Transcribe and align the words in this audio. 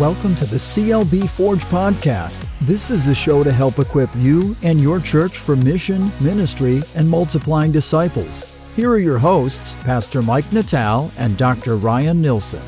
Welcome 0.00 0.34
to 0.36 0.46
the 0.46 0.56
CLB 0.56 1.28
Forge 1.28 1.66
podcast. 1.66 2.48
This 2.62 2.90
is 2.90 3.04
the 3.04 3.14
show 3.14 3.44
to 3.44 3.52
help 3.52 3.78
equip 3.78 4.08
you 4.16 4.56
and 4.62 4.80
your 4.80 4.98
church 4.98 5.36
for 5.36 5.54
mission, 5.56 6.10
ministry, 6.22 6.82
and 6.94 7.06
multiplying 7.06 7.70
disciples. 7.70 8.48
Here 8.76 8.88
are 8.88 8.98
your 8.98 9.18
hosts, 9.18 9.74
Pastor 9.84 10.22
Mike 10.22 10.50
Natal 10.54 11.10
and 11.18 11.36
Dr. 11.36 11.76
Ryan 11.76 12.22
Nilsson. 12.22 12.66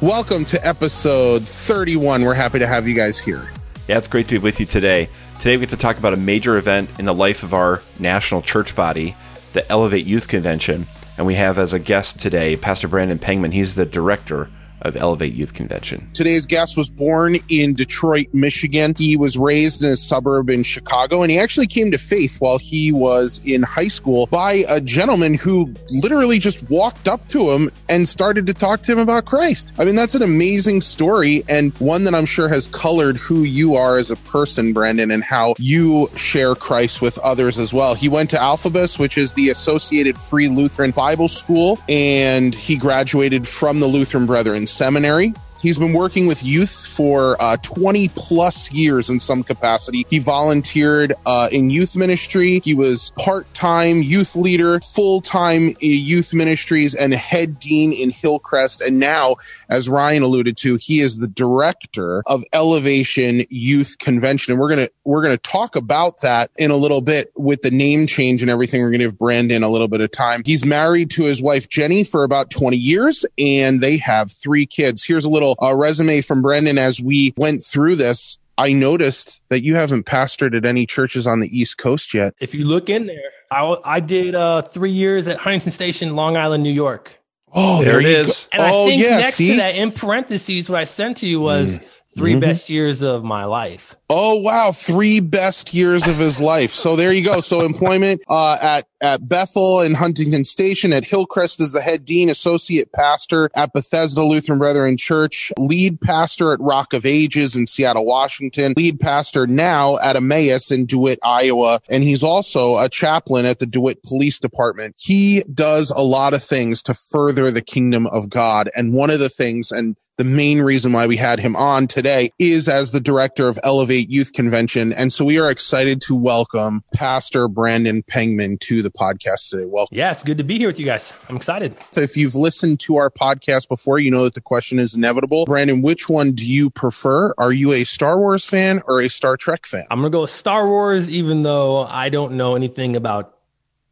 Welcome 0.00 0.44
to 0.44 0.64
episode 0.64 1.42
31. 1.42 2.22
We're 2.22 2.34
happy 2.34 2.60
to 2.60 2.68
have 2.68 2.86
you 2.86 2.94
guys 2.94 3.18
here. 3.18 3.50
Yeah, 3.88 3.98
it's 3.98 4.06
great 4.06 4.28
to 4.28 4.38
be 4.38 4.38
with 4.38 4.60
you 4.60 4.66
today. 4.66 5.08
Today 5.38 5.56
we 5.56 5.62
get 5.62 5.70
to 5.70 5.76
talk 5.76 5.98
about 5.98 6.14
a 6.14 6.18
major 6.18 6.56
event 6.56 6.88
in 7.00 7.04
the 7.04 7.14
life 7.14 7.42
of 7.42 7.52
our 7.52 7.82
national 7.98 8.42
church 8.42 8.76
body, 8.76 9.16
the 9.54 9.68
Elevate 9.72 10.06
Youth 10.06 10.28
Convention. 10.28 10.86
And 11.18 11.26
we 11.26 11.34
have 11.34 11.58
as 11.58 11.72
a 11.72 11.80
guest 11.80 12.20
today 12.20 12.54
Pastor 12.54 12.86
Brandon 12.86 13.18
Pangman. 13.18 13.50
He's 13.50 13.74
the 13.74 13.84
director 13.84 14.50
of 14.84 14.96
Elevate 14.96 15.34
Youth 15.34 15.54
Convention. 15.54 16.08
Today's 16.12 16.46
guest 16.46 16.76
was 16.76 16.88
born 16.88 17.36
in 17.48 17.74
Detroit, 17.74 18.28
Michigan. 18.32 18.94
He 18.96 19.16
was 19.16 19.36
raised 19.36 19.82
in 19.82 19.90
a 19.90 19.96
suburb 19.96 20.50
in 20.50 20.62
Chicago, 20.62 21.22
and 21.22 21.30
he 21.30 21.38
actually 21.38 21.66
came 21.66 21.90
to 21.90 21.98
faith 21.98 22.40
while 22.40 22.58
he 22.58 22.92
was 22.92 23.40
in 23.44 23.62
high 23.62 23.88
school 23.88 24.26
by 24.26 24.64
a 24.68 24.80
gentleman 24.80 25.34
who 25.34 25.72
literally 25.90 26.38
just 26.38 26.68
walked 26.70 27.08
up 27.08 27.26
to 27.28 27.50
him 27.50 27.70
and 27.88 28.08
started 28.08 28.46
to 28.46 28.54
talk 28.54 28.82
to 28.82 28.92
him 28.92 28.98
about 28.98 29.24
Christ. 29.24 29.72
I 29.78 29.84
mean, 29.84 29.94
that's 29.96 30.14
an 30.14 30.22
amazing 30.22 30.82
story, 30.82 31.42
and 31.48 31.72
one 31.78 32.04
that 32.04 32.14
I'm 32.14 32.26
sure 32.26 32.48
has 32.48 32.68
colored 32.68 33.16
who 33.16 33.42
you 33.42 33.74
are 33.74 33.96
as 33.96 34.10
a 34.10 34.16
person, 34.16 34.72
Brandon, 34.72 35.10
and 35.10 35.24
how 35.24 35.54
you 35.58 36.10
share 36.16 36.54
Christ 36.54 37.00
with 37.00 37.18
others 37.18 37.58
as 37.58 37.72
well. 37.72 37.94
He 37.94 38.08
went 38.08 38.30
to 38.30 38.40
Alphabus, 38.40 38.98
which 38.98 39.16
is 39.16 39.32
the 39.34 39.48
Associated 39.48 40.18
Free 40.18 40.48
Lutheran 40.48 40.90
Bible 40.90 41.28
School, 41.28 41.78
and 41.88 42.54
he 42.54 42.76
graduated 42.76 43.48
from 43.48 43.80
the 43.80 43.86
Lutheran 43.86 44.26
Brethren 44.26 44.66
seminary. 44.74 45.34
He's 45.64 45.78
been 45.78 45.94
working 45.94 46.26
with 46.26 46.44
youth 46.44 46.86
for 46.94 47.40
uh, 47.40 47.56
20 47.62 48.10
plus 48.10 48.70
years 48.70 49.08
in 49.08 49.18
some 49.18 49.42
capacity. 49.42 50.04
He 50.10 50.18
volunteered 50.18 51.14
uh, 51.24 51.48
in 51.50 51.70
youth 51.70 51.96
ministry. 51.96 52.60
He 52.62 52.74
was 52.74 53.12
part 53.18 53.52
time 53.54 54.02
youth 54.02 54.36
leader, 54.36 54.78
full 54.80 55.22
time 55.22 55.70
youth 55.80 56.34
ministries, 56.34 56.94
and 56.94 57.14
head 57.14 57.58
dean 57.60 57.94
in 57.94 58.10
Hillcrest. 58.10 58.82
And 58.82 58.98
now, 58.98 59.36
as 59.70 59.88
Ryan 59.88 60.22
alluded 60.22 60.58
to, 60.58 60.76
he 60.76 61.00
is 61.00 61.16
the 61.16 61.28
director 61.28 62.22
of 62.26 62.44
Elevation 62.52 63.44
Youth 63.48 63.96
Convention. 63.98 64.52
And 64.52 64.60
we're 64.60 64.68
gonna 64.68 64.90
we're 65.04 65.22
gonna 65.22 65.38
talk 65.38 65.76
about 65.76 66.20
that 66.20 66.50
in 66.58 66.72
a 66.72 66.76
little 66.76 67.00
bit 67.00 67.32
with 67.36 67.62
the 67.62 67.70
name 67.70 68.06
change 68.06 68.42
and 68.42 68.50
everything. 68.50 68.82
We're 68.82 68.90
gonna 68.90 69.04
give 69.04 69.16
Brandon 69.16 69.62
a 69.62 69.70
little 69.70 69.88
bit 69.88 70.02
of 70.02 70.10
time. 70.10 70.42
He's 70.44 70.66
married 70.66 71.08
to 71.12 71.22
his 71.22 71.40
wife 71.40 71.70
Jenny 71.70 72.04
for 72.04 72.22
about 72.22 72.50
20 72.50 72.76
years, 72.76 73.24
and 73.38 73.82
they 73.82 73.96
have 73.96 74.30
three 74.30 74.66
kids. 74.66 75.02
Here's 75.02 75.24
a 75.24 75.30
little 75.30 75.53
a 75.60 75.76
resume 75.76 76.20
from 76.20 76.42
Brandon 76.42 76.78
as 76.78 77.00
we 77.00 77.34
went 77.36 77.64
through 77.64 77.96
this. 77.96 78.38
I 78.56 78.72
noticed 78.72 79.40
that 79.48 79.64
you 79.64 79.74
haven't 79.74 80.06
pastored 80.06 80.56
at 80.56 80.64
any 80.64 80.86
churches 80.86 81.26
on 81.26 81.40
the 81.40 81.58
East 81.58 81.78
Coast 81.78 82.14
yet. 82.14 82.34
If 82.38 82.54
you 82.54 82.64
look 82.64 82.88
in 82.88 83.06
there, 83.06 83.30
I, 83.50 83.76
I 83.84 84.00
did 84.00 84.34
uh, 84.34 84.62
three 84.62 84.92
years 84.92 85.26
at 85.26 85.38
Huntington 85.38 85.72
Station, 85.72 86.14
Long 86.14 86.36
Island, 86.36 86.62
New 86.62 86.72
York. 86.72 87.12
Oh, 87.52 87.82
there, 87.82 87.92
there 87.92 88.00
it 88.00 88.06
is. 88.06 88.48
Go. 88.52 88.58
And 88.58 88.62
oh, 88.62 88.84
I 88.84 88.88
think 88.88 89.02
yeah, 89.02 89.18
next 89.18 89.34
see? 89.34 89.50
to 89.52 89.56
that, 89.56 89.74
in 89.74 89.92
parentheses, 89.92 90.70
what 90.70 90.80
I 90.80 90.84
sent 90.84 91.16
to 91.18 91.28
you 91.28 91.40
was 91.40 91.78
mm. 91.78 91.84
3 92.16 92.32
mm-hmm. 92.32 92.40
best 92.40 92.70
years 92.70 93.02
of 93.02 93.24
my 93.24 93.44
life. 93.44 93.96
Oh 94.10 94.36
wow, 94.36 94.70
three 94.70 95.20
best 95.20 95.72
years 95.72 96.06
of 96.06 96.18
his 96.18 96.38
life. 96.38 96.72
So 96.72 96.94
there 96.94 97.12
you 97.12 97.24
go. 97.24 97.40
So 97.40 97.62
employment 97.62 98.22
uh, 98.28 98.58
at 98.60 98.86
at 99.00 99.28
Bethel 99.28 99.80
and 99.80 99.96
Huntington 99.96 100.44
Station, 100.44 100.92
at 100.92 101.04
Hillcrest 101.04 101.60
as 101.60 101.72
the 101.72 101.80
head 101.80 102.04
dean, 102.04 102.30
associate 102.30 102.92
pastor 102.92 103.50
at 103.54 103.72
Bethesda 103.72 104.22
Lutheran 104.22 104.58
Brethren 104.58 104.96
Church, 104.96 105.52
lead 105.58 106.00
pastor 106.00 106.52
at 106.52 106.60
Rock 106.60 106.92
of 106.94 107.04
Ages 107.04 107.56
in 107.56 107.66
Seattle, 107.66 108.04
Washington, 108.04 108.74
lead 108.76 109.00
pastor 109.00 109.46
now 109.46 109.98
at 109.98 110.16
Emmaus 110.16 110.70
in 110.70 110.86
DeWitt, 110.86 111.18
Iowa, 111.22 111.80
and 111.88 112.04
he's 112.04 112.22
also 112.22 112.78
a 112.78 112.88
chaplain 112.88 113.46
at 113.46 113.58
the 113.58 113.66
DeWitt 113.66 114.02
Police 114.02 114.38
Department. 114.38 114.94
He 114.98 115.42
does 115.52 115.90
a 115.90 116.02
lot 116.02 116.34
of 116.34 116.42
things 116.42 116.82
to 116.84 116.94
further 116.94 117.50
the 117.50 117.62
kingdom 117.62 118.06
of 118.06 118.28
God, 118.28 118.70
and 118.76 118.92
one 118.92 119.10
of 119.10 119.18
the 119.18 119.28
things, 119.28 119.72
and 119.72 119.96
the 120.16 120.24
main 120.24 120.62
reason 120.62 120.92
why 120.92 121.06
we 121.08 121.16
had 121.16 121.40
him 121.40 121.56
on 121.56 121.88
today 121.88 122.30
is 122.38 122.68
as 122.68 122.92
the 122.92 123.00
director 123.00 123.48
of 123.48 123.58
Elevate 123.64 124.08
Youth 124.08 124.32
Convention. 124.32 124.92
And 124.92 125.12
so 125.12 125.24
we 125.24 125.40
are 125.40 125.50
excited 125.50 126.00
to 126.02 126.14
welcome 126.14 126.84
Pastor 126.94 127.48
Brandon 127.48 128.04
Pangman 128.04 128.58
to 128.60 128.80
the 128.80 128.90
podcast 128.90 129.50
today. 129.50 129.64
Welcome. 129.64 129.96
Yeah, 129.96 130.12
it's 130.12 130.22
good 130.22 130.38
to 130.38 130.44
be 130.44 130.56
here 130.56 130.68
with 130.68 130.78
you 130.78 130.86
guys. 130.86 131.12
I'm 131.28 131.34
excited. 131.34 131.76
So 131.90 132.00
if 132.00 132.16
you've 132.16 132.36
listened 132.36 132.78
to 132.80 132.96
our 132.96 133.10
podcast 133.10 133.68
before, 133.68 133.98
you 133.98 134.10
know 134.12 134.22
that 134.22 134.34
the 134.34 134.40
question 134.40 134.78
is 134.78 134.94
inevitable. 134.94 135.46
Brandon, 135.46 135.82
which 135.82 136.08
one 136.08 136.30
do 136.30 136.46
you 136.46 136.70
prefer? 136.70 137.34
Are 137.36 137.52
you 137.52 137.72
a 137.72 137.82
Star 137.82 138.16
Wars 138.16 138.46
fan 138.46 138.82
or 138.86 139.00
a 139.00 139.10
Star 139.10 139.36
Trek 139.36 139.66
fan? 139.66 139.84
I'm 139.90 139.98
going 139.98 140.12
to 140.12 140.16
go 140.16 140.20
with 140.22 140.30
Star 140.30 140.64
Wars, 140.66 141.10
even 141.10 141.42
though 141.42 141.86
I 141.86 142.08
don't 142.08 142.36
know 142.36 142.54
anything 142.54 142.94
about 142.94 143.36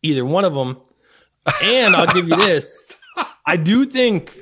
either 0.02 0.24
one 0.24 0.44
of 0.44 0.54
them. 0.54 0.76
And 1.64 1.96
I'll 1.96 2.12
give 2.14 2.28
you 2.28 2.36
this. 2.44 2.86
I 3.44 3.56
do 3.56 3.84
think 3.84 4.38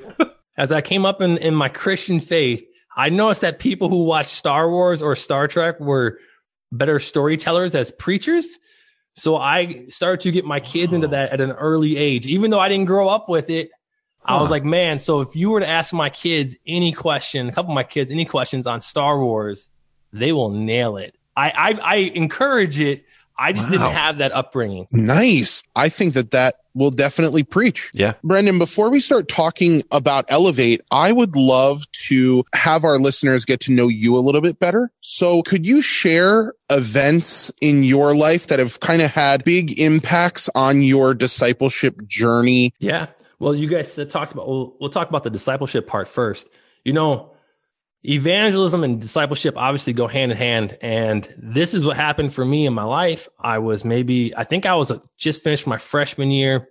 as 0.57 0.71
I 0.71 0.81
came 0.81 1.05
up 1.05 1.21
in, 1.21 1.37
in 1.37 1.55
my 1.55 1.69
Christian 1.69 2.19
faith, 2.19 2.63
I 2.95 3.09
noticed 3.09 3.41
that 3.41 3.59
people 3.59 3.89
who 3.89 4.03
watch 4.03 4.27
Star 4.27 4.69
Wars 4.69 5.01
or 5.01 5.15
Star 5.15 5.47
Trek 5.47 5.79
were 5.79 6.19
better 6.71 6.99
storytellers 6.99 7.75
as 7.75 7.91
preachers. 7.91 8.57
So 9.15 9.35
I 9.35 9.87
started 9.89 10.21
to 10.21 10.31
get 10.31 10.45
my 10.45 10.59
kids 10.59 10.93
into 10.93 11.07
that 11.09 11.31
at 11.31 11.41
an 11.41 11.51
early 11.51 11.97
age. 11.97 12.27
Even 12.27 12.51
though 12.51 12.59
I 12.59 12.69
didn't 12.69 12.85
grow 12.85 13.09
up 13.09 13.27
with 13.27 13.49
it, 13.49 13.71
I 14.23 14.39
was 14.39 14.51
like, 14.51 14.63
man, 14.63 14.99
so 14.99 15.21
if 15.21 15.35
you 15.35 15.49
were 15.49 15.61
to 15.61 15.67
ask 15.67 15.93
my 15.93 16.09
kids 16.09 16.55
any 16.67 16.91
question, 16.91 17.49
a 17.49 17.51
couple 17.51 17.71
of 17.71 17.75
my 17.75 17.83
kids 17.83 18.11
any 18.11 18.25
questions 18.25 18.67
on 18.67 18.79
Star 18.79 19.19
Wars, 19.19 19.67
they 20.13 20.31
will 20.31 20.49
nail 20.51 20.97
it. 20.97 21.15
I 21.35 21.49
I, 21.49 21.79
I 21.81 21.95
encourage 21.95 22.79
it. 22.79 23.03
I 23.41 23.53
just 23.53 23.65
wow. 23.65 23.71
didn't 23.71 23.91
have 23.93 24.17
that 24.19 24.31
upbringing. 24.33 24.87
Nice. 24.91 25.63
I 25.75 25.89
think 25.89 26.13
that 26.13 26.29
that 26.29 26.57
will 26.75 26.91
definitely 26.91 27.43
preach. 27.43 27.89
Yeah. 27.91 28.13
Brandon, 28.23 28.59
before 28.59 28.91
we 28.91 28.99
start 28.99 29.27
talking 29.27 29.83
about 29.91 30.25
Elevate, 30.29 30.81
I 30.91 31.11
would 31.11 31.35
love 31.35 31.91
to 32.07 32.45
have 32.53 32.85
our 32.85 32.99
listeners 32.99 33.43
get 33.43 33.59
to 33.61 33.73
know 33.73 33.87
you 33.87 34.15
a 34.15 34.19
little 34.19 34.41
bit 34.41 34.59
better. 34.59 34.91
So 35.01 35.41
could 35.41 35.65
you 35.65 35.81
share 35.81 36.53
events 36.69 37.51
in 37.61 37.83
your 37.83 38.15
life 38.15 38.45
that 38.47 38.59
have 38.59 38.79
kind 38.79 39.01
of 39.01 39.09
had 39.09 39.43
big 39.43 39.77
impacts 39.79 40.47
on 40.53 40.83
your 40.83 41.15
discipleship 41.15 42.07
journey? 42.07 42.75
Yeah. 42.77 43.07
Well, 43.39 43.55
you 43.55 43.67
guys 43.67 43.95
talked 44.09 44.33
about, 44.33 44.47
we'll, 44.47 44.75
we'll 44.79 44.91
talk 44.91 45.09
about 45.09 45.23
the 45.23 45.31
discipleship 45.31 45.87
part 45.87 46.07
first. 46.07 46.47
You 46.85 46.93
know, 46.93 47.30
evangelism 48.03 48.83
and 48.83 48.99
discipleship 48.99 49.55
obviously 49.57 49.93
go 49.93 50.07
hand 50.07 50.31
in 50.31 50.37
hand 50.37 50.77
and 50.81 51.33
this 51.37 51.73
is 51.73 51.85
what 51.85 51.95
happened 51.95 52.33
for 52.33 52.43
me 52.43 52.65
in 52.65 52.73
my 52.73 52.83
life. 52.83 53.29
I 53.39 53.59
was 53.59 53.85
maybe 53.85 54.35
i 54.35 54.43
think 54.43 54.65
i 54.65 54.73
was 54.73 54.91
just 55.17 55.41
finished 55.41 55.67
my 55.67 55.77
freshman 55.77 56.31
year 56.31 56.67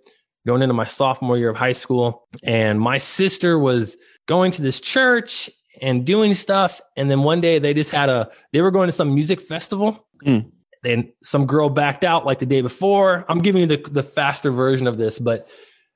going 0.47 0.63
into 0.63 0.75
my 0.75 0.85
sophomore 0.85 1.39
year 1.39 1.51
of 1.51 1.57
high 1.57 1.73
school 1.73 2.27
and 2.43 2.81
my 2.81 2.99
sister 2.99 3.59
was 3.59 3.97
going 4.27 4.51
to 4.53 4.63
this 4.63 4.81
church 4.81 5.51
and 5.81 6.05
doing 6.05 6.35
stuff 6.35 6.81
and 6.97 7.11
then 7.11 7.23
one 7.23 7.41
day 7.41 7.59
they 7.59 7.75
just 7.75 7.91
had 7.91 8.09
a 8.09 8.29
they 8.53 8.61
were 8.61 8.71
going 8.71 8.89
to 8.89 8.93
some 8.93 9.15
music 9.15 9.41
festival. 9.41 10.07
Mm. 10.27 10.51
then 10.83 11.13
some 11.23 11.47
girl 11.47 11.71
backed 11.71 12.05
out 12.05 12.27
like 12.27 12.41
the 12.41 12.47
day 12.47 12.61
before. 12.61 13.25
I'm 13.27 13.41
giving 13.41 13.63
you 13.63 13.67
the, 13.67 13.79
the 13.91 14.03
faster 14.03 14.51
version 14.51 14.87
of 14.87 14.99
this 14.99 15.19
but 15.19 15.49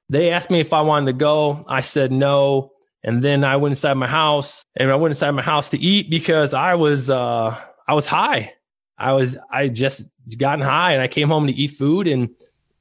they 0.09 0.31
asked 0.31 0.51
me 0.51 0.61
if 0.61 0.73
i 0.73 0.81
wanted 0.83 1.07
to 1.07 1.13
go. 1.15 1.65
I 1.67 1.81
said 1.81 2.13
no 2.13 2.71
and 3.05 3.23
then 3.23 3.45
I 3.45 3.57
went 3.57 3.73
inside 3.73 3.95
my 3.95 4.09
house 4.09 4.65
and 4.77 4.91
I 4.91 4.97
went 4.97 5.13
inside 5.13 5.31
my 5.33 5.43
house 5.43 5.69
to 5.69 5.79
eat 5.79 6.09
because 6.09 6.55
I 6.55 6.75
was, 6.75 7.11
uh, 7.11 7.61
I 7.87 7.93
was 7.93 8.07
high. 8.07 8.55
I 8.97 9.13
was, 9.13 9.37
I 9.51 9.69
just 9.69 10.07
gotten 10.39 10.65
high 10.65 10.93
and 10.93 11.03
I 11.03 11.09
came 11.09 11.29
home 11.29 11.47
to 11.47 11.53
eat 11.53 11.73
food 11.73 12.09
and, 12.09 12.31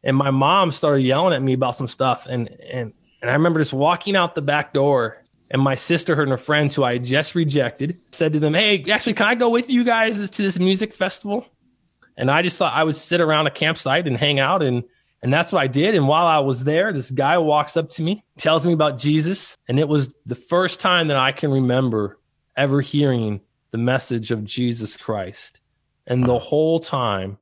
and 0.01 0.15
my 0.15 0.31
mom 0.31 0.71
started 0.71 1.01
yelling 1.01 1.33
at 1.33 1.41
me 1.41 1.51
about 1.51 1.75
some 1.75 1.89
stuff. 1.89 2.25
And, 2.25 2.49
and, 2.49 2.93
and 3.21 3.29
I 3.29 3.33
remember 3.33 3.59
just 3.59 3.73
walking 3.73 4.15
out 4.15 4.33
the 4.33 4.41
back 4.41 4.73
door 4.73 5.21
and 5.51 5.61
my 5.61 5.75
sister, 5.75 6.15
her 6.15 6.21
and 6.21 6.31
her 6.31 6.37
friends 6.37 6.73
who 6.73 6.85
I 6.85 6.99
just 6.99 7.35
rejected 7.35 7.99
said 8.13 8.31
to 8.31 8.39
them, 8.39 8.53
Hey, 8.53 8.85
actually, 8.89 9.15
can 9.15 9.27
I 9.27 9.35
go 9.35 9.49
with 9.49 9.69
you 9.69 9.83
guys 9.83 10.29
to 10.29 10.41
this 10.41 10.57
music 10.57 10.93
festival? 10.93 11.45
And 12.15 12.31
I 12.31 12.43
just 12.43 12.57
thought 12.57 12.73
I 12.73 12.85
would 12.85 12.95
sit 12.95 13.19
around 13.19 13.47
a 13.47 13.51
campsite 13.51 14.07
and 14.07 14.15
hang 14.15 14.39
out 14.39 14.63
and, 14.63 14.85
and 15.23 15.31
that's 15.31 15.53
what 15.53 15.63
I 15.63 15.67
did. 15.67 15.95
And 15.95 16.05
while 16.05 16.27
I 16.27 16.39
was 16.39 16.65
there, 16.65 16.91
this 16.91 17.09
guy 17.09 17.37
walks 17.37 17.77
up 17.77 17.89
to 17.91 18.03
me, 18.03 18.25
tells 18.37 18.65
me 18.65 18.73
about 18.73 18.97
Jesus. 18.97 19.57
And 19.69 19.79
it 19.79 19.87
was 19.87 20.13
the 20.25 20.35
first 20.35 20.81
time 20.81 21.07
that 21.07 21.17
I 21.17 21.31
can 21.31 21.49
remember 21.49 22.19
ever 22.57 22.81
hearing 22.81 23.39
the 23.71 23.77
message 23.77 24.31
of 24.31 24.43
Jesus 24.43 24.97
Christ. 24.97 25.61
And 26.05 26.25
the 26.25 26.37
whole 26.37 26.81
time, 26.81 27.37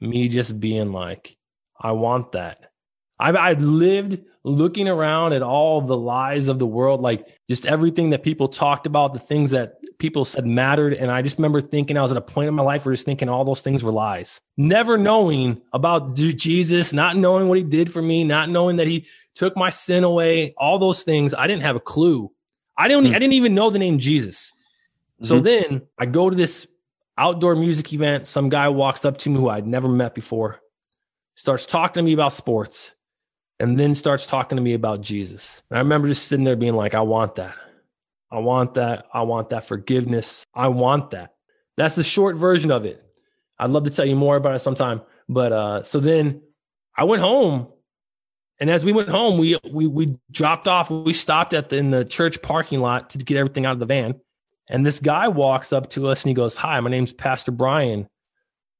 me 0.00 0.28
just 0.28 0.58
being 0.58 0.90
like, 0.90 1.36
I 1.80 1.92
want 1.92 2.32
that. 2.32 2.72
I've, 3.20 3.36
I've 3.36 3.62
lived 3.62 4.18
looking 4.42 4.88
around 4.88 5.32
at 5.32 5.42
all 5.42 5.80
the 5.82 5.96
lies 5.96 6.48
of 6.48 6.58
the 6.58 6.66
world, 6.66 7.00
like 7.00 7.28
just 7.48 7.64
everything 7.64 8.10
that 8.10 8.24
people 8.24 8.48
talked 8.48 8.86
about, 8.86 9.12
the 9.12 9.20
things 9.20 9.50
that 9.50 9.74
people 10.00 10.24
said 10.24 10.46
mattered. 10.46 10.94
And 10.94 11.10
I 11.10 11.22
just 11.22 11.38
remember 11.38 11.60
thinking 11.60 11.96
I 11.96 12.02
was 12.02 12.10
at 12.10 12.16
a 12.16 12.22
point 12.22 12.48
in 12.48 12.54
my 12.54 12.62
life 12.62 12.84
where 12.84 12.94
just 12.94 13.06
thinking 13.06 13.28
all 13.28 13.44
those 13.44 13.62
things 13.62 13.84
were 13.84 13.92
lies. 13.92 14.40
Never 14.56 14.98
knowing 14.98 15.60
about 15.72 16.14
Jesus, 16.14 16.92
not 16.92 17.16
knowing 17.16 17.48
what 17.48 17.58
he 17.58 17.64
did 17.64 17.92
for 17.92 18.02
me, 18.02 18.24
not 18.24 18.48
knowing 18.48 18.76
that 18.76 18.88
he 18.88 19.06
took 19.34 19.56
my 19.56 19.68
sin 19.68 20.02
away, 20.02 20.54
all 20.56 20.78
those 20.78 21.02
things. 21.02 21.34
I 21.34 21.46
didn't 21.46 21.62
have 21.62 21.76
a 21.76 21.80
clue. 21.80 22.32
I 22.76 22.88
didn't, 22.88 23.06
hmm. 23.06 23.14
I 23.14 23.18
didn't 23.18 23.34
even 23.34 23.54
know 23.54 23.70
the 23.70 23.78
name 23.78 23.98
Jesus. 23.98 24.52
So 25.22 25.38
then 25.38 25.82
I 25.98 26.06
go 26.06 26.30
to 26.30 26.36
this 26.36 26.66
outdoor 27.18 27.54
music 27.54 27.92
event. 27.92 28.26
Some 28.26 28.48
guy 28.48 28.68
walks 28.68 29.04
up 29.04 29.18
to 29.18 29.30
me 29.30 29.36
who 29.36 29.50
I'd 29.50 29.66
never 29.66 29.88
met 29.88 30.14
before, 30.14 30.60
starts 31.34 31.66
talking 31.66 32.00
to 32.00 32.02
me 32.02 32.14
about 32.14 32.32
sports, 32.32 32.92
and 33.58 33.78
then 33.78 33.94
starts 33.94 34.24
talking 34.24 34.56
to 34.56 34.62
me 34.62 34.72
about 34.72 35.02
Jesus. 35.02 35.62
And 35.68 35.76
I 35.76 35.82
remember 35.82 36.08
just 36.08 36.26
sitting 36.26 36.44
there 36.44 36.56
being 36.56 36.74
like, 36.74 36.94
I 36.94 37.02
want 37.02 37.34
that. 37.34 37.58
I 38.30 38.38
want 38.38 38.74
that. 38.74 39.06
I 39.12 39.22
want 39.22 39.50
that 39.50 39.64
forgiveness. 39.64 40.44
I 40.54 40.68
want 40.68 41.10
that. 41.10 41.34
That's 41.76 41.94
the 41.94 42.02
short 42.02 42.36
version 42.36 42.70
of 42.70 42.84
it. 42.84 43.02
I'd 43.58 43.70
love 43.70 43.84
to 43.84 43.90
tell 43.90 44.06
you 44.06 44.16
more 44.16 44.36
about 44.36 44.54
it 44.54 44.60
sometime. 44.60 45.02
But 45.28 45.52
uh, 45.52 45.82
so 45.82 46.00
then 46.00 46.42
I 46.96 47.04
went 47.04 47.22
home, 47.22 47.68
and 48.58 48.70
as 48.70 48.84
we 48.84 48.92
went 48.92 49.08
home, 49.08 49.38
we 49.38 49.58
we 49.70 49.86
we 49.86 50.18
dropped 50.30 50.68
off. 50.68 50.90
We 50.90 51.12
stopped 51.12 51.54
at 51.54 51.68
the, 51.68 51.76
in 51.76 51.90
the 51.90 52.04
church 52.04 52.42
parking 52.42 52.80
lot 52.80 53.10
to 53.10 53.18
get 53.18 53.36
everything 53.36 53.66
out 53.66 53.72
of 53.72 53.78
the 53.78 53.86
van. 53.86 54.20
And 54.68 54.86
this 54.86 55.00
guy 55.00 55.28
walks 55.28 55.72
up 55.72 55.90
to 55.90 56.08
us 56.08 56.22
and 56.22 56.30
he 56.30 56.34
goes, 56.34 56.56
"Hi, 56.56 56.78
my 56.80 56.90
name's 56.90 57.12
Pastor 57.12 57.52
Brian, 57.52 58.08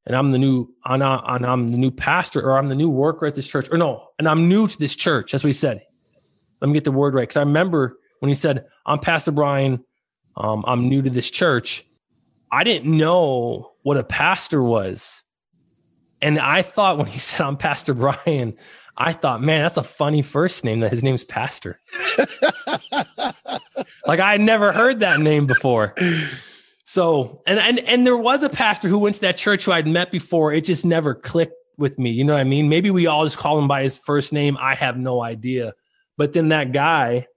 and 0.06 0.16
I'm 0.16 0.30
the 0.30 0.38
new 0.38 0.68
and 0.84 1.02
I'm 1.02 1.70
the 1.70 1.78
new 1.78 1.90
pastor, 1.90 2.42
or 2.42 2.58
I'm 2.58 2.68
the 2.68 2.74
new 2.74 2.90
worker 2.90 3.26
at 3.26 3.34
this 3.34 3.46
church, 3.46 3.68
or 3.70 3.78
no, 3.78 4.08
and 4.18 4.28
I'm 4.28 4.48
new 4.48 4.68
to 4.68 4.78
this 4.78 4.96
church." 4.96 5.32
That's 5.32 5.42
what 5.42 5.48
he 5.48 5.54
said. 5.54 5.82
Let 6.60 6.68
me 6.68 6.74
get 6.74 6.84
the 6.84 6.92
word 6.92 7.14
right, 7.14 7.22
because 7.22 7.38
I 7.38 7.42
remember 7.42 7.98
when 8.20 8.28
he 8.28 8.34
said, 8.34 8.66
"I'm 8.86 8.98
Pastor 8.98 9.32
Brian, 9.32 9.84
um, 10.36 10.64
I'm 10.66 10.88
new 10.88 11.02
to 11.02 11.10
this 11.10 11.30
church." 11.30 11.84
I 12.52 12.64
didn't 12.64 12.96
know 12.96 13.72
what 13.82 13.96
a 13.96 14.04
pastor 14.04 14.62
was. 14.62 15.22
And 16.20 16.38
I 16.38 16.62
thought 16.62 16.98
when 16.98 17.06
he 17.06 17.18
said 17.20 17.40
I'm 17.40 17.56
Pastor 17.56 17.94
Brian, 17.94 18.56
I 18.96 19.12
thought, 19.12 19.42
man, 19.42 19.62
that's 19.62 19.76
a 19.76 19.82
funny 19.82 20.22
first 20.22 20.64
name 20.64 20.80
that 20.80 20.90
his 20.90 21.02
name's 21.02 21.24
Pastor. 21.24 21.78
like 24.06 24.20
I 24.20 24.32
had 24.32 24.40
never 24.40 24.72
heard 24.72 25.00
that 25.00 25.20
name 25.20 25.46
before. 25.46 25.94
So, 26.84 27.42
and 27.46 27.58
and 27.58 27.78
and 27.80 28.06
there 28.06 28.16
was 28.16 28.42
a 28.42 28.48
pastor 28.48 28.88
who 28.88 28.98
went 28.98 29.14
to 29.14 29.20
that 29.22 29.36
church 29.36 29.64
who 29.64 29.72
I'd 29.72 29.86
met 29.86 30.10
before. 30.10 30.52
It 30.52 30.64
just 30.64 30.84
never 30.84 31.14
clicked 31.14 31.54
with 31.78 31.98
me. 31.98 32.10
You 32.10 32.24
know 32.24 32.34
what 32.34 32.40
I 32.40 32.44
mean? 32.44 32.68
Maybe 32.68 32.90
we 32.90 33.06
all 33.06 33.24
just 33.24 33.38
call 33.38 33.58
him 33.58 33.68
by 33.68 33.84
his 33.84 33.96
first 33.96 34.32
name. 34.32 34.58
I 34.60 34.74
have 34.74 34.98
no 34.98 35.22
idea. 35.22 35.72
But 36.18 36.32
then 36.32 36.48
that 36.48 36.72
guy, 36.72 37.28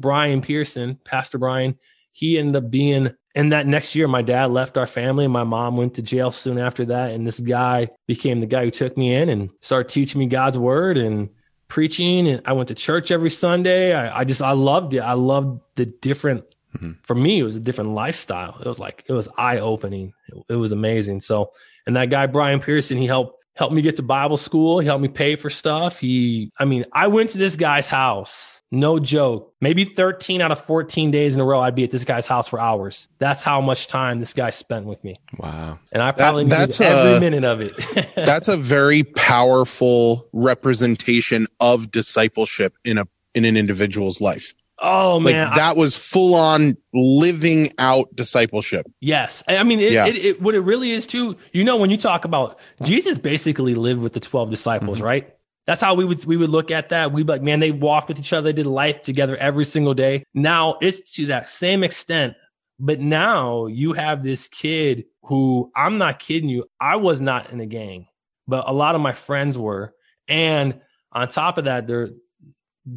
Brian 0.00 0.40
Pearson, 0.40 0.98
Pastor 1.04 1.38
Brian, 1.38 1.78
he 2.12 2.38
ended 2.38 2.56
up 2.56 2.70
being 2.70 3.14
and 3.34 3.52
that 3.52 3.66
next 3.66 3.94
year, 3.94 4.08
my 4.08 4.22
dad 4.22 4.50
left 4.50 4.76
our 4.76 4.86
family 4.86 5.24
and 5.24 5.32
my 5.32 5.44
mom 5.44 5.76
went 5.76 5.94
to 5.94 6.02
jail 6.02 6.32
soon 6.32 6.58
after 6.58 6.84
that. 6.86 7.12
And 7.12 7.26
this 7.26 7.38
guy 7.38 7.90
became 8.06 8.40
the 8.40 8.46
guy 8.46 8.64
who 8.64 8.70
took 8.70 8.96
me 8.96 9.14
in 9.14 9.28
and 9.28 9.50
started 9.60 9.88
teaching 9.88 10.18
me 10.18 10.26
God's 10.26 10.58
word 10.58 10.96
and 10.98 11.30
preaching. 11.68 12.26
And 12.28 12.42
I 12.44 12.54
went 12.54 12.68
to 12.68 12.74
church 12.74 13.12
every 13.12 13.30
Sunday. 13.30 13.94
I, 13.94 14.20
I 14.20 14.24
just, 14.24 14.42
I 14.42 14.52
loved 14.52 14.94
it. 14.94 15.00
I 15.00 15.12
loved 15.12 15.60
the 15.76 15.86
different, 15.86 16.44
mm-hmm. 16.74 16.92
for 17.02 17.14
me, 17.14 17.38
it 17.38 17.44
was 17.44 17.54
a 17.54 17.60
different 17.60 17.90
lifestyle. 17.90 18.58
It 18.58 18.66
was 18.66 18.80
like, 18.80 19.04
it 19.06 19.12
was 19.12 19.28
eye 19.38 19.58
opening. 19.58 20.12
It, 20.28 20.54
it 20.54 20.56
was 20.56 20.72
amazing. 20.72 21.20
So, 21.20 21.52
and 21.86 21.94
that 21.94 22.10
guy, 22.10 22.26
Brian 22.26 22.58
Pearson, 22.58 22.98
he 22.98 23.06
helped, 23.06 23.44
helped 23.54 23.74
me 23.74 23.80
get 23.80 23.96
to 23.96 24.02
Bible 24.02 24.38
school. 24.38 24.80
He 24.80 24.86
helped 24.86 25.02
me 25.02 25.08
pay 25.08 25.36
for 25.36 25.50
stuff. 25.50 26.00
He, 26.00 26.50
I 26.58 26.64
mean, 26.64 26.84
I 26.92 27.06
went 27.06 27.30
to 27.30 27.38
this 27.38 27.54
guy's 27.54 27.86
house 27.86 28.59
no 28.70 28.98
joke. 28.98 29.52
Maybe 29.60 29.84
13 29.84 30.40
out 30.40 30.52
of 30.52 30.64
14 30.64 31.10
days 31.10 31.34
in 31.34 31.40
a 31.40 31.44
row, 31.44 31.60
I'd 31.60 31.74
be 31.74 31.84
at 31.84 31.90
this 31.90 32.04
guy's 32.04 32.26
house 32.26 32.48
for 32.48 32.60
hours. 32.60 33.08
That's 33.18 33.42
how 33.42 33.60
much 33.60 33.88
time 33.88 34.20
this 34.20 34.32
guy 34.32 34.50
spent 34.50 34.86
with 34.86 35.02
me. 35.02 35.16
Wow. 35.38 35.78
And 35.92 36.02
I 36.02 36.12
probably 36.12 36.44
that, 36.44 36.58
that's 36.58 36.80
every 36.80 37.16
a, 37.16 37.20
minute 37.20 37.44
of 37.44 37.60
it. 37.60 38.14
that's 38.14 38.48
a 38.48 38.56
very 38.56 39.02
powerful 39.02 40.28
representation 40.32 41.46
of 41.58 41.90
discipleship 41.90 42.74
in 42.84 42.98
a 42.98 43.06
in 43.34 43.44
an 43.44 43.56
individual's 43.56 44.20
life. 44.20 44.54
Oh 44.82 45.20
man, 45.20 45.48
like 45.48 45.56
that 45.56 45.76
I, 45.76 45.78
was 45.78 45.96
full 45.96 46.34
on 46.34 46.76
living 46.94 47.70
out 47.78 48.14
discipleship. 48.16 48.86
Yes, 49.00 49.42
I 49.46 49.62
mean, 49.62 49.78
it, 49.78 49.92
yeah. 49.92 50.06
it, 50.06 50.16
it, 50.16 50.42
what 50.42 50.54
it 50.54 50.60
really 50.60 50.92
is 50.92 51.06
too. 51.06 51.36
You 51.52 51.64
know, 51.64 51.76
when 51.76 51.90
you 51.90 51.98
talk 51.98 52.24
about 52.24 52.58
Jesus, 52.82 53.18
basically 53.18 53.74
lived 53.74 54.00
with 54.00 54.14
the 54.14 54.20
twelve 54.20 54.48
disciples, 54.48 54.98
mm-hmm. 54.98 55.06
right? 55.06 55.36
That's 55.70 55.80
how 55.80 55.94
we 55.94 56.04
would 56.04 56.24
we 56.24 56.36
would 56.36 56.50
look 56.50 56.72
at 56.72 56.88
that. 56.88 57.12
We'd 57.12 57.28
be 57.28 57.32
like, 57.32 57.42
man, 57.42 57.60
they 57.60 57.70
walked 57.70 58.08
with 58.08 58.18
each 58.18 58.32
other, 58.32 58.50
they 58.50 58.52
did 58.52 58.66
life 58.66 59.04
together 59.04 59.36
every 59.36 59.64
single 59.64 59.94
day. 59.94 60.24
Now 60.34 60.78
it's 60.80 61.12
to 61.12 61.26
that 61.26 61.48
same 61.48 61.84
extent, 61.84 62.34
but 62.80 62.98
now 62.98 63.66
you 63.66 63.92
have 63.92 64.24
this 64.24 64.48
kid 64.48 65.04
who 65.26 65.70
I'm 65.76 65.96
not 65.96 66.18
kidding 66.18 66.48
you. 66.48 66.64
I 66.80 66.96
was 66.96 67.20
not 67.20 67.52
in 67.52 67.60
a 67.60 67.66
gang, 67.66 68.08
but 68.48 68.68
a 68.68 68.72
lot 68.72 68.96
of 68.96 69.00
my 69.00 69.12
friends 69.12 69.56
were, 69.56 69.94
and 70.26 70.80
on 71.12 71.28
top 71.28 71.56
of 71.56 71.66
that, 71.66 71.86
they're 71.86 72.10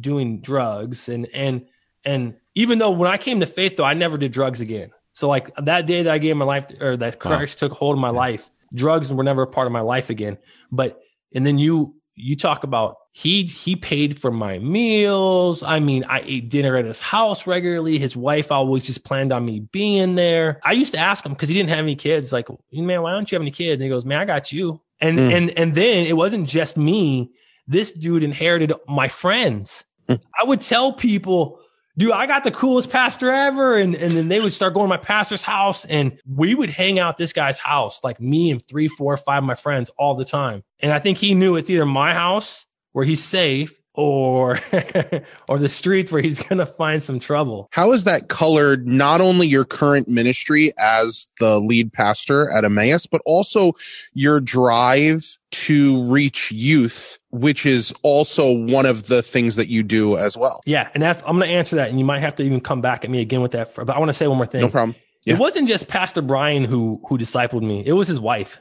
doing 0.00 0.40
drugs 0.40 1.08
and 1.08 1.28
and 1.32 1.68
and 2.04 2.34
even 2.56 2.80
though 2.80 2.90
when 2.90 3.08
I 3.08 3.18
came 3.18 3.38
to 3.38 3.46
faith, 3.46 3.76
though, 3.76 3.84
I 3.84 3.94
never 3.94 4.18
did 4.18 4.32
drugs 4.32 4.60
again. 4.60 4.90
So 5.12 5.28
like 5.28 5.48
that 5.62 5.86
day 5.86 6.02
that 6.02 6.12
I 6.12 6.18
gave 6.18 6.36
my 6.36 6.44
life 6.44 6.66
or 6.80 6.96
that 6.96 7.20
Christ 7.20 7.62
wow. 7.62 7.68
took 7.68 7.78
hold 7.78 7.94
of 7.94 8.00
my 8.00 8.08
yeah. 8.08 8.18
life, 8.18 8.50
drugs 8.74 9.12
were 9.12 9.22
never 9.22 9.42
a 9.42 9.46
part 9.46 9.68
of 9.68 9.72
my 9.72 9.80
life 9.80 10.10
again. 10.10 10.38
But 10.72 11.00
and 11.32 11.46
then 11.46 11.56
you 11.56 11.94
you 12.16 12.36
talk 12.36 12.64
about 12.64 12.96
he 13.12 13.44
he 13.44 13.76
paid 13.76 14.20
for 14.20 14.30
my 14.30 14.58
meals. 14.58 15.62
I 15.62 15.80
mean, 15.80 16.04
I 16.04 16.22
ate 16.24 16.48
dinner 16.48 16.76
at 16.76 16.84
his 16.84 17.00
house 17.00 17.46
regularly. 17.46 17.98
His 17.98 18.16
wife 18.16 18.52
always 18.52 18.84
just 18.84 19.04
planned 19.04 19.32
on 19.32 19.44
me 19.44 19.60
being 19.60 20.14
there. 20.14 20.60
I 20.64 20.72
used 20.72 20.92
to 20.94 20.98
ask 20.98 21.24
him 21.24 21.32
because 21.32 21.48
he 21.48 21.54
didn't 21.54 21.70
have 21.70 21.80
any 21.80 21.96
kids, 21.96 22.32
like, 22.32 22.48
man, 22.72 23.02
why 23.02 23.12
don't 23.12 23.30
you 23.30 23.36
have 23.36 23.42
any 23.42 23.50
kids? 23.50 23.80
And 23.80 23.84
he 23.84 23.88
goes, 23.88 24.04
man, 24.04 24.18
I 24.18 24.24
got 24.24 24.52
you. 24.52 24.80
And 25.00 25.18
mm. 25.18 25.32
and 25.32 25.50
and 25.58 25.74
then 25.74 26.06
it 26.06 26.16
wasn't 26.16 26.48
just 26.48 26.76
me. 26.76 27.32
This 27.66 27.92
dude 27.92 28.22
inherited 28.22 28.72
my 28.86 29.08
friends. 29.08 29.84
Mm. 30.08 30.20
I 30.40 30.44
would 30.44 30.60
tell 30.60 30.92
people, 30.92 31.60
dude, 31.96 32.12
I 32.12 32.26
got 32.26 32.44
the 32.44 32.50
coolest 32.50 32.90
pastor 32.90 33.30
ever. 33.30 33.76
And, 33.76 33.94
and 33.94 34.12
then 34.12 34.28
they 34.28 34.40
would 34.40 34.52
start 34.52 34.74
going 34.74 34.84
to 34.84 34.88
my 34.88 34.96
pastor's 34.96 35.42
house 35.42 35.84
and 35.84 36.18
we 36.26 36.54
would 36.54 36.70
hang 36.70 36.98
out 36.98 37.16
this 37.16 37.32
guy's 37.32 37.58
house, 37.58 38.00
like 38.02 38.20
me 38.20 38.50
and 38.50 38.66
three, 38.66 38.88
four, 38.88 39.16
five 39.16 39.42
of 39.42 39.46
my 39.46 39.54
friends 39.54 39.90
all 39.98 40.14
the 40.14 40.24
time. 40.24 40.62
And 40.80 40.92
I 40.92 40.98
think 40.98 41.18
he 41.18 41.34
knew 41.34 41.56
it's 41.56 41.70
either 41.70 41.86
my 41.86 42.14
house 42.14 42.66
where 42.92 43.04
he's 43.04 43.22
safe 43.22 43.80
or 43.94 44.60
or 45.48 45.58
the 45.58 45.68
streets 45.68 46.10
where 46.12 46.22
he's 46.22 46.42
going 46.42 46.58
to 46.58 46.66
find 46.66 47.02
some 47.02 47.18
trouble. 47.18 47.68
How 47.72 47.92
has 47.92 48.04
that 48.04 48.28
colored 48.28 48.86
not 48.86 49.20
only 49.20 49.46
your 49.46 49.64
current 49.64 50.08
ministry 50.08 50.72
as 50.78 51.28
the 51.40 51.60
lead 51.60 51.92
pastor 51.92 52.50
at 52.50 52.64
Emmaus, 52.64 53.06
but 53.06 53.22
also 53.24 53.72
your 54.12 54.40
drive 54.40 55.38
to 55.50 56.02
reach 56.04 56.50
youth, 56.50 57.18
which 57.30 57.64
is 57.64 57.94
also 58.02 58.52
one 58.52 58.86
of 58.86 59.06
the 59.06 59.22
things 59.22 59.54
that 59.56 59.68
you 59.68 59.84
do 59.84 60.16
as 60.16 60.36
well. 60.36 60.60
Yeah, 60.66 60.88
and 60.94 61.02
that's 61.02 61.22
I'm 61.24 61.38
going 61.38 61.48
to 61.48 61.56
answer 61.56 61.76
that, 61.76 61.90
and 61.90 61.98
you 61.98 62.04
might 62.04 62.20
have 62.20 62.34
to 62.36 62.42
even 62.42 62.60
come 62.60 62.80
back 62.80 63.04
at 63.04 63.10
me 63.10 63.20
again 63.20 63.40
with 63.40 63.52
that. 63.52 63.74
But 63.74 63.90
I 63.90 63.98
want 63.98 64.08
to 64.08 64.12
say 64.14 64.26
one 64.26 64.36
more 64.36 64.46
thing. 64.46 64.62
No 64.62 64.68
problem. 64.68 64.96
Yeah. 65.24 65.34
It 65.34 65.40
wasn't 65.40 65.68
just 65.68 65.88
Pastor 65.88 66.20
Brian 66.20 66.64
who 66.64 67.00
who 67.08 67.16
discipled 67.16 67.62
me; 67.62 67.82
it 67.86 67.92
was 67.92 68.08
his 68.08 68.20
wife. 68.20 68.58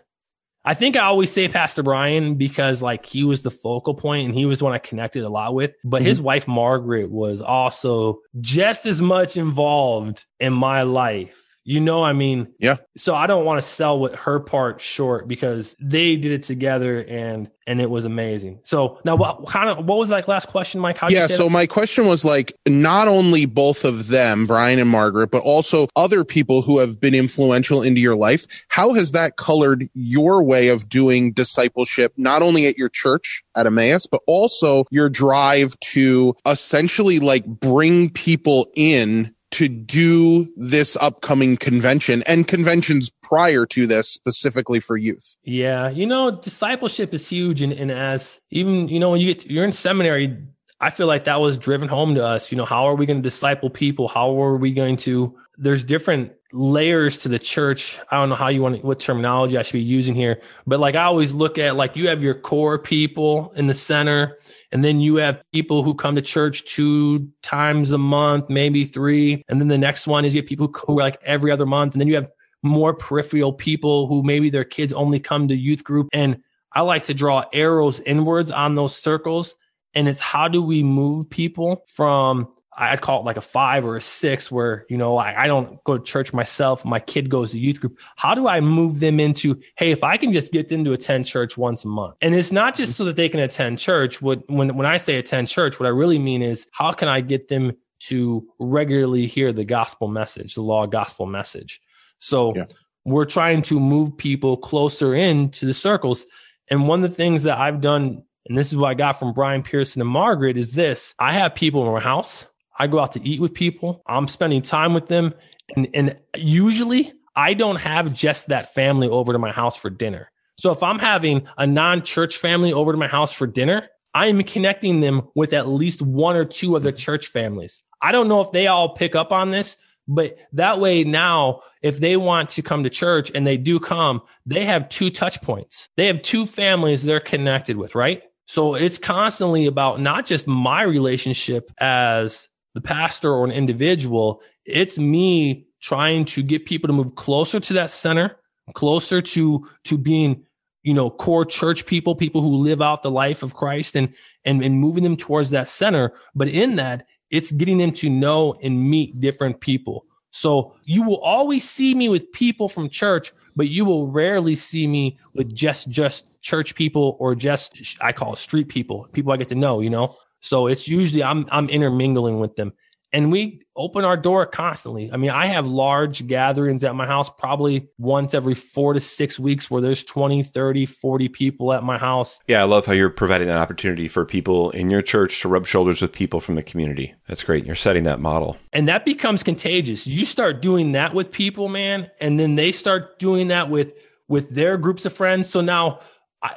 I 0.66 0.74
think 0.74 0.96
I 0.96 1.02
always 1.02 1.32
say 1.32 1.48
Pastor 1.50 1.84
Brian 1.84 2.36
because 2.36 2.82
like 2.82 3.06
he 3.06 3.24
was 3.24 3.42
the 3.42 3.52
focal 3.52 3.94
point 3.94 4.28
and 4.28 4.34
he 4.34 4.46
was 4.46 4.60
the 4.60 4.66
one 4.66 4.74
I 4.74 4.78
connected 4.78 5.24
a 5.24 5.30
lot 5.30 5.54
with. 5.54 5.74
But 5.84 5.98
mm-hmm. 5.98 6.08
his 6.08 6.22
wife 6.22 6.48
Margaret 6.48 7.10
was 7.10 7.42
also 7.42 8.22
just 8.40 8.86
as 8.86 9.02
much 9.02 9.36
involved 9.36 10.26
in 10.40 10.54
my 10.54 10.84
life 10.84 11.43
you 11.66 11.80
know, 11.80 12.04
I 12.04 12.14
mean, 12.14 12.48
yeah. 12.60 12.78
So 12.98 13.16
I 13.16 13.28
don't 13.28 13.46
want 13.46 13.58
to 13.58 13.68
sell 13.68 14.00
what 14.00 14.16
her 14.16 14.40
part 14.40 14.82
short 14.82 15.28
because 15.28 15.76
they 15.80 16.16
did 16.18 16.32
it 16.32 16.44
together 16.44 17.04
and 17.04 17.50
and 17.66 17.80
it 17.80 17.90
was 17.90 18.04
amazing. 18.04 18.60
So 18.64 19.00
now, 19.06 19.16
what 19.16 19.48
kind 19.48 19.70
of 19.70 19.86
what 19.86 19.98
was 19.98 20.10
that 20.10 20.28
last 20.28 20.50
question, 20.50 20.82
Mike? 20.82 20.98
How 20.98 21.08
yeah. 21.10 21.28
So 21.28 21.46
that? 21.46 21.50
my 21.50 21.66
question 21.66 22.06
was 22.06 22.26
like, 22.26 22.54
not 22.68 23.08
only 23.08 23.46
both 23.46 23.86
of 23.86 24.08
them, 24.08 24.46
Brian 24.46 24.80
and 24.80 24.90
Margaret, 24.90 25.32
but 25.32 25.42
also 25.44 25.88
other 25.96 26.26
people 26.26 26.62
who 26.62 26.80
have 26.80 27.00
been 27.00 27.16
influential 27.16 27.82
into 27.82 28.02
your 28.02 28.16
life. 28.16 28.46
How 28.68 28.94
has 28.94 29.12
that 29.14 29.38
colored 29.38 29.90
your 29.94 30.44
way 30.44 30.68
of 30.68 30.90
doing 30.90 31.32
discipleship, 31.32 32.14
not 32.18 32.42
only 32.42 32.66
at 32.66 32.78
your 32.78 32.90
church 32.90 33.44
at 33.56 33.66
Emmaus, 33.66 34.06
but 34.08 34.22
also 34.28 34.84
your 34.92 35.10
drive 35.10 35.80
to 35.80 36.36
essentially 36.46 37.20
like 37.20 37.46
bring 37.46 38.10
people 38.10 38.68
in 38.76 39.33
to 39.54 39.70
do 39.70 40.52
this 40.56 40.96
upcoming 40.98 41.58
convention 41.58 42.24
and 42.24 42.48
conventions 42.48 43.12
prior 43.22 43.66
to 43.68 43.88
this 43.88 44.10
specifically 44.10 44.80
for 44.80 44.98
youth? 44.98 45.36
Yeah, 45.44 45.90
you 45.90 46.06
know, 46.06 46.32
discipleship 46.32 47.14
is 47.14 47.28
huge, 47.28 47.62
and, 47.62 47.72
and 47.74 47.92
as 47.92 48.42
even 48.52 48.88
you 48.88 49.00
know 49.00 49.12
when 49.12 49.22
you 49.22 49.28
get 49.34 49.42
to, 49.42 49.54
you're 49.54 49.66
in 49.66 49.72
seminary, 49.72 50.38
I 50.80 50.90
feel 50.90 51.08
like 51.08 51.26
that 51.26 51.40
was 51.40 51.58
driven 51.58 51.88
home 51.88 52.16
to 52.16 52.26
us. 52.26 52.52
You 52.52 52.58
know, 52.58 52.66
how 52.66 52.86
are 52.86 52.96
we 52.96 53.06
going 53.06 53.20
to 53.20 53.24
disciple 53.24 53.70
people? 53.70 54.08
How 54.08 54.42
are 54.42 54.58
we 54.58 54.74
going 54.74 54.98
to? 54.98 55.36
There's 55.58 55.84
different 55.84 56.34
layers 56.52 57.18
to 57.20 57.30
the 57.30 57.40
church. 57.40 58.00
I 58.12 58.18
don't 58.18 58.30
know 58.30 58.36
how 58.36 58.48
you 58.48 58.62
want 58.62 58.78
to, 58.78 58.82
what 58.86 59.00
terminology 59.00 59.58
I 59.58 59.64
should 59.64 59.74
be 59.74 59.82
using 59.82 60.14
here, 60.16 60.42
but 60.68 60.80
like 60.80 60.96
I 60.96 61.04
always 61.04 61.34
look 61.34 61.58
at 61.58 61.76
like 61.76 61.96
you 61.96 62.08
have 62.10 62.22
your 62.22 62.36
core 62.36 62.78
people 62.78 63.52
in 63.56 63.68
the 63.68 63.74
center 63.74 64.38
and 64.72 64.84
then 64.84 65.00
you 65.00 65.16
have 65.18 65.44
people 65.52 65.84
who 65.84 65.94
come 65.94 66.16
to 66.16 66.22
church 66.22 66.66
two 66.66 67.30
times 67.42 67.92
a 67.92 67.98
month, 67.98 68.50
maybe 68.50 68.86
three. 68.86 69.44
And 69.48 69.60
then 69.60 69.68
the 69.68 69.78
next 69.78 70.08
one 70.08 70.26
is 70.26 70.34
you 70.34 70.42
have 70.42 70.50
people 70.50 70.74
who 70.88 71.00
are 71.00 71.04
like 71.04 71.20
every 71.24 71.52
other 71.52 71.66
month. 71.66 71.94
And 71.94 72.02
then 72.02 72.08
you 72.08 72.16
have 72.16 72.30
more 72.64 72.94
peripheral 72.94 73.54
people 73.54 74.08
who 74.08 74.24
maybe 74.24 74.50
their 74.50 74.64
kids 74.64 74.94
only 74.94 75.20
come 75.20 75.48
to 75.48 75.56
youth 75.56 75.84
group. 75.84 76.08
And 76.14 76.42
I 76.72 76.82
like 76.82 77.04
to 77.06 77.14
draw 77.14 77.46
arrows 77.54 78.00
inwards 78.00 78.50
on 78.50 78.74
those 78.74 78.96
circles. 78.96 79.54
And 79.94 80.08
it's 80.08 80.20
how 80.20 80.48
do 80.48 80.62
we 80.62 80.82
move 80.82 81.30
people 81.30 81.84
from 81.88 82.52
I'd 82.78 83.02
call 83.02 83.22
it 83.22 83.26
like 83.26 83.38
a 83.38 83.42
five 83.42 83.86
or 83.86 83.98
a 83.98 84.02
six 84.02 84.52
where, 84.52 84.86
you 84.90 84.98
know, 84.98 85.18
I, 85.18 85.44
I 85.44 85.48
don't 85.48 85.84
go 85.84 85.98
to 85.98 86.04
church 86.04 86.34
myself. 86.34 86.84
My 86.84 87.00
kid 87.00 87.30
goes 87.30 87.52
to 87.52 87.60
youth 87.60 87.80
group. 87.80 88.00
How 88.16 88.34
do 88.34 88.48
I 88.48 88.62
move 88.62 89.00
them 89.00 89.20
into, 89.20 89.60
hey, 89.76 89.92
if 89.92 90.04
I 90.04 90.18
can 90.18 90.34
just 90.34 90.52
get 90.52 90.70
them 90.70 90.84
to 90.86 90.94
attend 90.94 91.26
church 91.26 91.58
once 91.58 91.86
a 91.86 91.88
month? 91.88 92.16
And 92.22 92.34
it's 92.34 92.52
not 92.52 92.76
just 92.76 92.94
mm-hmm. 92.94 92.98
so 92.98 93.06
that 93.06 93.16
they 93.16 93.30
can 93.30 93.40
attend 93.40 93.80
church. 93.80 94.22
What, 94.22 94.50
when, 94.50 94.76
when 94.76 94.86
I 94.86 94.98
say 94.98 95.16
attend 95.18 95.48
church, 95.48 95.80
what 95.80 95.86
I 95.86 95.90
really 95.90 96.20
mean 96.20 96.42
is 96.42 96.68
how 96.72 96.92
can 96.92 97.08
I 97.08 97.22
get 97.22 97.48
them 97.48 97.74
to 98.08 98.48
regularly 98.60 99.28
hear 99.28 99.54
the 99.54 99.66
gospel 99.66 100.08
message, 100.08 100.56
the 100.56 100.62
law 100.62 100.86
gospel 100.86 101.26
message? 101.26 101.82
So 102.18 102.54
yeah. 102.56 102.66
we're 103.06 103.26
trying 103.26 103.62
to 103.64 103.80
move 103.80 104.18
people 104.18 104.58
closer 104.58 105.14
into 105.14 105.66
the 105.66 105.74
circles. 105.74 106.26
And 106.70 106.88
one 106.88 107.04
of 107.04 107.10
the 107.10 107.16
things 107.16 107.44
that 107.44 107.58
I've 107.58 107.82
done 107.82 108.24
and 108.46 108.58
this 108.58 108.74
is 108.74 108.76
what 108.76 108.90
I 108.90 108.94
got 108.94 109.20
from 109.20 109.32
Brian 109.32 109.64
Pearson 109.64 110.02
and 110.02 110.10
Margaret 110.10 110.58
is 110.58 110.74
this. 110.74 111.16
I 111.18 111.32
have 111.32 111.56
people 111.56 111.86
in 111.88 111.94
my 111.94 112.02
house 112.02 112.46
I 112.78 112.88
go 112.88 113.00
out 113.00 113.12
to 113.14 113.28
eat 113.28 113.40
with 113.40 113.54
people. 113.54 114.02
I'm 114.08 114.28
spending 114.28 114.62
time 114.62 114.94
with 114.94 115.08
them. 115.08 115.34
And, 115.76 115.88
and 115.94 116.18
usually 116.36 117.14
I 117.36 117.54
don't 117.54 117.78
have 117.78 118.14
just 118.14 118.48
that 118.48 118.74
family 118.74 119.08
over 119.08 119.34
to 119.34 119.40
my 119.40 119.52
house 119.52 119.78
for 119.78 119.90
dinner. 119.90 120.32
So 120.58 120.72
if 120.72 120.84
I'm 120.84 121.00
having 121.00 121.48
a 121.58 121.66
non 121.66 122.04
church 122.04 122.38
family 122.38 122.74
over 122.74 122.92
to 122.92 122.98
my 122.98 123.08
house 123.08 123.34
for 123.34 123.48
dinner, 123.48 123.90
I 124.14 124.28
am 124.28 124.44
connecting 124.44 125.00
them 125.00 125.30
with 125.36 125.54
at 125.54 125.68
least 125.68 126.02
one 126.02 126.36
or 126.36 126.46
two 126.46 126.76
other 126.76 126.92
mm-hmm. 126.92 126.98
church 126.98 127.28
families. 127.28 127.84
I 128.02 128.12
don't 128.12 128.28
know 128.28 128.42
if 128.42 128.52
they 128.52 128.68
all 128.68 128.90
pick 128.96 129.16
up 129.16 129.32
on 129.32 129.52
this, 129.52 129.78
but 130.08 130.38
that 130.52 130.80
way 130.80 131.04
now, 131.04 131.62
if 131.82 132.00
they 132.00 132.18
want 132.18 132.50
to 132.52 132.62
come 132.62 132.84
to 132.84 132.90
church 132.90 133.32
and 133.34 133.48
they 133.48 133.58
do 133.58 133.80
come, 133.80 134.22
they 134.46 134.66
have 134.66 134.90
two 134.90 135.10
touch 135.10 135.42
points. 135.42 135.90
They 135.96 136.08
have 136.08 136.22
two 136.22 136.46
families 136.46 137.04
they're 137.04 137.20
connected 137.20 137.78
with, 137.78 137.96
right? 137.96 138.24
So 138.46 138.76
it's 138.76 138.98
constantly 138.98 139.66
about 139.66 140.02
not 140.02 140.26
just 140.26 140.48
my 140.48 140.82
relationship 140.84 141.72
as 141.80 142.50
the 142.74 142.82
pastor 142.82 143.32
or 143.32 143.46
an 143.46 143.52
individual. 143.52 144.42
It's 144.66 144.98
me 144.98 145.68
trying 145.82 146.26
to 146.26 146.42
get 146.42 146.66
people 146.66 146.88
to 146.88 146.94
move 146.94 147.16
closer 147.16 147.60
to 147.60 147.74
that 147.74 147.92
center, 147.92 148.38
closer 148.74 149.22
to, 149.22 149.68
to 149.84 149.98
being, 149.98 150.46
you 150.84 150.94
know, 150.94 151.10
core 151.10 151.46
church 151.46 151.86
people, 151.86 152.16
people 152.16 152.42
who 152.42 152.56
live 152.56 152.82
out 152.82 153.04
the 153.04 153.12
life 153.12 153.44
of 153.44 153.54
Christ 153.54 153.96
and, 153.96 154.14
and, 154.46 154.64
and 154.64 154.76
moving 154.76 155.04
them 155.04 155.18
towards 155.18 155.50
that 155.52 155.68
center. 155.68 156.14
But 156.36 156.48
in 156.48 156.78
that, 156.78 157.06
it's 157.30 157.52
getting 157.52 157.78
them 157.78 157.92
to 157.94 158.10
know 158.10 158.54
and 158.64 158.90
meet 158.90 159.20
different 159.20 159.60
people. 159.60 160.06
So 160.32 160.76
you 160.84 161.04
will 161.04 161.20
always 161.20 161.70
see 161.70 161.94
me 161.94 162.10
with 162.10 162.32
people 162.32 162.68
from 162.68 162.90
church, 162.90 163.34
but 163.56 163.70
you 163.70 163.86
will 163.86 164.08
rarely 164.08 164.56
see 164.56 164.88
me 164.88 165.20
with 165.34 165.54
just, 165.54 165.90
just 165.90 166.26
church 166.42 166.76
people 166.76 167.18
or 167.20 167.36
just, 167.36 167.98
I 168.02 168.12
call 168.14 168.34
it 168.34 168.38
street 168.38 168.68
people, 168.68 169.08
people 169.14 169.32
I 169.32 169.38
get 169.38 169.50
to 169.50 169.56
know, 169.56 169.80
you 169.80 169.90
know? 169.90 170.16
So 170.44 170.68
it's 170.68 170.88
usually 170.90 171.24
I'm 171.24 171.48
I'm 171.52 171.70
intermingling 171.70 172.40
with 172.40 172.56
them. 172.58 172.74
And 173.14 173.32
we 173.32 173.62
open 173.76 174.06
our 174.06 174.18
door 174.18 174.46
constantly. 174.48 175.12
I 175.14 175.18
mean, 175.18 175.30
I 175.30 175.46
have 175.46 175.68
large 175.68 176.26
gatherings 176.26 176.84
at 176.84 176.96
my 176.96 177.06
house 177.06 177.30
probably 177.30 177.88
once 178.00 178.34
every 178.34 178.56
4 178.56 178.94
to 178.94 179.00
6 179.00 179.40
weeks 179.40 179.70
where 179.70 179.84
there's 179.84 180.04
20, 180.04 180.42
30, 180.42 180.88
40 180.88 181.30
people 181.30 181.74
at 181.74 181.84
my 181.84 182.00
house. 182.00 182.40
Yeah, 182.48 182.62
I 182.62 182.64
love 182.64 182.88
how 182.88 182.94
you're 182.94 183.12
providing 183.12 183.48
that 183.50 183.58
opportunity 183.58 184.08
for 184.08 184.26
people 184.26 184.72
in 184.72 184.90
your 184.90 185.04
church 185.04 185.42
to 185.42 185.48
rub 185.48 185.68
shoulders 185.68 186.02
with 186.02 186.12
people 186.12 186.40
from 186.40 186.56
the 186.56 186.64
community. 186.64 187.14
That's 187.28 187.44
great. 187.44 187.68
You're 187.68 187.76
setting 187.76 188.04
that 188.04 188.20
model. 188.20 188.58
And 188.74 188.88
that 188.88 189.06
becomes 189.06 189.44
contagious. 189.44 190.08
You 190.08 190.26
start 190.26 190.64
doing 190.64 190.94
that 190.94 191.14
with 191.14 191.32
people, 191.32 191.70
man, 191.70 192.10
and 192.20 192.40
then 192.40 192.56
they 192.56 192.72
start 192.72 193.20
doing 193.20 193.50
that 193.50 193.70
with 193.70 193.94
with 194.28 194.50
their 194.50 194.78
groups 194.78 195.06
of 195.06 195.14
friends. 195.14 195.50
So 195.50 195.62
now 195.62 196.00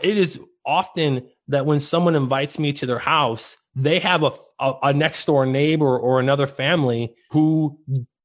it 0.01 0.17
is 0.17 0.41
often 0.65 1.29
that 1.49 1.67
when 1.67 1.81
someone 1.81 2.17
invites 2.17 2.59
me 2.59 2.73
to 2.73 2.87
their 2.87 2.99
house, 2.99 3.59
they 3.77 4.01
have 4.01 4.25
a, 4.25 4.33
a, 4.59 4.75
a 4.85 4.93
next 4.93 5.27
door 5.27 5.45
neighbor 5.47 5.99
or 5.99 6.19
another 6.19 6.47
family 6.47 7.15
who 7.31 7.79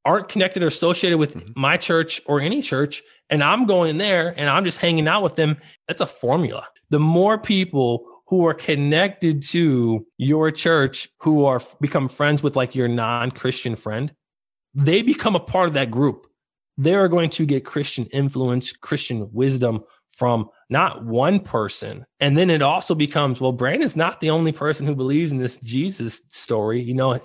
aren't 0.06 0.30
connected 0.30 0.64
or 0.64 0.68
associated 0.68 1.20
with 1.20 1.36
mm-hmm. 1.36 1.52
my 1.56 1.78
church 1.78 2.22
or 2.26 2.40
any 2.40 2.62
church. 2.62 3.04
And 3.30 3.44
I'm 3.44 3.66
going 3.66 3.98
there 3.98 4.34
and 4.38 4.50
I'm 4.50 4.66
just 4.66 4.80
hanging 4.80 5.08
out 5.08 5.22
with 5.22 5.36
them. 5.36 5.58
That's 5.88 6.02
a 6.02 6.08
formula. 6.08 6.68
The 6.90 7.00
more 7.00 7.38
people 7.38 8.08
who 8.28 8.48
are 8.48 8.54
connected 8.54 9.44
to 9.44 10.08
your 10.18 10.52
church, 10.52 11.10
who 11.20 11.46
are 11.46 11.62
become 11.82 12.08
friends 12.08 12.42
with 12.42 12.56
like 12.56 12.74
your 12.74 12.88
non-Christian 12.88 13.76
friend, 13.76 14.14
they 14.74 15.02
become 15.02 15.36
a 15.36 15.40
part 15.40 15.68
of 15.68 15.74
that 15.74 15.92
group. 15.92 16.28
They 16.78 16.96
are 16.96 17.10
going 17.10 17.30
to 17.32 17.46
get 17.46 17.66
Christian 17.66 18.06
influence, 18.06 18.72
Christian 18.72 19.30
wisdom 19.34 19.84
from 20.16 20.50
not 20.70 21.04
one 21.04 21.40
person. 21.40 22.06
And 22.20 22.38
then 22.38 22.50
it 22.50 22.62
also 22.62 22.96
becomes, 22.96 23.42
well, 23.42 23.52
Brandon's 23.52 23.96
not 23.96 24.20
the 24.20 24.30
only 24.30 24.52
person 24.52 24.86
who 24.86 24.96
believes 24.96 25.32
in 25.32 25.40
this 25.40 25.58
Jesus 25.58 26.22
story. 26.30 26.82
You 26.82 26.94
know, 26.94 27.20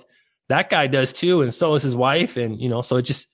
that 0.49 0.69
guy 0.69 0.87
does 0.87 1.13
too. 1.13 1.41
And 1.41 1.53
so 1.53 1.75
is 1.75 1.83
his 1.83 1.95
wife. 1.95 2.37
And, 2.37 2.59
you 2.59 2.69
know, 2.69 2.81
so 2.81 2.97
it 2.97 3.03
just, 3.03 3.27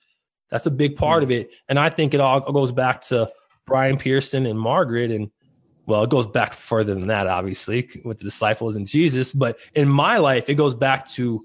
that's 0.50 0.66
a 0.66 0.70
big 0.70 0.96
part 0.96 1.22
of 1.22 1.30
it. 1.30 1.50
And 1.68 1.78
I 1.78 1.90
think 1.90 2.14
it 2.14 2.20
all 2.20 2.40
goes 2.52 2.72
back 2.72 3.00
to 3.02 3.30
Brian 3.66 3.96
Pearson 3.96 4.46
and 4.46 4.58
Margaret. 4.58 5.10
And 5.10 5.30
well, 5.86 6.04
it 6.04 6.10
goes 6.10 6.26
back 6.26 6.52
further 6.52 6.94
than 6.94 7.08
that, 7.08 7.26
obviously, 7.26 7.88
with 8.04 8.18
the 8.18 8.24
disciples 8.24 8.76
and 8.76 8.86
Jesus. 8.86 9.32
But 9.32 9.58
in 9.74 9.88
my 9.88 10.18
life, 10.18 10.48
it 10.48 10.54
goes 10.54 10.74
back 10.74 11.06
to 11.12 11.44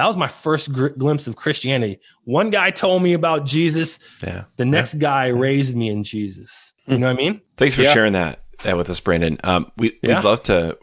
that 0.00 0.06
was 0.06 0.16
my 0.16 0.28
first 0.28 0.72
gr- 0.72 0.88
glimpse 0.88 1.26
of 1.26 1.36
Christianity. 1.36 2.00
One 2.24 2.48
guy 2.48 2.70
told 2.70 3.02
me 3.02 3.12
about 3.12 3.44
Jesus. 3.44 3.98
Yeah. 4.24 4.44
The 4.56 4.64
next 4.64 4.94
yeah. 4.94 5.00
guy 5.00 5.26
raised 5.26 5.76
me 5.76 5.90
in 5.90 6.04
Jesus. 6.04 6.72
You 6.86 6.96
know 6.96 7.08
what 7.08 7.12
I 7.12 7.16
mean? 7.16 7.42
Thanks 7.58 7.74
for 7.74 7.82
yeah. 7.82 7.92
sharing 7.92 8.14
that, 8.14 8.42
that 8.62 8.78
with 8.78 8.88
us, 8.88 8.98
Brandon. 8.98 9.38
Um, 9.44 9.70
we, 9.76 9.98
yeah. 10.02 10.16
We'd 10.16 10.24
love 10.24 10.42
to 10.44 10.78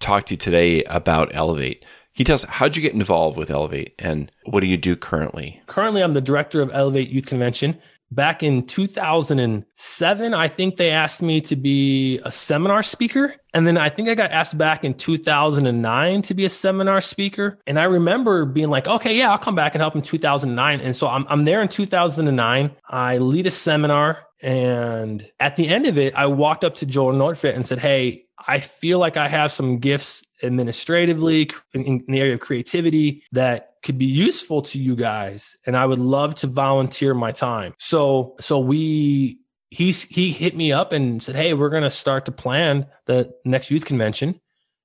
talk 0.00 0.24
to 0.26 0.34
you 0.34 0.38
today 0.38 0.82
about 0.84 1.34
Elevate. 1.34 1.84
He 2.12 2.24
tells, 2.24 2.44
us 2.44 2.50
how'd 2.50 2.74
you 2.74 2.80
get 2.80 2.94
involved 2.94 3.36
with 3.36 3.50
Elevate 3.50 3.92
and 3.98 4.32
what 4.46 4.60
do 4.60 4.66
you 4.66 4.78
do 4.78 4.96
currently? 4.96 5.60
Currently, 5.66 6.02
I'm 6.02 6.14
the 6.14 6.22
director 6.22 6.62
of 6.62 6.70
Elevate 6.72 7.10
Youth 7.10 7.26
Convention 7.26 7.78
back 8.14 8.42
in 8.42 8.66
2007 8.66 10.34
i 10.34 10.48
think 10.48 10.76
they 10.76 10.90
asked 10.90 11.22
me 11.22 11.40
to 11.40 11.56
be 11.56 12.18
a 12.24 12.30
seminar 12.30 12.82
speaker. 12.82 13.34
And 13.52 13.66
then 13.66 13.76
i 13.76 13.88
think 13.88 14.08
i 14.08 14.14
got 14.14 14.30
asked 14.30 14.56
back 14.58 14.84
in 14.84 14.94
2009 14.94 16.22
to 16.22 16.34
be 16.34 16.44
a 16.44 16.48
seminar 16.48 17.00
speaker. 17.00 17.58
And 17.66 17.78
i 17.78 17.84
remember 17.84 18.44
being 18.44 18.70
like 18.70 18.86
okay 18.86 19.16
yeah 19.16 19.30
i'll 19.30 19.38
come 19.38 19.54
back 19.54 19.74
and 19.74 19.82
help 19.82 19.96
in 19.96 20.02
2009 20.02 20.80
and 20.80 20.96
so 20.96 21.08
i'm, 21.08 21.26
I'm 21.28 21.44
there 21.44 21.62
in 21.62 21.68
2009 21.68 22.70
i 22.88 23.18
lead 23.18 23.46
a 23.46 23.50
seminar. 23.50 24.18
And 24.42 25.26
at 25.40 25.56
the 25.56 25.68
end 25.68 25.86
of 25.86 25.98
it 25.98 26.14
i 26.14 26.26
walked 26.26 26.64
up 26.64 26.76
to 26.76 26.86
joel 26.86 27.12
nordfit 27.12 27.54
and 27.54 27.64
said 27.64 27.78
hey 27.78 28.24
I 28.46 28.60
feel 28.60 28.98
like 28.98 29.16
I 29.16 29.28
have 29.28 29.52
some 29.52 29.78
gifts 29.78 30.22
administratively 30.42 31.50
in, 31.72 31.84
in, 31.84 32.04
the 32.08 32.20
area 32.20 32.34
of 32.34 32.40
creativity 32.40 33.22
that 33.32 33.73
could 33.84 33.98
be 33.98 34.06
useful 34.06 34.62
to 34.62 34.78
you 34.78 34.96
guys 34.96 35.56
and 35.66 35.76
I 35.76 35.86
would 35.86 36.00
love 36.00 36.34
to 36.36 36.46
volunteer 36.46 37.14
my 37.14 37.30
time. 37.30 37.74
So 37.78 38.34
so 38.40 38.58
we 38.58 39.38
he's 39.70 40.02
he 40.02 40.32
hit 40.32 40.56
me 40.56 40.72
up 40.72 40.92
and 40.92 41.22
said, 41.22 41.36
"Hey, 41.36 41.54
we're 41.54 41.70
going 41.70 41.82
to 41.82 41.90
start 41.90 42.24
to 42.24 42.32
plan 42.32 42.86
the 43.06 43.32
next 43.44 43.70
youth 43.70 43.84
convention." 43.84 44.40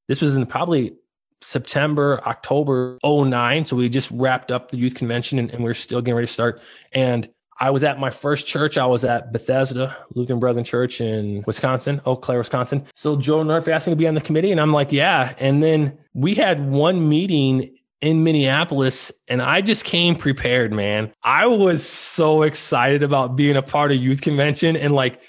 This 0.07 0.21
was 0.21 0.35
in 0.35 0.45
probably 0.45 0.93
September, 1.41 2.21
October 2.25 2.97
09. 3.03 3.65
So 3.65 3.75
we 3.75 3.89
just 3.89 4.11
wrapped 4.11 4.51
up 4.51 4.71
the 4.71 4.77
youth 4.77 4.95
convention 4.95 5.39
and, 5.39 5.49
and 5.51 5.59
we 5.59 5.65
we're 5.65 5.73
still 5.73 6.01
getting 6.01 6.15
ready 6.15 6.27
to 6.27 6.33
start. 6.33 6.61
And 6.91 7.29
I 7.61 7.71
was 7.71 7.83
at 7.83 7.99
my 7.99 8.09
first 8.09 8.47
church. 8.47 8.77
I 8.77 8.85
was 8.85 9.03
at 9.03 9.33
Bethesda 9.33 9.95
Lutheran 10.15 10.39
Brethren 10.39 10.63
Church 10.63 11.01
in 11.01 11.43
Wisconsin, 11.45 12.01
Eau 12.05 12.15
Claire, 12.15 12.39
Wisconsin. 12.39 12.85
So 12.95 13.17
Joe 13.17 13.43
Nerf 13.43 13.67
asked 13.67 13.85
me 13.85 13.91
to 13.91 13.97
be 13.97 14.07
on 14.07 14.15
the 14.15 14.21
committee, 14.21 14.51
and 14.51 14.61
I'm 14.61 14.71
like, 14.71 14.93
yeah. 14.93 15.35
And 15.39 15.61
then 15.61 15.97
we 16.13 16.35
had 16.35 16.69
one 16.69 17.09
meeting 17.09 17.75
in 18.01 18.23
Minneapolis, 18.23 19.11
and 19.27 19.41
I 19.41 19.61
just 19.61 19.83
came 19.83 20.15
prepared, 20.15 20.71
man. 20.71 21.11
I 21.23 21.47
was 21.47 21.85
so 21.85 22.43
excited 22.43 23.03
about 23.03 23.35
being 23.35 23.57
a 23.57 23.61
part 23.61 23.91
of 23.91 23.97
youth 23.97 24.21
convention 24.21 24.77
and 24.77 24.93
like 24.93 25.21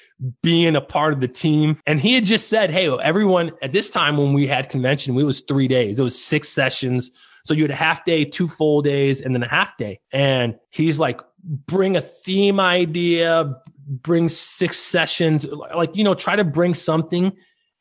being 0.43 0.77
a 0.77 0.81
part 0.81 1.12
of 1.12 1.21
the 1.21 1.29
team. 1.29 1.79
And 1.87 1.99
he 1.99 2.15
had 2.15 2.25
just 2.25 2.49
said, 2.49 2.71
Hey, 2.71 2.89
everyone 2.99 3.53
at 3.62 3.73
this 3.73 3.91
time 3.91 4.17
when 4.17 4.33
we 4.33 4.47
had 4.47 4.69
convention, 4.69 5.15
we 5.15 5.25
was 5.25 5.41
three 5.41 5.69
days. 5.69 5.99
It 5.99 6.03
was 6.03 6.23
six 6.23 6.49
sessions. 6.49 7.11
So 7.45 7.55
you 7.55 7.62
had 7.62 7.71
a 7.71 7.77
half 7.77 8.05
day, 8.05 8.25
two 8.25 8.47
full 8.47 8.83
days, 8.83 9.21
and 9.21 9.35
then 9.35 9.43
a 9.43 9.49
half 9.49 9.77
day. 9.77 10.00
And 10.12 10.57
he's 10.71 10.99
like, 10.99 11.21
bring 11.43 11.97
a 11.97 12.00
theme 12.00 12.61
idea, 12.61 13.57
bring 13.89 14.29
six 14.29 14.79
sessions, 14.79 15.47
like, 15.75 15.97
you 15.97 16.05
know, 16.05 16.15
try 16.15 16.37
to 16.37 16.45
bring 16.45 16.75
something 16.75 17.33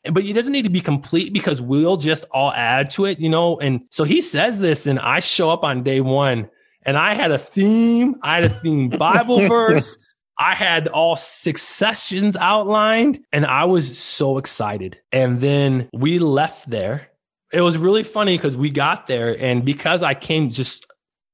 but 0.03 0.23
it 0.23 0.33
doesn't 0.33 0.53
need 0.53 0.63
to 0.63 0.69
be 0.69 0.81
complete 0.81 1.33
because 1.33 1.61
we'll 1.61 1.97
just 1.97 2.25
all 2.31 2.51
add 2.53 2.91
to 2.91 3.05
it, 3.05 3.19
you 3.19 3.29
know? 3.29 3.59
And 3.59 3.81
so 3.91 4.03
he 4.03 4.21
says 4.21 4.59
this 4.59 4.85
and 4.85 4.99
I 4.99 5.19
show 5.19 5.49
up 5.49 5.63
on 5.63 5.83
day 5.83 6.01
one 6.01 6.49
and 6.83 6.97
I 6.97 7.13
had 7.13 7.31
a 7.31 7.37
theme. 7.37 8.15
I 8.23 8.35
had 8.41 8.45
a 8.45 8.49
theme 8.49 8.89
Bible 8.97 9.47
verse. 9.47 9.97
I 10.37 10.55
had 10.55 10.87
all 10.87 11.17
six 11.17 11.61
sessions 11.61 12.37
outlined 12.37 13.19
and 13.33 13.45
I 13.45 13.65
was 13.65 13.99
so 13.99 14.37
excited. 14.37 14.97
And 15.11 15.41
then 15.41 15.89
we 15.93 16.19
left 16.19 16.69
there. 16.69 17.09
It 17.51 17.61
was 17.61 17.77
really 17.77 18.03
funny 18.03 18.37
because 18.37 18.55
we 18.55 18.69
got 18.69 19.07
there 19.07 19.37
and 19.37 19.65
because 19.65 20.01
I 20.01 20.13
came 20.13 20.51
just 20.51 20.87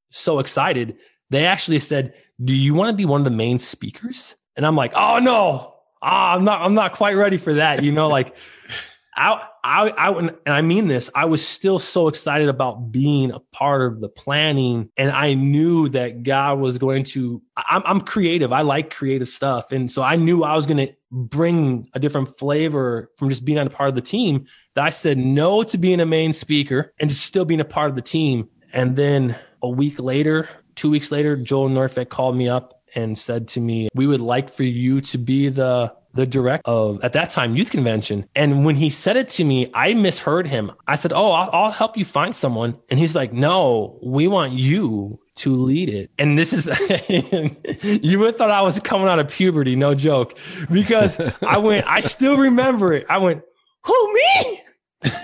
so 0.09 0.39
excited, 0.39 0.97
they 1.29 1.45
actually 1.45 1.79
said, 1.79 2.13
do 2.43 2.55
you 2.55 2.73
want 2.73 2.89
to 2.89 2.95
be 2.95 3.05
one 3.05 3.21
of 3.21 3.25
the 3.25 3.31
main 3.31 3.59
speakers? 3.59 4.35
And 4.57 4.65
I'm 4.65 4.75
like, 4.75 4.93
oh 4.95 5.19
no, 5.19 5.74
ah, 6.05 6.35
I'm 6.35 6.43
not, 6.43 6.61
I'm 6.61 6.73
not 6.73 6.93
quite 6.93 7.13
ready 7.13 7.37
for 7.37 7.55
that. 7.55 7.83
You 7.83 7.91
know, 7.91 8.07
like 8.07 8.35
I, 9.15 9.41
I, 9.63 9.89
I, 9.89 10.19
and 10.19 10.31
I 10.45 10.61
mean 10.61 10.87
this, 10.87 11.09
I 11.15 11.25
was 11.25 11.45
still 11.45 11.79
so 11.79 12.07
excited 12.09 12.49
about 12.49 12.91
being 12.91 13.31
a 13.31 13.39
part 13.39 13.81
of 13.81 14.01
the 14.01 14.09
planning. 14.09 14.89
And 14.97 15.09
I 15.09 15.33
knew 15.33 15.89
that 15.89 16.23
God 16.23 16.59
was 16.59 16.77
going 16.77 17.05
to, 17.05 17.41
I'm, 17.55 17.81
I'm 17.85 18.01
creative. 18.01 18.51
I 18.51 18.61
like 18.61 18.93
creative 18.93 19.29
stuff. 19.29 19.71
And 19.71 19.89
so 19.89 20.03
I 20.03 20.17
knew 20.17 20.43
I 20.43 20.55
was 20.55 20.65
going 20.65 20.85
to 20.85 20.93
bring 21.11 21.89
a 21.93 21.99
different 21.99 22.37
flavor 22.37 23.09
from 23.17 23.29
just 23.29 23.45
being 23.45 23.57
on 23.57 23.67
a 23.67 23.69
part 23.69 23.89
of 23.89 23.95
the 23.95 24.01
team 24.01 24.45
that 24.75 24.85
I 24.85 24.89
said 24.89 25.17
no 25.17 25.63
to 25.63 25.77
being 25.77 26.01
a 26.01 26.05
main 26.05 26.33
speaker 26.33 26.93
and 26.99 27.09
just 27.09 27.25
still 27.25 27.45
being 27.45 27.61
a 27.61 27.65
part 27.65 27.89
of 27.89 27.95
the 27.95 28.01
team. 28.01 28.49
And 28.73 28.97
then 28.97 29.39
a 29.63 29.69
week 29.69 29.99
later, 29.99 30.49
two 30.75 30.89
weeks 30.89 31.09
later, 31.09 31.37
Joel 31.37 31.69
Norfek 31.69 32.09
called 32.09 32.35
me 32.35 32.49
up 32.49 32.74
and 32.95 33.17
said 33.17 33.47
to 33.49 33.59
me, 33.59 33.89
we 33.93 34.07
would 34.07 34.21
like 34.21 34.49
for 34.49 34.63
you 34.63 35.01
to 35.01 35.17
be 35.17 35.49
the 35.49 35.93
the 36.15 36.25
director 36.25 36.61
of 36.65 37.03
at 37.03 37.13
that 37.13 37.29
time 37.29 37.55
youth 37.55 37.69
convention. 37.69 38.25
And 38.35 38.65
when 38.65 38.75
he 38.75 38.89
said 38.89 39.17
it 39.17 39.29
to 39.29 39.43
me, 39.43 39.69
I 39.73 39.93
misheard 39.93 40.47
him. 40.47 40.71
I 40.87 40.95
said, 40.95 41.13
"Oh, 41.13 41.31
I'll, 41.31 41.49
I'll 41.51 41.71
help 41.71 41.97
you 41.97 42.05
find 42.05 42.33
someone." 42.33 42.77
And 42.89 42.99
he's 42.99 43.15
like, 43.15 43.33
"No, 43.33 43.99
we 44.01 44.27
want 44.27 44.53
you 44.53 45.19
to 45.35 45.55
lead 45.55 45.89
it." 45.89 46.09
And 46.17 46.37
this 46.37 46.53
is 46.53 46.67
you 47.83 48.19
would 48.19 48.27
have 48.27 48.37
thought 48.37 48.51
I 48.51 48.61
was 48.61 48.79
coming 48.79 49.07
out 49.07 49.19
of 49.19 49.27
puberty, 49.27 49.75
no 49.75 49.93
joke, 49.93 50.37
because 50.71 51.19
I 51.43 51.57
went. 51.57 51.85
I 51.85 51.99
still 51.99 52.37
remember 52.37 52.93
it. 52.93 53.05
I 53.09 53.17
went, 53.17 53.43
"Who 53.83 54.13
me?" 54.13 54.61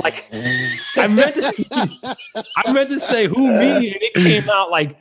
Like 0.03 0.25
I 0.97 1.07
meant 1.07 1.33
to. 1.35 2.15
I 2.57 2.71
meant 2.73 2.89
to 2.89 2.99
say 2.99 3.27
who 3.27 3.47
me, 3.59 3.93
and 3.93 4.01
it 4.01 4.13
came 4.13 4.49
out 4.49 4.69
like 4.69 4.97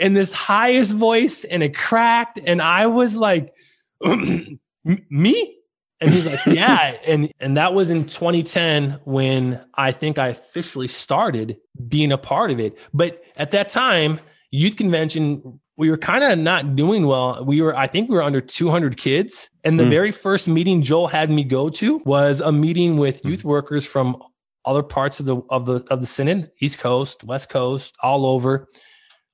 in 0.00 0.14
this 0.14 0.32
highest 0.32 0.92
voice, 0.92 1.44
and 1.44 1.62
it 1.62 1.76
cracked, 1.76 2.40
and 2.44 2.60
I 2.60 2.86
was 2.86 3.14
like 3.14 3.54
me? 4.04 5.56
And 6.00 6.10
he's 6.10 6.26
like, 6.26 6.46
yeah. 6.46 6.96
And 7.06 7.30
and 7.38 7.56
that 7.56 7.74
was 7.74 7.90
in 7.90 8.06
2010 8.06 9.00
when 9.04 9.60
I 9.74 9.92
think 9.92 10.18
I 10.18 10.28
officially 10.28 10.88
started 10.88 11.58
being 11.88 12.10
a 12.10 12.18
part 12.18 12.50
of 12.50 12.58
it. 12.58 12.78
But 12.92 13.22
at 13.36 13.50
that 13.52 13.68
time, 13.68 14.20
youth 14.50 14.76
convention, 14.76 15.60
we 15.76 15.90
were 15.90 15.98
kind 15.98 16.24
of 16.24 16.38
not 16.38 16.74
doing 16.74 17.06
well. 17.06 17.44
We 17.44 17.60
were, 17.60 17.76
I 17.76 17.86
think 17.86 18.08
we 18.08 18.16
were 18.16 18.22
under 18.22 18.40
200 18.40 18.96
kids. 18.96 19.48
And 19.64 19.78
the 19.78 19.84
mm. 19.84 19.90
very 19.90 20.10
first 20.10 20.48
meeting 20.48 20.82
Joel 20.82 21.08
had 21.08 21.30
me 21.30 21.44
go 21.44 21.68
to 21.70 21.98
was 22.04 22.40
a 22.40 22.50
meeting 22.50 22.96
with 22.96 23.20
hmm. 23.20 23.28
youth 23.28 23.44
workers 23.44 23.86
from 23.86 24.22
other 24.64 24.82
parts 24.82 25.20
of 25.20 25.26
the 25.26 25.36
of 25.50 25.66
the 25.66 25.84
of 25.90 26.00
the 26.00 26.06
synod, 26.06 26.50
East 26.60 26.78
Coast, 26.78 27.24
West 27.24 27.50
Coast, 27.50 27.96
all 28.02 28.24
over. 28.26 28.68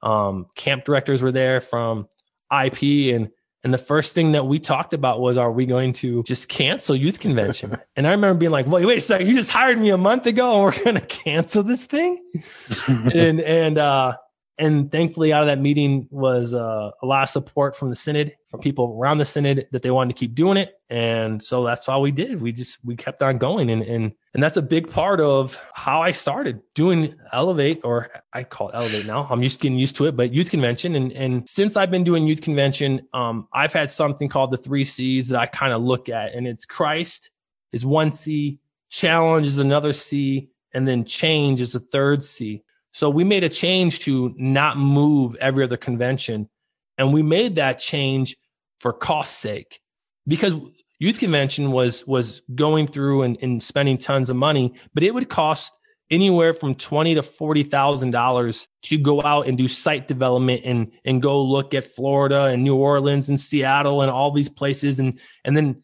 Um, 0.03 0.47
camp 0.55 0.85
directors 0.85 1.23
were 1.23 1.33
there 1.33 1.61
from 1.61 2.09
IP 2.51 3.15
and 3.15 3.31
and 3.67 3.75
the 3.75 3.79
first 3.79 4.15
thing 4.15 4.31
that 4.31 4.47
we 4.47 4.61
talked 4.61 4.95
about 4.95 5.21
was, 5.21 5.37
are 5.37 5.51
we 5.51 5.67
going 5.67 5.93
to 5.95 6.23
just 6.23 6.49
cancel 6.49 6.95
youth 6.95 7.19
convention? 7.19 7.77
and 7.97 8.07
I 8.07 8.13
remember 8.13 8.39
being 8.39 8.53
like, 8.53 8.69
wait, 8.69 8.85
wait 8.85 8.99
a 8.99 9.01
second, 9.01 9.27
you 9.27 9.35
just 9.35 9.51
hired 9.51 9.81
me 9.81 9.91
a 9.91 9.99
month 9.99 10.25
ago 10.27 10.55
and 10.55 10.63
we're 10.63 10.85
going 10.85 10.95
to 11.01 11.07
cancel 11.07 11.65
this 11.65 11.85
thing? 11.85 12.23
and, 12.89 13.41
and, 13.41 13.77
uh, 13.77 14.19
and 14.59 14.91
thankfully 14.91 15.33
out 15.33 15.43
of 15.43 15.49
that 15.49 15.61
meeting 15.61 16.09
was 16.11 16.55
uh, 16.55 16.91
a 17.03 17.07
lot 17.07 17.23
of 17.23 17.29
support 17.29 17.77
from 17.77 17.91
the 17.91 17.97
synod 17.97 18.33
from 18.51 18.61
people 18.61 18.97
around 18.99 19.19
the 19.19 19.25
synod 19.25 19.67
that 19.73 19.83
they 19.83 19.91
wanted 19.91 20.15
to 20.15 20.19
keep 20.19 20.35
doing 20.35 20.57
it. 20.57 20.81
And 20.89 21.43
so 21.43 21.63
that's 21.65 21.89
all 21.89 22.01
we 22.01 22.11
did. 22.11 22.41
We 22.41 22.53
just 22.53 22.79
we 22.85 22.97
kept 22.97 23.23
on 23.23 23.37
going. 23.39 23.71
And 23.71 23.83
and 23.83 24.13
and 24.33 24.43
that's 24.43 24.57
a 24.57 24.63
big 24.63 24.91
part 24.91 25.21
of 25.21 25.61
how 25.75 26.03
i 26.03 26.11
started 26.11 26.61
doing 26.75 27.15
elevate 27.33 27.81
or 27.85 28.11
i 28.33 28.45
call 28.45 28.71
it 28.71 28.75
elevate 28.75 29.07
now. 29.07 29.27
I'm 29.29 29.43
used 29.43 29.61
getting 29.61 29.79
used 29.79 29.97
to 29.97 30.07
it 30.07 30.17
but 30.17 30.33
youth 30.33 30.51
convention. 30.51 30.95
And 30.95 31.13
and 31.13 31.49
since 31.49 31.77
i've 31.77 31.91
been 31.91 32.05
doing 32.05 32.27
youth 32.27 32.41
convention 32.41 33.03
um 33.13 33.49
i've 33.53 33.73
had 33.73 33.91
something 33.91 34.29
called 34.29 34.53
the 34.53 34.59
three 34.59 34.85
c's 34.85 35.29
that 35.29 35.41
i 35.41 35.47
kind 35.47 35.73
of 35.73 35.83
look 35.83 36.09
at. 36.09 36.35
And 36.35 36.47
it's 36.47 36.65
christ 36.65 37.31
is 37.73 37.85
one 37.85 38.11
c 38.11 38.59
challenge 38.89 39.47
is 39.47 39.59
another 39.59 39.93
c 39.93 40.49
and 40.73 40.87
then 40.87 41.05
change 41.05 41.61
is 41.61 41.75
a 41.75 41.81
third 41.81 42.25
c 42.25 42.63
so 42.97 43.11
we 43.11 43.25
made 43.25 43.45
a 43.45 43.51
change 43.51 43.99
to 44.07 44.35
not 44.39 44.79
move 44.79 45.37
every 45.39 45.63
other 45.63 45.77
convention. 45.77 46.49
And 46.97 47.13
we 47.13 47.21
made 47.21 47.57
that 47.57 47.79
change 47.79 48.39
for 48.81 48.91
cost 48.91 49.39
sake. 49.39 49.81
Because 50.27 50.55
youth 50.99 51.19
convention 51.19 51.73
was 51.73 52.07
was 52.07 52.41
going 52.55 52.87
through 52.87 53.25
and, 53.25 53.37
and 53.43 53.63
spending 53.63 53.99
tons 53.99 54.31
of 54.31 54.37
money, 54.37 54.73
but 54.95 55.03
it 55.03 55.13
would 55.13 55.29
cost 55.29 55.75
anywhere 56.11 56.55
from 56.55 56.75
twenty 56.75 57.15
to 57.17 57.23
forty 57.23 57.65
thousand 57.65 58.13
dollars 58.13 58.67
to 58.85 58.97
go 58.97 59.23
out 59.23 59.47
and 59.47 59.59
do 59.59 59.69
site 59.69 60.09
development 60.09 60.63
and 60.65 60.91
and 61.05 61.21
go 61.21 61.43
look 61.43 61.75
at 61.75 61.85
Florida 61.85 62.45
and 62.45 62.65
New 62.65 62.77
Orleans 62.77 63.29
and 63.29 63.39
Seattle 63.39 64.01
and 64.01 64.11
all 64.11 64.31
these 64.31 64.49
places. 64.49 65.01
And 65.01 65.21
and 65.45 65.55
then 65.55 65.83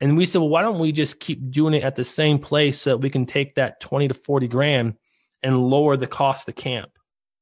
and 0.00 0.16
we 0.16 0.26
said, 0.26 0.38
well, 0.38 0.48
why 0.48 0.62
don't 0.62 0.78
we 0.78 0.92
just 0.92 1.18
keep 1.18 1.50
doing 1.50 1.74
it 1.74 1.82
at 1.82 1.96
the 1.96 2.04
same 2.04 2.38
place 2.38 2.82
so 2.82 2.90
that 2.90 2.98
we 2.98 3.10
can 3.10 3.26
take 3.26 3.56
that 3.56 3.80
twenty 3.80 4.06
to 4.06 4.14
forty 4.14 4.46
grand 4.46 4.94
and 5.42 5.58
lower 5.58 5.96
the 5.96 6.06
cost 6.06 6.48
of 6.48 6.54
camp. 6.54 6.90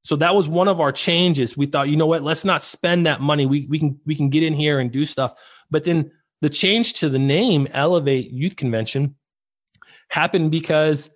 So 0.02 0.16
that 0.16 0.34
was 0.34 0.48
one 0.48 0.68
of 0.68 0.80
our 0.80 0.92
changes. 0.92 1.56
We 1.56 1.66
thought, 1.66 1.88
you 1.88 1.96
know 1.96 2.06
what, 2.06 2.22
let's 2.22 2.44
not 2.44 2.62
spend 2.62 3.06
that 3.06 3.20
money. 3.20 3.46
We 3.46 3.66
we 3.68 3.78
can 3.78 4.00
we 4.06 4.14
can 4.14 4.30
get 4.30 4.42
in 4.42 4.54
here 4.54 4.78
and 4.78 4.90
do 4.90 5.04
stuff. 5.04 5.34
But 5.70 5.84
then 5.84 6.10
the 6.40 6.48
change 6.48 6.94
to 6.94 7.08
the 7.08 7.18
name 7.18 7.68
Elevate 7.72 8.30
Youth 8.30 8.56
Convention 8.56 9.16
happened 10.08 10.50
because 10.50 11.10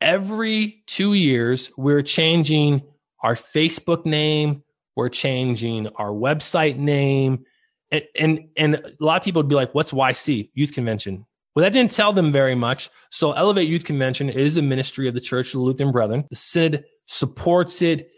every 0.00 0.82
2 0.86 1.14
years 1.14 1.70
we're 1.76 2.02
changing 2.02 2.82
our 3.22 3.34
Facebook 3.34 4.06
name, 4.06 4.62
we're 4.96 5.08
changing 5.08 5.88
our 5.96 6.10
website 6.10 6.76
name. 6.76 7.44
And, 7.90 8.04
and 8.18 8.48
and 8.56 8.74
a 8.76 8.92
lot 9.00 9.16
of 9.16 9.24
people 9.24 9.42
would 9.42 9.48
be 9.48 9.54
like, 9.54 9.74
"What's 9.74 9.90
YC 9.92 10.50
Youth 10.54 10.72
Convention?" 10.72 11.26
Well, 11.54 11.62
that 11.62 11.72
didn't 11.72 11.92
tell 11.92 12.12
them 12.12 12.32
very 12.32 12.54
much. 12.54 12.90
So, 13.10 13.32
Elevate 13.32 13.68
Youth 13.68 13.84
Convention 13.84 14.28
is 14.28 14.56
a 14.56 14.62
ministry 14.62 15.06
of 15.06 15.14
the 15.14 15.20
Church 15.20 15.48
of 15.48 15.60
the 15.60 15.60
Lutheran 15.60 15.92
Brethren. 15.92 16.24
The 16.28 16.36
Synod 16.36 16.84
supports 17.06 17.80
it, 17.80 18.10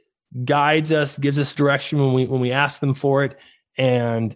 guides 0.44 0.90
us, 0.90 1.18
gives 1.18 1.38
us 1.38 1.55
direction 1.55 1.99
when 1.99 2.12
we 2.14 2.25
when 2.27 2.40
we 2.40 2.53
ask 2.53 2.81
them 2.81 2.94
for 2.94 3.25
it, 3.25 3.37
and 3.77 4.35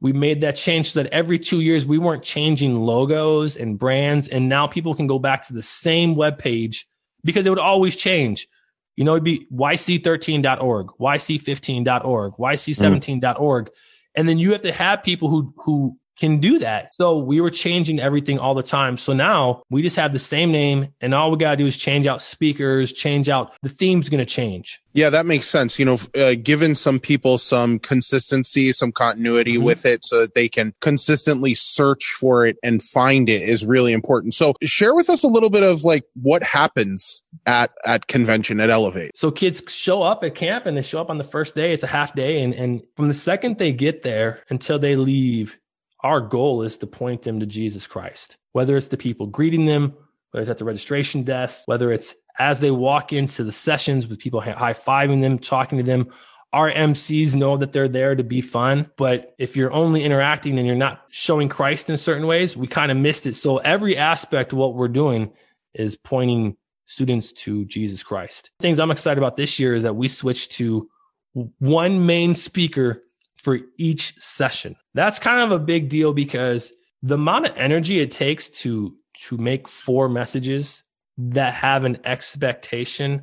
we 0.00 0.12
made 0.12 0.40
that 0.40 0.56
change 0.56 0.92
so 0.92 1.02
that 1.02 1.12
every 1.12 1.38
two 1.38 1.60
years 1.60 1.84
we 1.84 1.98
weren't 1.98 2.22
changing 2.22 2.76
logos 2.76 3.56
and 3.56 3.78
brands, 3.78 4.28
and 4.28 4.48
now 4.48 4.66
people 4.66 4.94
can 4.94 5.06
go 5.06 5.18
back 5.18 5.46
to 5.48 5.52
the 5.52 5.62
same 5.62 6.14
web 6.14 6.38
page 6.38 6.86
because 7.24 7.44
it 7.44 7.50
would 7.50 7.58
always 7.58 7.96
change. 7.96 8.48
You 8.96 9.04
know, 9.04 9.12
it'd 9.12 9.24
be 9.24 9.46
yc13.org, 9.52 10.86
yc15.org, 11.00 12.32
yc17.org, 12.32 13.66
mm. 13.66 13.70
and 14.14 14.28
then 14.28 14.38
you 14.38 14.52
have 14.52 14.62
to 14.62 14.72
have 14.72 15.02
people 15.02 15.28
who 15.28 15.52
who 15.58 15.97
can 16.18 16.38
do 16.38 16.58
that. 16.58 16.92
So 17.00 17.18
we 17.18 17.40
were 17.40 17.50
changing 17.50 18.00
everything 18.00 18.38
all 18.38 18.54
the 18.54 18.62
time. 18.62 18.96
So 18.96 19.12
now 19.12 19.62
we 19.70 19.82
just 19.82 19.96
have 19.96 20.12
the 20.12 20.18
same 20.18 20.50
name 20.52 20.88
and 21.00 21.14
all 21.14 21.30
we 21.30 21.38
got 21.38 21.52
to 21.52 21.56
do 21.56 21.66
is 21.66 21.76
change 21.76 22.06
out 22.06 22.20
speakers, 22.20 22.92
change 22.92 23.28
out 23.28 23.52
the 23.62 23.68
theme's 23.68 24.08
going 24.08 24.18
to 24.18 24.26
change. 24.26 24.80
Yeah, 24.94 25.10
that 25.10 25.26
makes 25.26 25.46
sense. 25.46 25.78
You 25.78 25.84
know, 25.84 25.98
uh, 26.18 26.34
given 26.42 26.74
some 26.74 26.98
people 26.98 27.38
some 27.38 27.78
consistency, 27.78 28.72
some 28.72 28.90
continuity 28.90 29.54
mm-hmm. 29.54 29.64
with 29.64 29.86
it 29.86 30.04
so 30.04 30.20
that 30.20 30.34
they 30.34 30.48
can 30.48 30.74
consistently 30.80 31.54
search 31.54 32.16
for 32.18 32.46
it 32.46 32.56
and 32.64 32.82
find 32.82 33.30
it 33.30 33.42
is 33.42 33.64
really 33.64 33.92
important. 33.92 34.34
So 34.34 34.54
share 34.62 34.94
with 34.94 35.08
us 35.08 35.22
a 35.22 35.28
little 35.28 35.50
bit 35.50 35.62
of 35.62 35.84
like 35.84 36.04
what 36.20 36.42
happens 36.42 37.22
at 37.46 37.70
at 37.84 38.08
convention 38.08 38.60
at 38.60 38.70
Elevate. 38.70 39.16
So 39.16 39.30
kids 39.30 39.62
show 39.68 40.02
up 40.02 40.24
at 40.24 40.34
camp 40.34 40.66
and 40.66 40.76
they 40.76 40.82
show 40.82 41.00
up 41.00 41.10
on 41.10 41.18
the 41.18 41.24
first 41.24 41.54
day. 41.54 41.72
It's 41.72 41.84
a 41.84 41.88
half 41.88 42.14
day 42.14 42.42
and 42.42 42.52
and 42.54 42.82
from 42.96 43.08
the 43.08 43.14
second 43.14 43.58
they 43.58 43.72
get 43.72 44.02
there 44.02 44.42
until 44.50 44.78
they 44.78 44.96
leave, 44.96 45.56
our 46.02 46.20
goal 46.20 46.62
is 46.62 46.78
to 46.78 46.86
point 46.86 47.22
them 47.22 47.40
to 47.40 47.46
Jesus 47.46 47.86
Christ, 47.86 48.36
whether 48.52 48.76
it's 48.76 48.88
the 48.88 48.96
people 48.96 49.26
greeting 49.26 49.66
them, 49.66 49.94
whether 50.30 50.42
it's 50.42 50.50
at 50.50 50.58
the 50.58 50.64
registration 50.64 51.22
desk, 51.24 51.62
whether 51.66 51.90
it's 51.90 52.14
as 52.38 52.60
they 52.60 52.70
walk 52.70 53.12
into 53.12 53.42
the 53.42 53.52
sessions 53.52 54.06
with 54.06 54.18
people 54.18 54.40
high 54.40 54.72
fiving 54.72 55.20
them, 55.20 55.38
talking 55.38 55.78
to 55.78 55.84
them. 55.84 56.08
Our 56.52 56.72
MCs 56.72 57.34
know 57.34 57.58
that 57.58 57.72
they're 57.72 57.88
there 57.88 58.14
to 58.14 58.22
be 58.22 58.40
fun, 58.40 58.90
but 58.96 59.34
if 59.38 59.54
you're 59.56 59.72
only 59.72 60.04
interacting 60.04 60.56
and 60.56 60.66
you're 60.66 60.76
not 60.76 61.02
showing 61.10 61.48
Christ 61.48 61.90
in 61.90 61.96
certain 61.98 62.26
ways, 62.26 62.56
we 62.56 62.66
kind 62.66 62.90
of 62.90 62.96
missed 62.96 63.26
it. 63.26 63.36
So 63.36 63.58
every 63.58 63.98
aspect 63.98 64.52
of 64.52 64.58
what 64.58 64.74
we're 64.74 64.88
doing 64.88 65.32
is 65.74 65.96
pointing 65.96 66.56
students 66.86 67.32
to 67.32 67.66
Jesus 67.66 68.02
Christ. 68.02 68.50
Things 68.60 68.78
I'm 68.78 68.90
excited 68.90 69.18
about 69.18 69.36
this 69.36 69.58
year 69.58 69.74
is 69.74 69.82
that 69.82 69.96
we 69.96 70.08
switched 70.08 70.52
to 70.52 70.88
one 71.58 72.06
main 72.06 72.34
speaker 72.34 73.02
for 73.38 73.58
each 73.78 74.14
session. 74.18 74.76
That's 74.94 75.18
kind 75.18 75.40
of 75.40 75.52
a 75.52 75.62
big 75.62 75.88
deal 75.88 76.12
because 76.12 76.72
the 77.02 77.14
amount 77.14 77.46
of 77.46 77.56
energy 77.56 78.00
it 78.00 78.12
takes 78.12 78.48
to 78.48 78.94
to 79.26 79.36
make 79.36 79.68
four 79.68 80.08
messages 80.08 80.82
that 81.16 81.54
have 81.54 81.84
an 81.84 81.98
expectation 82.04 83.22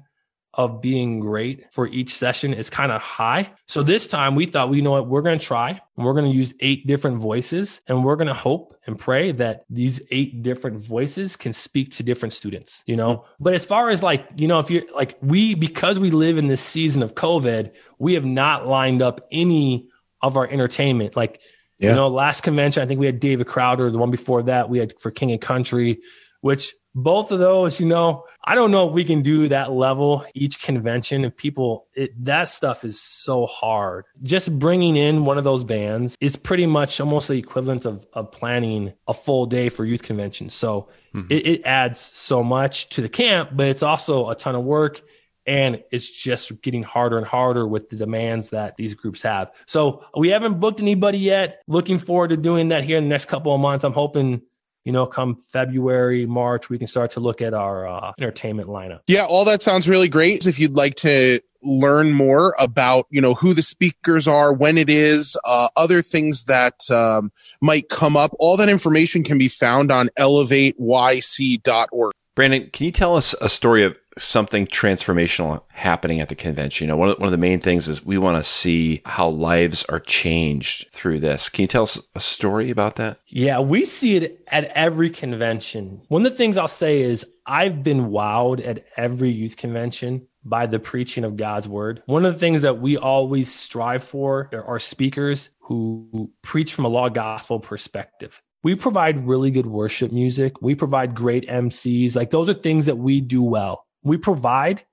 of 0.56 0.82
being 0.82 1.20
great 1.20 1.66
for 1.74 1.88
each 1.88 2.14
session 2.14 2.54
is 2.54 2.70
kind 2.70 2.92
of 2.92 3.02
high. 3.02 3.52
So 3.68 3.84
this 3.84 4.08
time 4.08 4.36
we 4.36 4.46
thought, 4.46 4.70
we 4.70 4.82
know 4.82 4.92
what, 4.92 5.08
we're 5.08 5.22
going 5.22 5.38
to 5.38 5.46
try 5.46 5.70
and 5.70 6.06
we're 6.06 6.14
going 6.14 6.32
to 6.32 6.38
use 6.38 6.54
eight 6.62 6.88
different 6.88 7.18
voices 7.18 7.82
and 7.88 8.06
we're 8.06 8.16
going 8.16 8.30
to 8.30 8.34
hope 8.34 8.74
and 8.88 8.98
pray 8.98 9.34
that 9.34 9.66
these 9.70 10.02
eight 10.12 10.44
different 10.44 10.78
voices 10.78 11.36
can 11.36 11.52
speak 11.52 11.92
to 11.92 12.04
different 12.04 12.32
students, 12.32 12.84
you 12.86 12.96
know? 12.96 13.26
But 13.40 13.54
as 13.54 13.66
far 13.66 13.90
as 13.90 14.02
like, 14.02 14.26
you 14.38 14.48
know, 14.48 14.60
if 14.60 14.72
you're 14.72 14.84
like, 14.94 15.18
we, 15.22 15.56
because 15.56 16.00
we 16.00 16.12
live 16.12 16.38
in 16.38 16.48
this 16.48 16.62
season 16.62 17.04
of 17.04 17.16
COVID, 17.16 17.74
we 18.00 18.14
have 18.14 18.26
not 18.26 18.66
lined 18.66 19.02
up 19.02 19.28
any 19.32 19.90
of 20.22 20.38
our 20.38 20.48
entertainment. 20.48 21.16
Like, 21.16 21.42
yeah. 21.80 21.90
you 21.90 21.96
know, 21.96 22.08
last 22.08 22.42
convention, 22.42 22.84
I 22.84 22.86
think 22.86 23.00
we 23.00 23.06
had 23.06 23.20
David 23.20 23.48
Crowder. 23.48 23.92
The 23.92 23.98
one 23.98 24.12
before 24.12 24.44
that, 24.44 24.70
we 24.70 24.80
had 24.80 25.00
for 25.00 25.12
King 25.12 25.32
and 25.32 25.42
Country. 25.42 26.00
which 26.46 26.76
both 26.94 27.32
of 27.32 27.40
those, 27.40 27.80
you 27.80 27.88
know, 27.88 28.24
I 28.44 28.54
don't 28.54 28.70
know 28.70 28.88
if 28.88 28.94
we 28.94 29.04
can 29.04 29.24
do 29.24 29.48
that 29.48 29.72
level 29.72 30.24
each 30.36 30.62
convention. 30.62 31.26
If 31.26 31.36
people, 31.36 31.88
it, 31.96 32.12
that 32.24 32.50
stuff 32.50 32.86
is 32.86 33.02
so 33.02 33.48
hard. 33.48 34.06
Just 34.22 34.60
bringing 34.60 34.96
in 34.96 35.26
one 35.26 35.40
of 35.40 35.44
those 35.44 35.64
bands 35.64 36.16
is 36.22 36.36
pretty 36.36 36.68
much 36.68 37.02
almost 37.02 37.30
the 37.30 37.34
equivalent 37.34 37.86
of, 37.86 38.06
of 38.14 38.32
planning 38.32 38.94
a 39.08 39.14
full 39.16 39.48
day 39.48 39.70
for 39.70 39.86
youth 39.86 40.04
convention. 40.04 40.52
So 40.52 40.88
mm-hmm. 41.16 41.34
it, 41.34 41.48
it 41.48 41.62
adds 41.66 42.00
so 42.00 42.44
much 42.44 42.90
to 42.90 43.02
the 43.02 43.10
camp, 43.10 43.50
but 43.54 43.66
it's 43.66 43.82
also 43.82 44.30
a 44.30 44.36
ton 44.36 44.54
of 44.54 44.64
work 44.64 45.02
and 45.48 45.84
it's 45.92 46.10
just 46.10 46.62
getting 46.62 46.84
harder 46.84 47.18
and 47.18 47.26
harder 47.26 47.68
with 47.68 47.90
the 47.90 47.96
demands 47.96 48.50
that 48.50 48.76
these 48.78 48.94
groups 48.94 49.22
have. 49.22 49.52
So 49.66 50.06
we 50.18 50.30
haven't 50.30 50.60
booked 50.60 50.80
anybody 50.80 51.20
yet. 51.20 51.62
Looking 51.68 51.98
forward 51.98 52.30
to 52.30 52.38
doing 52.38 52.70
that 52.70 52.84
here 52.84 52.98
in 52.98 53.04
the 53.04 53.10
next 53.10 53.26
couple 53.26 53.54
of 53.54 53.62
months. 53.62 53.84
I'm 53.84 53.94
hoping 53.94 54.42
you 54.86 54.92
know, 54.92 55.08
come 55.08 55.36
February, 55.36 56.28
March, 56.28 56.70
we 56.70 56.78
can 56.78 56.88
start 56.88 57.12
to 57.12 57.20
look 57.20 57.42
at 57.42 57.54
our 57.54 57.88
uh, 57.88 58.14
entertainment 58.20 58.70
lineup. 58.70 59.00
Yeah, 59.08 59.26
all 59.26 59.44
that 59.46 59.64
sounds 59.64 59.90
really 59.90 60.08
great. 60.08 60.46
If 60.46 60.60
you'd 60.60 60.76
like 60.76 60.96
to 60.98 61.42
learn 61.64 62.14
more 62.14 62.56
about, 62.60 63.08
you 63.10 63.20
know, 63.20 63.34
who 63.34 63.56
the 63.56 63.64
speakers 63.64 64.28
are, 64.28 64.54
when 64.54 64.78
it 64.78 64.90
is, 64.90 65.36
uh, 65.44 65.70
other 65.76 66.04
things 66.04 66.44
that 66.44 66.90
um, 66.92 67.32
might 67.62 67.90
come 67.90 68.16
up, 68.16 68.32
all 68.38 68.56
that 68.58 68.70
information 68.70 69.24
can 69.24 69.40
be 69.40 69.48
found 69.48 69.92
on 69.92 70.10
elevateyc.org. 70.20 72.14
Brandon, 72.36 72.70
can 72.72 72.86
you 72.86 72.92
tell 72.92 73.16
us 73.18 73.34
a 73.42 73.50
story 73.50 73.84
of 73.84 73.98
something 74.18 74.68
transformational 74.68 75.64
happening 75.72 76.20
at 76.20 76.30
the 76.30 76.36
convention. 76.36 76.86
You 76.86 76.90
know, 76.90 76.98
one 76.98 77.10
of, 77.10 77.20
one 77.20 77.28
of 77.28 77.32
the 77.32 77.38
main 77.38 77.60
things 77.60 77.88
is 77.88 78.06
we 78.06 78.18
want 78.18 78.44
to 78.44 78.50
see 78.50 79.02
how 79.06 79.28
lives 79.30 79.84
are 79.90 80.00
changed 80.00 80.88
through 80.92 81.20
this. 81.20 81.50
Can 81.50 81.64
you 81.64 81.68
tell 81.68 81.84
us 81.84 82.00
a 82.16 82.20
story 82.20 82.70
about 82.70 82.96
that? 82.96 83.20
Yeah, 83.28 83.60
we 83.60 83.86
see 83.86 84.16
it 84.16 84.44
at 84.48 84.66
every 84.66 85.10
convention. 85.10 86.02
One 86.08 86.26
of 86.26 86.32
the 86.32 86.38
things 86.38 86.58
I'll 86.58 86.68
say 86.68 87.02
is 87.02 87.26
I've 87.46 87.84
been 87.84 88.10
wowed 88.10 88.66
at 88.66 88.86
every 88.98 89.32
youth 89.32 89.58
convention 89.58 90.28
by 90.44 90.66
the 90.68 90.80
preaching 90.80 91.24
of 91.24 91.38
God's 91.38 91.68
word. 91.68 92.04
One 92.06 92.26
of 92.26 92.34
the 92.34 92.40
things 92.40 92.62
that 92.62 92.80
we 92.80 92.98
always 92.98 93.54
strive 93.54 94.04
for 94.04 94.50
are 94.54 94.80
speakers 94.80 95.50
who 95.60 96.32
preach 96.44 96.74
from 96.74 96.86
a 96.86 96.90
law 96.90 97.10
gospel 97.10 97.60
perspective 97.60 98.42
we 98.66 98.74
provide 98.74 99.28
really 99.28 99.52
good 99.52 99.68
worship 99.68 100.12
music. 100.12 100.60
We 100.60 100.74
provide 100.74 101.14
great 101.14 101.48
MCs. 101.48 102.16
Like 102.16 102.32
those 102.32 102.50
are 102.50 102.54
things 102.56 102.88
that 102.88 102.96
we 102.96 103.22
do 103.22 103.44
well. 103.44 103.86
We 104.06 104.16
provide 104.18 104.86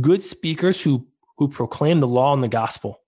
good 0.00 0.22
speakers 0.22 0.80
who, 0.80 1.06
who 1.38 1.48
proclaim 1.48 1.98
the 1.98 2.06
law 2.06 2.32
and 2.32 2.42
the 2.42 2.48
gospel. 2.48 3.00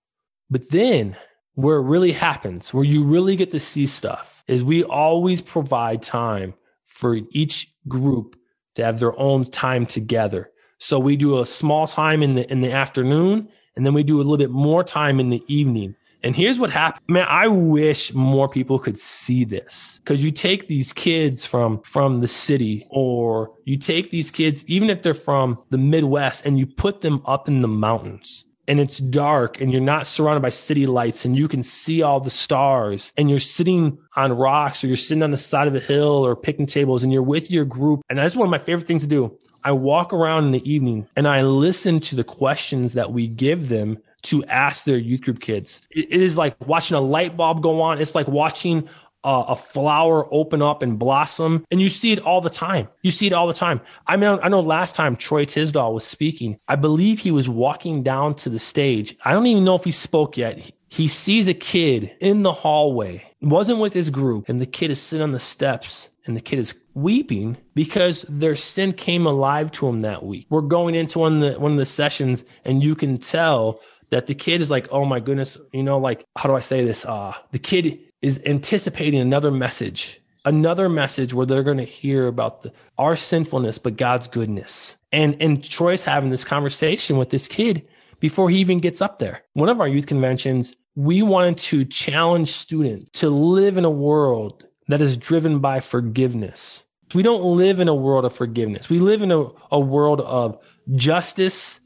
But 0.49 0.71
then 0.71 1.15
where 1.53 1.77
it 1.77 1.83
really 1.83 2.11
happens, 2.11 2.73
where 2.73 2.83
you 2.83 3.05
really 3.05 3.35
get 3.35 3.51
to 3.51 3.59
see 3.59 3.85
stuff, 3.85 4.43
is 4.47 4.63
we 4.63 4.83
always 4.83 5.41
provide 5.41 6.01
time 6.01 6.55
for 6.85 7.19
each 7.31 7.73
group 7.87 8.35
to 8.75 8.83
have 8.83 8.99
their 8.99 9.17
own 9.19 9.45
time 9.45 9.85
together. 9.85 10.49
So 10.79 10.99
we 10.99 11.15
do 11.15 11.39
a 11.39 11.45
small 11.45 11.87
time 11.87 12.23
in 12.23 12.35
the 12.35 12.51
in 12.51 12.61
the 12.61 12.71
afternoon, 12.71 13.47
and 13.75 13.85
then 13.85 13.93
we 13.93 14.03
do 14.03 14.17
a 14.17 14.23
little 14.23 14.37
bit 14.37 14.49
more 14.49 14.83
time 14.83 15.19
in 15.19 15.29
the 15.29 15.43
evening. 15.47 15.95
And 16.23 16.35
here's 16.35 16.59
what 16.59 16.69
happened. 16.69 17.03
Man, 17.07 17.25
I 17.27 17.47
wish 17.47 18.13
more 18.13 18.47
people 18.47 18.77
could 18.79 18.99
see 18.99 19.43
this 19.43 19.99
because 20.03 20.23
you 20.23 20.31
take 20.31 20.67
these 20.67 20.93
kids 20.93 21.45
from, 21.45 21.81
from 21.81 22.19
the 22.19 22.27
city 22.27 22.85
or 22.89 23.51
you 23.65 23.77
take 23.77 24.11
these 24.11 24.29
kids, 24.29 24.63
even 24.67 24.89
if 24.89 25.01
they're 25.01 25.13
from 25.13 25.61
the 25.69 25.77
Midwest 25.77 26.45
and 26.45 26.59
you 26.59 26.67
put 26.67 27.01
them 27.01 27.21
up 27.25 27.47
in 27.47 27.61
the 27.61 27.67
mountains 27.67 28.45
and 28.67 28.79
it's 28.79 28.99
dark 28.99 29.59
and 29.59 29.71
you're 29.71 29.81
not 29.81 30.07
surrounded 30.07 30.41
by 30.41 30.49
city 30.49 30.85
lights 30.85 31.25
and 31.25 31.35
you 31.35 31.47
can 31.47 31.63
see 31.63 32.01
all 32.01 32.19
the 32.19 32.29
stars 32.29 33.11
and 33.17 33.29
you're 33.29 33.39
sitting 33.39 33.97
on 34.15 34.31
rocks 34.31 34.83
or 34.83 34.87
you're 34.87 34.95
sitting 34.95 35.23
on 35.23 35.31
the 35.31 35.37
side 35.37 35.67
of 35.67 35.75
a 35.75 35.79
hill 35.79 36.25
or 36.25 36.35
picnic 36.35 36.69
tables 36.69 37.03
and 37.03 37.11
you're 37.11 37.23
with 37.23 37.49
your 37.49 37.65
group. 37.65 38.01
And 38.09 38.19
that's 38.19 38.35
one 38.35 38.47
of 38.47 38.51
my 38.51 38.59
favorite 38.59 38.87
things 38.87 39.03
to 39.03 39.09
do. 39.09 39.37
I 39.63 39.71
walk 39.73 40.13
around 40.13 40.45
in 40.45 40.51
the 40.51 40.71
evening 40.71 41.07
and 41.15 41.27
I 41.27 41.41
listen 41.41 41.99
to 42.01 42.15
the 42.15 42.23
questions 42.23 42.93
that 42.93 43.11
we 43.11 43.27
give 43.27 43.69
them 43.69 43.97
to 44.23 44.43
ask 44.45 44.83
their 44.83 44.97
youth 44.97 45.21
group 45.21 45.39
kids. 45.39 45.81
it, 45.91 46.09
is 46.09 46.37
like 46.37 46.55
watching 46.67 46.95
a 46.95 47.01
light 47.01 47.35
bulb 47.35 47.61
go 47.61 47.81
on. 47.81 47.99
It's 47.99 48.15
like 48.15 48.27
watching 48.27 48.87
a, 49.23 49.45
a 49.49 49.55
flower 49.55 50.27
open 50.33 50.61
up 50.61 50.81
and 50.81 50.97
blossom. 50.97 51.65
And 51.71 51.81
you 51.81 51.89
see 51.89 52.11
it 52.11 52.19
all 52.19 52.41
the 52.41 52.49
time. 52.49 52.87
You 53.01 53.11
see 53.11 53.27
it 53.27 53.33
all 53.33 53.47
the 53.47 53.53
time. 53.53 53.81
I 54.07 54.17
mean, 54.17 54.39
I 54.41 54.49
know 54.49 54.61
last 54.61 54.95
time 54.95 55.15
Troy 55.15 55.45
Tisdall 55.45 55.93
was 55.93 56.03
speaking, 56.03 56.59
I 56.67 56.75
believe 56.75 57.19
he 57.19 57.31
was 57.31 57.49
walking 57.49 58.03
down 58.03 58.35
to 58.35 58.49
the 58.49 58.59
stage. 58.59 59.15
I 59.23 59.33
don't 59.33 59.47
even 59.47 59.63
know 59.63 59.75
if 59.75 59.83
he 59.83 59.91
spoke 59.91 60.37
yet. 60.37 60.57
He, 60.57 60.73
he 60.89 61.07
sees 61.07 61.47
a 61.47 61.53
kid 61.53 62.11
in 62.19 62.41
the 62.41 62.51
hallway, 62.51 63.23
wasn't 63.41 63.79
with 63.79 63.93
his 63.93 64.09
group, 64.09 64.49
and 64.49 64.59
the 64.59 64.65
kid 64.65 64.91
is 64.91 65.01
sitting 65.01 65.23
on 65.23 65.31
the 65.31 65.39
steps 65.39 66.09
and 66.25 66.35
the 66.35 66.41
kid 66.41 66.59
is 66.59 66.75
weeping 66.93 67.57
because 67.73 68.25
their 68.27 68.55
sin 68.55 68.93
came 68.93 69.25
alive 69.25 69.71
to 69.71 69.87
him 69.87 70.01
that 70.01 70.23
week. 70.23 70.45
We're 70.49 70.61
going 70.61 70.95
into 70.95 71.19
one 71.19 71.41
of 71.41 71.53
the 71.53 71.59
one 71.59 71.71
of 71.71 71.77
the 71.77 71.85
sessions 71.85 72.43
and 72.65 72.83
you 72.83 72.95
can 72.95 73.17
tell 73.17 73.79
that 74.11 74.27
the 74.27 74.35
kid 74.35 74.61
is 74.61 74.69
like, 74.69 74.87
oh 74.91 75.05
my 75.05 75.19
goodness, 75.19 75.57
you 75.73 75.83
know, 75.83 75.97
like, 75.97 76.25
how 76.37 76.47
do 76.47 76.55
I 76.55 76.59
say 76.59 76.85
this? 76.85 77.05
Uh, 77.05 77.33
the 77.51 77.59
kid 77.59 77.99
is 78.21 78.39
anticipating 78.45 79.19
another 79.19 79.51
message, 79.51 80.21
another 80.45 80.89
message 80.89 81.33
where 81.33 81.45
they're 81.45 81.63
going 81.63 81.77
to 81.77 81.83
hear 81.85 82.27
about 82.27 82.61
the, 82.61 82.73
our 82.97 83.15
sinfulness, 83.15 83.77
but 83.77 83.97
God's 83.97 84.27
goodness. 84.27 84.95
And, 85.11 85.41
and 85.41 85.63
Troy's 85.63 86.03
having 86.03 86.29
this 86.29 86.43
conversation 86.43 87.17
with 87.17 87.29
this 87.29 87.47
kid 87.47 87.87
before 88.19 88.49
he 88.49 88.59
even 88.59 88.77
gets 88.77 89.01
up 89.01 89.19
there. 89.19 89.43
One 89.53 89.69
of 89.69 89.79
our 89.79 89.87
youth 89.87 90.05
conventions, 90.05 90.75
we 90.95 91.21
wanted 91.21 91.57
to 91.57 91.85
challenge 91.85 92.51
students 92.51 93.09
to 93.19 93.29
live 93.29 93.77
in 93.77 93.85
a 93.85 93.89
world 93.89 94.65
that 94.87 95.01
is 95.01 95.15
driven 95.17 95.59
by 95.59 95.79
forgiveness. 95.79 96.83
We 97.13 97.23
don't 97.23 97.43
live 97.43 97.79
in 97.79 97.87
a 97.87 97.95
world 97.95 98.25
of 98.25 98.33
forgiveness. 98.33 98.89
We 98.89 98.99
live 98.99 99.21
in 99.21 99.31
a, 99.31 99.47
a 99.71 99.79
world 99.79 100.21
of 100.21 100.57
justice, 100.95 101.79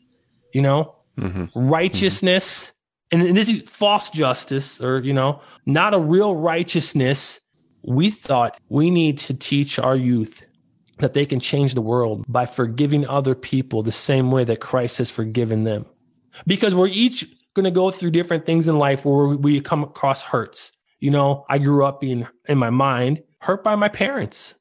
you 0.53 0.61
know, 0.61 0.94
mm-hmm. 1.19 1.45
righteousness, 1.59 2.73
mm-hmm. 3.11 3.27
and 3.27 3.37
this 3.37 3.49
is 3.49 3.61
false 3.63 4.09
justice, 4.09 4.81
or, 4.81 4.99
you 4.99 5.13
know, 5.13 5.41
not 5.65 5.93
a 5.93 5.99
real 5.99 6.35
righteousness. 6.35 7.39
We 7.83 8.09
thought 8.09 8.59
we 8.69 8.89
need 8.89 9.19
to 9.19 9.33
teach 9.33 9.77
our 9.77 9.95
youth 9.95 10.43
that 10.99 11.13
they 11.13 11.25
can 11.25 11.39
change 11.39 11.73
the 11.73 11.81
world 11.81 12.25
by 12.27 12.45
forgiving 12.45 13.05
other 13.07 13.35
people 13.35 13.83
the 13.83 13.91
same 13.91 14.31
way 14.31 14.43
that 14.45 14.61
Christ 14.61 14.97
has 14.99 15.11
forgiven 15.11 15.65
them. 15.65 15.85
Because 16.47 16.73
we're 16.73 16.87
each 16.87 17.25
going 17.53 17.65
to 17.65 17.71
go 17.71 17.91
through 17.91 18.11
different 18.11 18.45
things 18.45 18.67
in 18.67 18.77
life 18.77 19.05
where 19.05 19.27
we 19.27 19.61
come 19.61 19.83
across 19.83 20.21
hurts. 20.21 20.71
You 20.99 21.11
know, 21.11 21.45
I 21.49 21.57
grew 21.57 21.85
up 21.85 22.01
being 22.01 22.27
in 22.47 22.57
my 22.57 22.69
mind 22.69 23.23
hurt 23.39 23.63
by 23.63 23.75
my 23.75 23.87
parents, 23.87 24.55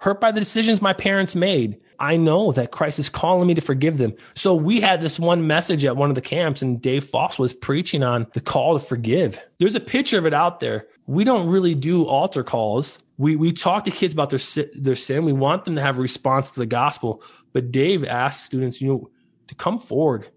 hurt 0.00 0.20
by 0.20 0.30
the 0.30 0.40
decisions 0.40 0.80
my 0.80 0.92
parents 0.92 1.34
made, 1.34 1.80
I 2.00 2.16
know 2.16 2.52
that 2.52 2.70
Christ 2.70 2.98
is 2.98 3.08
calling 3.08 3.46
me 3.46 3.54
to 3.54 3.60
forgive 3.60 3.98
them. 3.98 4.14
So 4.34 4.54
we 4.54 4.80
had 4.80 5.00
this 5.00 5.18
one 5.18 5.46
message 5.46 5.84
at 5.84 5.96
one 5.96 6.10
of 6.10 6.14
the 6.14 6.20
camps, 6.20 6.62
and 6.62 6.80
Dave 6.80 7.04
Foss 7.04 7.38
was 7.38 7.52
preaching 7.52 8.02
on 8.02 8.26
the 8.34 8.40
call 8.40 8.78
to 8.78 8.84
forgive. 8.84 9.40
There's 9.58 9.74
a 9.74 9.80
picture 9.80 10.18
of 10.18 10.26
it 10.26 10.34
out 10.34 10.60
there. 10.60 10.86
We 11.06 11.24
don't 11.24 11.48
really 11.48 11.74
do 11.74 12.04
altar 12.04 12.44
calls. 12.44 12.98
We 13.16 13.34
we 13.34 13.52
talk 13.52 13.84
to 13.84 13.90
kids 13.90 14.12
about 14.12 14.30
their 14.30 14.40
their 14.74 14.94
sin. 14.94 15.24
We 15.24 15.32
want 15.32 15.64
them 15.64 15.74
to 15.74 15.82
have 15.82 15.98
a 15.98 16.02
response 16.02 16.50
to 16.52 16.60
the 16.60 16.66
gospel. 16.66 17.22
But 17.52 17.72
Dave 17.72 18.04
asked 18.04 18.44
students, 18.44 18.80
you 18.80 18.88
know, 18.88 19.10
to 19.48 19.54
come 19.54 19.78
forward. 19.78 20.28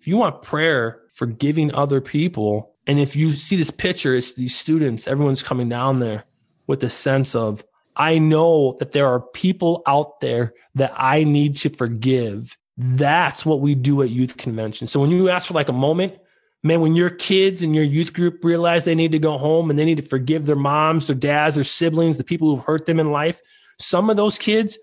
If 0.00 0.08
you 0.08 0.16
want 0.16 0.40
prayer, 0.40 1.02
forgiving 1.12 1.74
other 1.74 2.00
people, 2.00 2.74
and 2.86 2.98
if 2.98 3.14
you 3.14 3.32
see 3.32 3.56
this 3.56 3.70
picture, 3.70 4.16
it's 4.16 4.32
these 4.32 4.56
students, 4.56 5.06
everyone's 5.06 5.42
coming 5.42 5.68
down 5.68 6.00
there 6.00 6.24
with 6.66 6.82
a 6.82 6.88
sense 6.88 7.34
of 7.34 7.62
I 7.96 8.18
know 8.18 8.76
that 8.78 8.92
there 8.92 9.06
are 9.08 9.20
people 9.20 9.82
out 9.86 10.20
there 10.20 10.54
that 10.74 10.92
I 10.96 11.24
need 11.24 11.56
to 11.56 11.68
forgive. 11.68 12.56
That's 12.76 13.44
what 13.44 13.60
we 13.60 13.74
do 13.74 14.02
at 14.02 14.10
youth 14.10 14.36
convention. 14.36 14.86
So 14.86 15.00
when 15.00 15.10
you 15.10 15.28
ask 15.28 15.48
for 15.48 15.54
like 15.54 15.68
a 15.68 15.72
moment, 15.72 16.14
man, 16.62 16.80
when 16.80 16.94
your 16.94 17.10
kids 17.10 17.62
and 17.62 17.74
your 17.74 17.84
youth 17.84 18.12
group 18.12 18.44
realize 18.44 18.84
they 18.84 18.94
need 18.94 19.12
to 19.12 19.18
go 19.18 19.38
home 19.38 19.70
and 19.70 19.78
they 19.78 19.84
need 19.84 19.96
to 19.96 20.02
forgive 20.02 20.46
their 20.46 20.56
moms, 20.56 21.06
their 21.06 21.16
dads, 21.16 21.56
their 21.56 21.64
siblings, 21.64 22.16
the 22.16 22.24
people 22.24 22.48
who've 22.48 22.64
hurt 22.64 22.86
them 22.86 23.00
in 23.00 23.10
life, 23.10 23.40
some 23.78 24.08
of 24.10 24.16
those 24.16 24.38
kids 24.38 24.78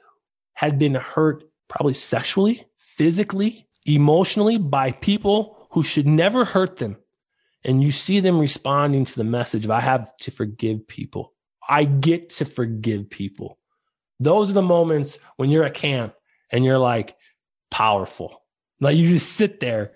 had 0.53 0.77
been 0.77 0.95
hurt 0.95 1.43
probably 1.67 1.93
sexually, 1.93 2.65
physically, 2.77 3.67
emotionally 3.85 4.57
by 4.57 4.91
people 4.91 5.67
who 5.71 5.83
should 5.83 6.07
never 6.07 6.45
hurt 6.45 6.77
them. 6.77 6.97
And 7.63 7.83
you 7.83 7.91
see 7.91 8.19
them 8.19 8.39
responding 8.39 9.05
to 9.05 9.15
the 9.15 9.23
message 9.23 9.65
of, 9.65 9.71
I 9.71 9.81
have 9.81 10.15
to 10.17 10.31
forgive 10.31 10.87
people. 10.87 11.33
I 11.67 11.83
get 11.83 12.29
to 12.31 12.45
forgive 12.45 13.09
people. 13.09 13.57
Those 14.19 14.49
are 14.49 14.53
the 14.53 14.61
moments 14.61 15.19
when 15.35 15.49
you're 15.49 15.63
at 15.63 15.73
camp 15.73 16.13
and 16.51 16.65
you're 16.65 16.77
like 16.77 17.15
powerful. 17.69 18.41
Like 18.79 18.97
you 18.97 19.09
just 19.09 19.33
sit 19.33 19.59
there 19.59 19.93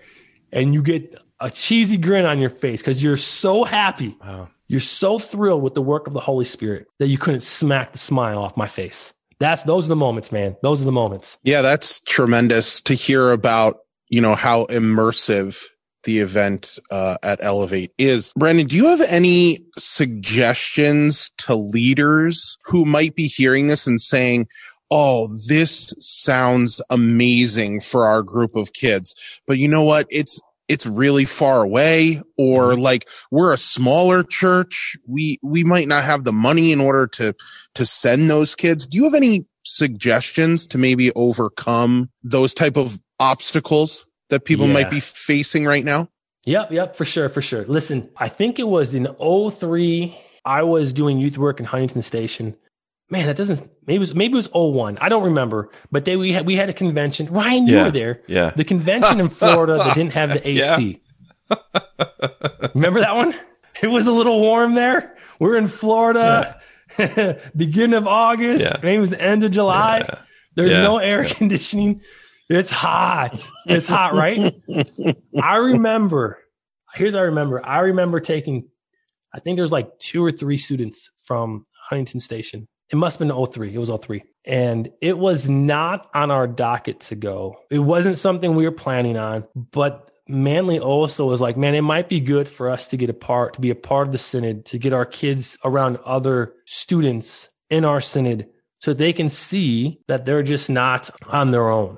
and 0.51 0.73
you 0.73 0.84
get 0.84 1.15
a 1.39 1.49
cheesy 1.49 1.97
grin 1.97 2.25
on 2.25 2.39
your 2.39 2.49
face 2.49 2.81
because 2.81 3.03
you're 3.03 3.17
so 3.17 3.63
happy. 3.63 4.17
Wow. 4.21 4.49
You're 4.67 4.79
so 4.79 5.19
thrilled 5.19 5.63
with 5.63 5.73
the 5.73 5.81
work 5.81 6.07
of 6.07 6.13
the 6.13 6.19
Holy 6.19 6.45
Spirit 6.45 6.88
that 6.99 7.07
you 7.07 7.17
couldn't 7.17 7.41
smack 7.41 7.91
the 7.91 7.97
smile 7.97 8.39
off 8.39 8.55
my 8.55 8.67
face. 8.67 9.13
That's 9.39 9.63
those 9.63 9.86
are 9.86 9.89
the 9.89 9.95
moments, 9.95 10.31
man. 10.31 10.55
Those 10.62 10.81
are 10.81 10.86
the 10.86 10.91
moments. 10.91 11.39
Yeah, 11.43 11.62
that's 11.62 11.99
tremendous 12.01 12.79
to 12.81 12.93
hear 12.93 13.31
about, 13.31 13.79
you 14.07 14.21
know, 14.21 14.36
how 14.36 14.65
immersive 14.67 15.65
the 16.03 16.19
event 16.19 16.79
uh, 16.89 17.17
at 17.23 17.43
Elevate 17.43 17.91
is. 17.97 18.33
Brandon, 18.35 18.67
do 18.67 18.75
you 18.75 18.85
have 18.85 19.01
any 19.01 19.59
suggestions 19.77 21.31
to 21.37 21.55
leaders 21.55 22.57
who 22.65 22.85
might 22.85 23.15
be 23.15 23.27
hearing 23.27 23.67
this 23.67 23.87
and 23.87 23.99
saying, 23.99 24.47
oh, 24.91 25.27
this 25.47 25.95
sounds 25.99 26.81
amazing 26.89 27.79
for 27.79 28.05
our 28.05 28.21
group 28.21 28.55
of 28.55 28.73
kids. 28.73 29.15
But 29.47 29.57
you 29.57 29.67
know 29.69 29.83
what? 29.83 30.05
It's, 30.09 30.41
it's 30.67 30.85
really 30.85 31.25
far 31.25 31.63
away 31.63 32.21
or 32.37 32.71
Mm-hmm. 32.71 32.81
like 32.81 33.09
we're 33.31 33.53
a 33.53 33.57
smaller 33.57 34.21
church. 34.23 34.97
We, 35.07 35.39
we 35.41 35.63
might 35.63 35.87
not 35.87 36.03
have 36.03 36.25
the 36.25 36.33
money 36.33 36.71
in 36.71 36.81
order 36.81 37.07
to, 37.07 37.33
to 37.75 37.85
send 37.85 38.29
those 38.29 38.53
kids. 38.53 38.85
Do 38.85 38.97
you 38.97 39.05
have 39.05 39.13
any 39.13 39.45
suggestions 39.63 40.67
to 40.67 40.77
maybe 40.77 41.11
overcome 41.13 42.09
those 42.23 42.53
type 42.53 42.77
of 42.77 43.01
obstacles 43.19 44.05
that 44.31 44.43
people 44.45 44.65
Yeah. 44.67 44.73
might 44.73 44.89
be 44.89 44.99
facing 44.99 45.65
right 45.65 45.85
now? 45.85 46.09
Yep, 46.45 46.71
yep, 46.71 46.95
for 46.95 47.05
sure, 47.05 47.29
for 47.29 47.41
sure. 47.41 47.63
Listen, 47.65 48.09
I 48.17 48.27
think 48.27 48.57
it 48.57 48.67
was 48.67 48.95
in 48.95 49.05
03, 49.19 50.17
I 50.43 50.63
was 50.63 50.91
doing 50.91 51.19
youth 51.19 51.37
work 51.37 51.59
in 51.59 51.67
Huntington 51.67 52.01
Station. 52.01 52.55
Man, 53.11 53.27
that 53.27 53.35
doesn't 53.35 53.69
maybe 53.85 53.97
it 53.97 53.99
was 53.99 54.15
maybe 54.15 54.33
it 54.33 54.37
was 54.37 54.49
01. 54.53 54.97
I 55.01 55.09
don't 55.09 55.23
remember. 55.23 55.69
But 55.91 56.05
they 56.05 56.15
we 56.15 56.31
had 56.31 56.45
we 56.47 56.55
had 56.55 56.69
a 56.69 56.73
convention. 56.73 57.27
Ryan, 57.29 57.67
you 57.67 57.75
Yeah, 57.75 57.83
were 57.85 57.91
there. 57.91 58.21
yeah. 58.27 58.49
The 58.55 58.63
convention 58.63 59.19
in 59.19 59.27
Florida 59.39 59.77
that 59.77 59.93
didn't 59.95 60.13
have 60.13 60.29
the 60.29 60.47
AC. 60.47 61.01
remember 62.73 63.01
that 63.01 63.15
one? 63.15 63.35
It 63.83 63.87
was 63.87 64.07
a 64.07 64.11
little 64.11 64.39
warm 64.39 64.75
there. 64.75 65.15
We're 65.39 65.57
in 65.57 65.67
Florida. 65.67 66.59
Beginning 67.55 67.95
of 67.95 68.07
August. 68.07 68.65
Yeah. 68.73 68.79
Maybe 68.81 68.97
it 68.97 69.01
was 69.01 69.09
the 69.11 69.21
end 69.21 69.43
of 69.43 69.51
July. 69.51 69.99
Yeah. 69.99 70.19
There's 70.55 70.71
Yeah. 70.71 70.81
no 70.83 70.97
air 70.97 71.25
conditioning. 71.25 72.01
It's 72.51 72.71
hot. 72.71 73.49
It's 73.65 73.87
hot, 73.87 74.13
right? 74.13 74.53
I 75.41 75.55
remember. 75.55 76.37
Here's 76.93 77.15
I 77.15 77.21
remember. 77.21 77.65
I 77.65 77.79
remember 77.79 78.19
taking. 78.19 78.67
I 79.33 79.39
think 79.39 79.55
there 79.55 79.63
was 79.63 79.71
like 79.71 79.97
two 79.99 80.23
or 80.23 80.31
three 80.31 80.57
students 80.57 81.09
from 81.23 81.65
Huntington 81.71 82.19
Station. 82.19 82.67
It 82.89 82.97
must 82.97 83.19
have 83.19 83.27
been 83.27 83.45
03. 83.45 83.73
It 83.73 83.77
was 83.77 83.89
03. 83.89 84.23
And 84.43 84.91
it 85.01 85.17
was 85.17 85.49
not 85.49 86.09
on 86.13 86.29
our 86.29 86.45
docket 86.45 86.99
to 87.01 87.15
go. 87.15 87.55
It 87.69 87.79
wasn't 87.79 88.17
something 88.17 88.55
we 88.55 88.65
were 88.65 88.71
planning 88.71 89.15
on. 89.15 89.45
But 89.55 90.11
Manly 90.27 90.79
also 90.79 91.25
was 91.25 91.39
like, 91.39 91.55
man, 91.55 91.75
it 91.75 91.81
might 91.81 92.09
be 92.09 92.19
good 92.19 92.49
for 92.49 92.69
us 92.69 92.87
to 92.87 92.97
get 92.97 93.09
a 93.09 93.13
part, 93.13 93.53
to 93.53 93.61
be 93.61 93.69
a 93.69 93.75
part 93.75 94.07
of 94.07 94.11
the 94.11 94.17
synod, 94.17 94.65
to 94.65 94.77
get 94.77 94.91
our 94.91 95.05
kids 95.05 95.57
around 95.63 95.99
other 96.03 96.53
students 96.65 97.47
in 97.69 97.85
our 97.85 98.01
synod 98.01 98.47
so 98.79 98.93
they 98.93 99.13
can 99.13 99.29
see 99.29 99.99
that 100.07 100.25
they're 100.25 100.43
just 100.43 100.69
not 100.69 101.09
on 101.27 101.51
their 101.51 101.69
own. 101.69 101.97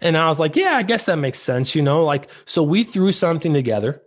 And 0.00 0.16
I 0.16 0.28
was 0.28 0.38
like, 0.38 0.56
yeah, 0.56 0.76
I 0.76 0.82
guess 0.82 1.04
that 1.04 1.16
makes 1.16 1.38
sense, 1.38 1.74
you 1.74 1.82
know? 1.82 2.04
Like, 2.04 2.28
so 2.44 2.62
we 2.62 2.84
threw 2.84 3.12
something 3.12 3.52
together 3.52 4.02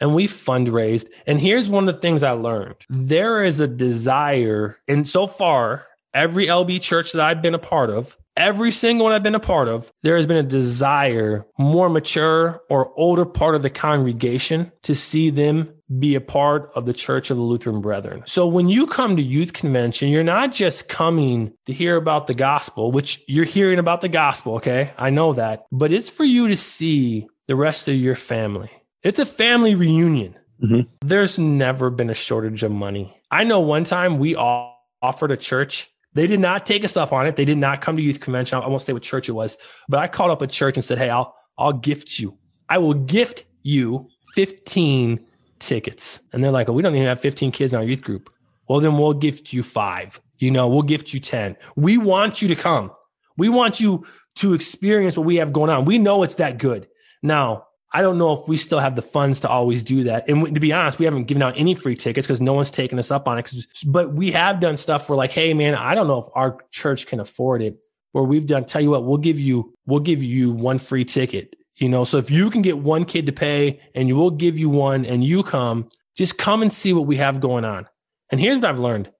and 0.00 0.14
we 0.14 0.26
fundraised. 0.26 1.08
And 1.26 1.40
here's 1.40 1.68
one 1.68 1.88
of 1.88 1.94
the 1.94 2.00
things 2.00 2.22
I 2.22 2.32
learned 2.32 2.76
there 2.88 3.44
is 3.44 3.60
a 3.60 3.68
desire, 3.68 4.78
and 4.88 5.06
so 5.06 5.26
far, 5.26 5.86
every 6.14 6.46
LB 6.46 6.80
church 6.80 7.12
that 7.12 7.22
I've 7.22 7.42
been 7.42 7.54
a 7.54 7.58
part 7.58 7.90
of, 7.90 8.16
every 8.36 8.70
single 8.70 9.04
one 9.04 9.12
I've 9.12 9.22
been 9.22 9.34
a 9.34 9.40
part 9.40 9.68
of, 9.68 9.92
there 10.02 10.16
has 10.16 10.26
been 10.26 10.36
a 10.36 10.42
desire, 10.42 11.46
more 11.58 11.88
mature 11.88 12.60
or 12.70 12.92
older 12.96 13.24
part 13.24 13.54
of 13.54 13.62
the 13.62 13.70
congregation 13.70 14.72
to 14.82 14.94
see 14.94 15.30
them 15.30 15.74
be 15.98 16.14
a 16.14 16.20
part 16.20 16.70
of 16.74 16.86
the 16.86 16.94
Church 16.94 17.30
of 17.30 17.36
the 17.36 17.42
Lutheran 17.42 17.80
Brethren. 17.82 18.22
So 18.26 18.46
when 18.46 18.68
you 18.68 18.86
come 18.86 19.16
to 19.16 19.22
youth 19.22 19.52
convention, 19.52 20.08
you're 20.08 20.24
not 20.24 20.52
just 20.52 20.88
coming 20.88 21.52
to 21.66 21.72
hear 21.72 21.96
about 21.96 22.26
the 22.26 22.34
gospel, 22.34 22.90
which 22.90 23.22
you're 23.28 23.44
hearing 23.44 23.78
about 23.78 24.00
the 24.00 24.08
gospel, 24.08 24.54
okay? 24.54 24.92
I 24.96 25.10
know 25.10 25.34
that, 25.34 25.66
but 25.70 25.92
it's 25.92 26.08
for 26.08 26.24
you 26.24 26.48
to 26.48 26.56
see 26.56 27.26
the 27.46 27.56
rest 27.56 27.88
of 27.88 27.94
your 27.96 28.16
family. 28.16 28.70
It's 29.02 29.18
a 29.18 29.26
family 29.26 29.74
reunion. 29.74 30.36
Mhm. 30.62 30.86
There's 31.00 31.38
never 31.38 31.90
been 31.90 32.08
a 32.08 32.14
shortage 32.14 32.62
of 32.62 32.70
money. 32.70 33.14
I 33.30 33.44
know 33.44 33.60
one 33.60 33.84
time 33.84 34.18
we 34.18 34.36
all 34.36 34.78
offered 35.02 35.32
a 35.32 35.36
church. 35.36 35.90
They 36.14 36.26
did 36.26 36.40
not 36.40 36.66
take 36.66 36.84
us 36.84 36.96
up 36.96 37.12
on 37.12 37.26
it. 37.26 37.36
They 37.36 37.44
did 37.44 37.58
not 37.58 37.80
come 37.80 37.96
to 37.96 38.02
youth 38.02 38.20
convention. 38.20 38.58
I 38.62 38.68
won't 38.68 38.82
say 38.82 38.92
what 38.92 39.02
church 39.02 39.28
it 39.28 39.32
was, 39.32 39.56
but 39.88 39.98
I 40.00 40.08
called 40.08 40.30
up 40.30 40.42
a 40.42 40.46
church 40.46 40.76
and 40.76 40.84
said, 40.84 40.98
"Hey, 40.98 41.10
I'll 41.10 41.34
I'll 41.58 41.72
gift 41.72 42.18
you. 42.18 42.36
I 42.68 42.78
will 42.78 42.94
gift 42.94 43.44
you 43.62 44.08
15 44.34 45.20
tickets." 45.58 46.20
And 46.32 46.42
they're 46.42 46.50
like, 46.50 46.68
"We 46.68 46.82
don't 46.82 46.94
even 46.94 47.06
have 47.06 47.20
15 47.20 47.52
kids 47.52 47.72
in 47.72 47.78
our 47.78 47.84
youth 47.84 48.02
group." 48.02 48.30
Well, 48.68 48.80
then 48.80 48.96
we'll 48.96 49.14
gift 49.14 49.52
you 49.52 49.62
5. 49.62 50.20
You 50.38 50.50
know, 50.50 50.68
we'll 50.68 50.82
gift 50.82 51.12
you 51.12 51.20
10. 51.20 51.56
We 51.76 51.98
want 51.98 52.42
you 52.42 52.48
to 52.48 52.54
come. 52.54 52.90
We 53.36 53.48
want 53.48 53.80
you 53.80 54.06
to 54.36 54.54
experience 54.54 55.16
what 55.16 55.26
we 55.26 55.36
have 55.36 55.52
going 55.52 55.70
on. 55.70 55.84
We 55.84 55.98
know 55.98 56.22
it's 56.22 56.34
that 56.34 56.58
good. 56.58 56.88
Now, 57.22 57.66
I 57.94 58.00
don't 58.00 58.16
know 58.16 58.32
if 58.32 58.48
we 58.48 58.56
still 58.56 58.78
have 58.78 58.96
the 58.96 59.02
funds 59.02 59.40
to 59.40 59.48
always 59.48 59.82
do 59.82 60.04
that. 60.04 60.28
And 60.28 60.54
to 60.54 60.60
be 60.60 60.72
honest, 60.72 60.98
we 60.98 61.04
haven't 61.04 61.24
given 61.24 61.42
out 61.42 61.54
any 61.56 61.74
free 61.74 61.94
tickets 61.94 62.26
because 62.26 62.40
no 62.40 62.54
one's 62.54 62.70
taken 62.70 62.98
us 62.98 63.10
up 63.10 63.28
on 63.28 63.38
it. 63.38 63.52
But 63.86 64.14
we 64.14 64.32
have 64.32 64.60
done 64.60 64.76
stuff 64.76 65.08
where 65.08 65.16
like, 65.16 65.32
hey 65.32 65.52
man, 65.52 65.74
I 65.74 65.94
don't 65.94 66.06
know 66.06 66.18
if 66.18 66.26
our 66.34 66.58
church 66.70 67.06
can 67.06 67.20
afford 67.20 67.62
it. 67.62 67.82
Where 68.12 68.24
we've 68.24 68.46
done, 68.46 68.64
tell 68.64 68.82
you 68.82 68.90
what, 68.90 69.04
we'll 69.04 69.18
give 69.18 69.40
you, 69.40 69.74
we'll 69.86 70.00
give 70.00 70.22
you 70.22 70.52
one 70.52 70.78
free 70.78 71.04
ticket. 71.04 71.56
You 71.76 71.88
know, 71.88 72.04
so 72.04 72.18
if 72.18 72.30
you 72.30 72.50
can 72.50 72.62
get 72.62 72.78
one 72.78 73.04
kid 73.04 73.26
to 73.26 73.32
pay 73.32 73.80
and 73.94 74.08
you 74.08 74.16
will 74.16 74.30
give 74.30 74.58
you 74.58 74.68
one 74.68 75.04
and 75.04 75.24
you 75.24 75.42
come, 75.42 75.88
just 76.16 76.36
come 76.38 76.62
and 76.62 76.72
see 76.72 76.92
what 76.92 77.06
we 77.06 77.16
have 77.16 77.40
going 77.40 77.64
on. 77.64 77.86
And 78.30 78.40
here's 78.40 78.56
what 78.56 78.66
I've 78.66 78.78
learned. 78.78 79.10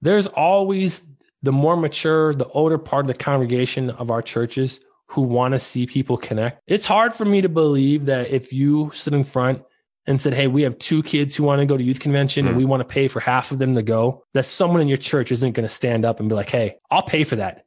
There's 0.00 0.26
always 0.26 1.02
the 1.42 1.52
more 1.52 1.76
mature, 1.76 2.34
the 2.34 2.48
older 2.48 2.78
part 2.78 3.04
of 3.04 3.08
the 3.08 3.14
congregation 3.14 3.90
of 3.90 4.10
our 4.10 4.22
churches 4.22 4.80
who 5.10 5.22
want 5.22 5.52
to 5.52 5.60
see 5.60 5.86
people 5.86 6.16
connect. 6.16 6.62
It's 6.66 6.86
hard 6.86 7.14
for 7.14 7.24
me 7.24 7.40
to 7.40 7.48
believe 7.48 8.06
that 8.06 8.30
if 8.30 8.52
you 8.52 8.90
stood 8.94 9.12
in 9.14 9.24
front 9.24 9.62
and 10.06 10.20
said, 10.20 10.34
Hey, 10.34 10.46
we 10.46 10.62
have 10.62 10.78
two 10.78 11.02
kids 11.02 11.34
who 11.34 11.42
want 11.44 11.58
to 11.60 11.66
go 11.66 11.76
to 11.76 11.82
youth 11.82 12.00
convention 12.00 12.46
and 12.46 12.54
Mm. 12.54 12.58
we 12.58 12.64
want 12.64 12.80
to 12.80 12.84
pay 12.88 13.08
for 13.08 13.18
half 13.20 13.50
of 13.50 13.58
them 13.58 13.74
to 13.74 13.82
go, 13.82 14.24
that 14.34 14.44
someone 14.44 14.80
in 14.80 14.88
your 14.88 14.96
church 14.96 15.32
isn't 15.32 15.52
going 15.52 15.66
to 15.66 15.74
stand 15.74 16.04
up 16.04 16.20
and 16.20 16.28
be 16.28 16.34
like, 16.34 16.48
Hey, 16.48 16.76
I'll 16.90 17.02
pay 17.02 17.24
for 17.24 17.36
that. 17.36 17.64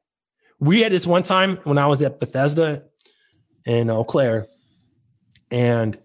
We 0.59 0.81
had 0.81 0.91
this 0.93 1.05
one 1.05 1.23
time 1.23 1.57
when 1.65 1.77
I 1.77 1.87
was 1.87 2.01
at 2.01 2.19
Bethesda 2.19 2.83
in 3.65 3.89
Eau 3.89 4.03
Claire, 4.05 4.47
and 5.51 5.97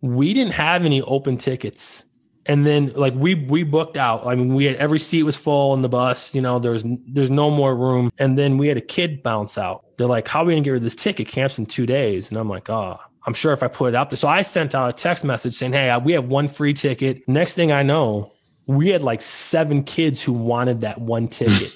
we 0.00 0.34
didn't 0.34 0.54
have 0.54 0.84
any 0.84 1.00
open 1.02 1.38
tickets. 1.38 2.02
And 2.48 2.64
then 2.66 2.92
like 2.94 3.14
we 3.14 3.34
we 3.34 3.62
booked 3.62 3.96
out. 3.96 4.26
I 4.26 4.34
mean, 4.34 4.54
we 4.54 4.64
had 4.64 4.76
every 4.76 4.98
seat 4.98 5.24
was 5.24 5.36
full 5.36 5.74
in 5.74 5.82
the 5.82 5.88
bus. 5.88 6.34
You 6.34 6.40
know, 6.40 6.58
there's 6.58 6.84
there's 7.08 7.30
no 7.30 7.50
more 7.50 7.74
room. 7.74 8.10
And 8.18 8.38
then 8.38 8.58
we 8.58 8.68
had 8.68 8.76
a 8.76 8.82
kid 8.82 9.22
bounce 9.22 9.58
out. 9.58 9.84
They're 9.98 10.06
like, 10.06 10.28
"How 10.28 10.42
are 10.42 10.44
we 10.46 10.52
gonna 10.52 10.62
get 10.62 10.70
rid 10.70 10.78
of 10.78 10.84
this 10.84 10.94
ticket? 10.94 11.28
Camps 11.28 11.58
in 11.58 11.66
two 11.66 11.86
days." 11.86 12.28
And 12.28 12.38
I'm 12.38 12.48
like, 12.48 12.70
"Oh, 12.70 12.98
I'm 13.26 13.34
sure 13.34 13.52
if 13.52 13.62
I 13.62 13.68
put 13.68 13.88
it 13.88 13.94
out 13.96 14.10
there." 14.10 14.16
So 14.16 14.28
I 14.28 14.42
sent 14.42 14.74
out 14.74 14.88
a 14.88 14.92
text 14.92 15.24
message 15.24 15.56
saying, 15.56 15.72
"Hey, 15.72 15.96
we 16.04 16.12
have 16.12 16.26
one 16.26 16.48
free 16.48 16.74
ticket." 16.74 17.28
Next 17.28 17.54
thing 17.54 17.72
I 17.72 17.82
know, 17.82 18.32
we 18.66 18.88
had 18.88 19.02
like 19.02 19.22
seven 19.22 19.82
kids 19.82 20.22
who 20.22 20.32
wanted 20.32 20.82
that 20.82 21.00
one 21.00 21.28
ticket. 21.28 21.72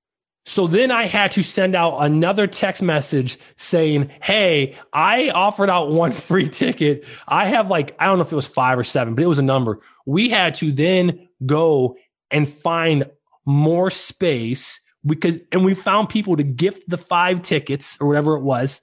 So 0.45 0.67
then 0.67 0.91
I 0.91 1.05
had 1.05 1.31
to 1.34 1.43
send 1.43 1.75
out 1.75 1.97
another 1.97 2.45
text 2.45 2.84
message 2.84 3.38
saying, 3.58 4.12
Hey, 4.21 4.77
I 4.93 5.31
offered 5.31 5.69
out 5.69 5.91
one 5.91 6.12
free 6.12 6.49
ticket. 6.49 7.05
I 7.27 7.47
have 7.47 7.69
like, 7.69 7.95
I 7.99 8.05
don't 8.05 8.19
know 8.19 8.23
if 8.23 8.31
it 8.31 8.36
was 8.36 8.47
five 8.47 8.77
or 8.77 8.84
seven, 8.84 9.15
but 9.15 9.23
it 9.23 9.27
was 9.27 9.39
a 9.39 9.43
number. 9.43 9.81
We 10.05 10.29
had 10.29 10.55
to 10.55 10.71
then 10.71 11.27
go 11.45 11.97
and 12.29 12.47
find 12.47 13.10
more 13.45 13.89
space 13.89 14.79
because, 15.05 15.38
and 15.51 15.65
we 15.65 15.73
found 15.73 16.10
people 16.10 16.38
to 16.38 16.43
gift 16.43 16.88
the 16.88 16.97
five 16.97 17.41
tickets 17.41 17.97
or 17.99 18.08
whatever 18.08 18.36
it 18.36 18.41
was, 18.41 18.81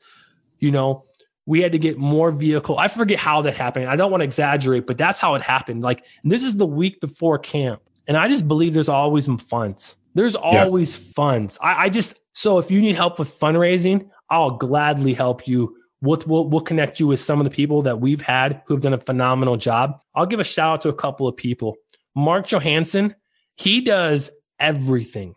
you 0.58 0.70
know, 0.70 1.04
we 1.46 1.60
had 1.60 1.72
to 1.72 1.78
get 1.78 1.98
more 1.98 2.30
vehicle. 2.30 2.78
I 2.78 2.88
forget 2.88 3.18
how 3.18 3.42
that 3.42 3.54
happened. 3.54 3.86
I 3.86 3.96
don't 3.96 4.10
want 4.10 4.20
to 4.20 4.24
exaggerate, 4.24 4.86
but 4.86 4.98
that's 4.98 5.18
how 5.18 5.34
it 5.34 5.42
happened. 5.42 5.82
Like 5.82 6.04
this 6.24 6.42
is 6.42 6.56
the 6.56 6.66
week 6.66 7.00
before 7.00 7.38
camp. 7.38 7.82
And 8.08 8.16
I 8.16 8.28
just 8.28 8.48
believe 8.48 8.74
there's 8.74 8.88
always 8.88 9.24
some 9.24 9.38
funds. 9.38 9.96
There's 10.14 10.34
always 10.34 10.96
funds. 10.96 11.58
I, 11.62 11.84
I 11.84 11.88
just 11.88 12.18
so 12.32 12.58
if 12.58 12.70
you 12.70 12.80
need 12.80 12.96
help 12.96 13.18
with 13.18 13.38
fundraising, 13.38 14.08
I'll 14.30 14.52
gladly 14.52 15.14
help 15.14 15.46
you. 15.46 15.76
We'll, 16.00 16.22
we'll 16.26 16.48
we'll 16.48 16.60
connect 16.60 16.98
you 17.00 17.06
with 17.06 17.20
some 17.20 17.40
of 17.40 17.44
the 17.44 17.50
people 17.50 17.82
that 17.82 18.00
we've 18.00 18.20
had 18.20 18.62
who 18.66 18.74
have 18.74 18.82
done 18.82 18.94
a 18.94 18.98
phenomenal 18.98 19.56
job. 19.56 20.00
I'll 20.14 20.26
give 20.26 20.40
a 20.40 20.44
shout 20.44 20.74
out 20.74 20.80
to 20.82 20.88
a 20.88 20.94
couple 20.94 21.28
of 21.28 21.36
people. 21.36 21.76
Mark 22.14 22.46
Johansson, 22.46 23.14
he 23.56 23.80
does 23.80 24.30
everything. 24.58 25.34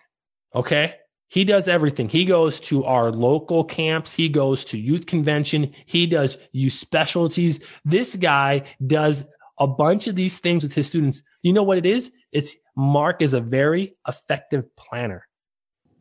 Okay. 0.54 0.96
He 1.28 1.44
does 1.44 1.68
everything. 1.68 2.08
He 2.08 2.24
goes 2.24 2.60
to 2.62 2.86
our 2.86 3.12
local 3.12 3.64
camps. 3.64 4.14
He 4.14 4.30
goes 4.30 4.64
to 4.66 4.78
youth 4.78 5.06
convention. 5.06 5.74
He 5.86 6.06
does 6.06 6.38
youth 6.52 6.74
specialties. 6.74 7.60
This 7.84 8.16
guy 8.16 8.64
does 8.86 9.26
a 9.60 9.68
bunch 9.68 10.08
of 10.08 10.16
these 10.16 10.40
things 10.40 10.64
with 10.64 10.74
his 10.74 10.88
students. 10.88 11.24
You 11.42 11.54
know 11.54 11.64
what 11.64 11.78
it 11.78 11.86
is? 11.86 12.12
It's 12.32 12.56
Mark 12.76 13.22
is 13.22 13.34
a 13.34 13.40
very 13.40 13.96
effective 14.08 14.76
planner. 14.76 15.28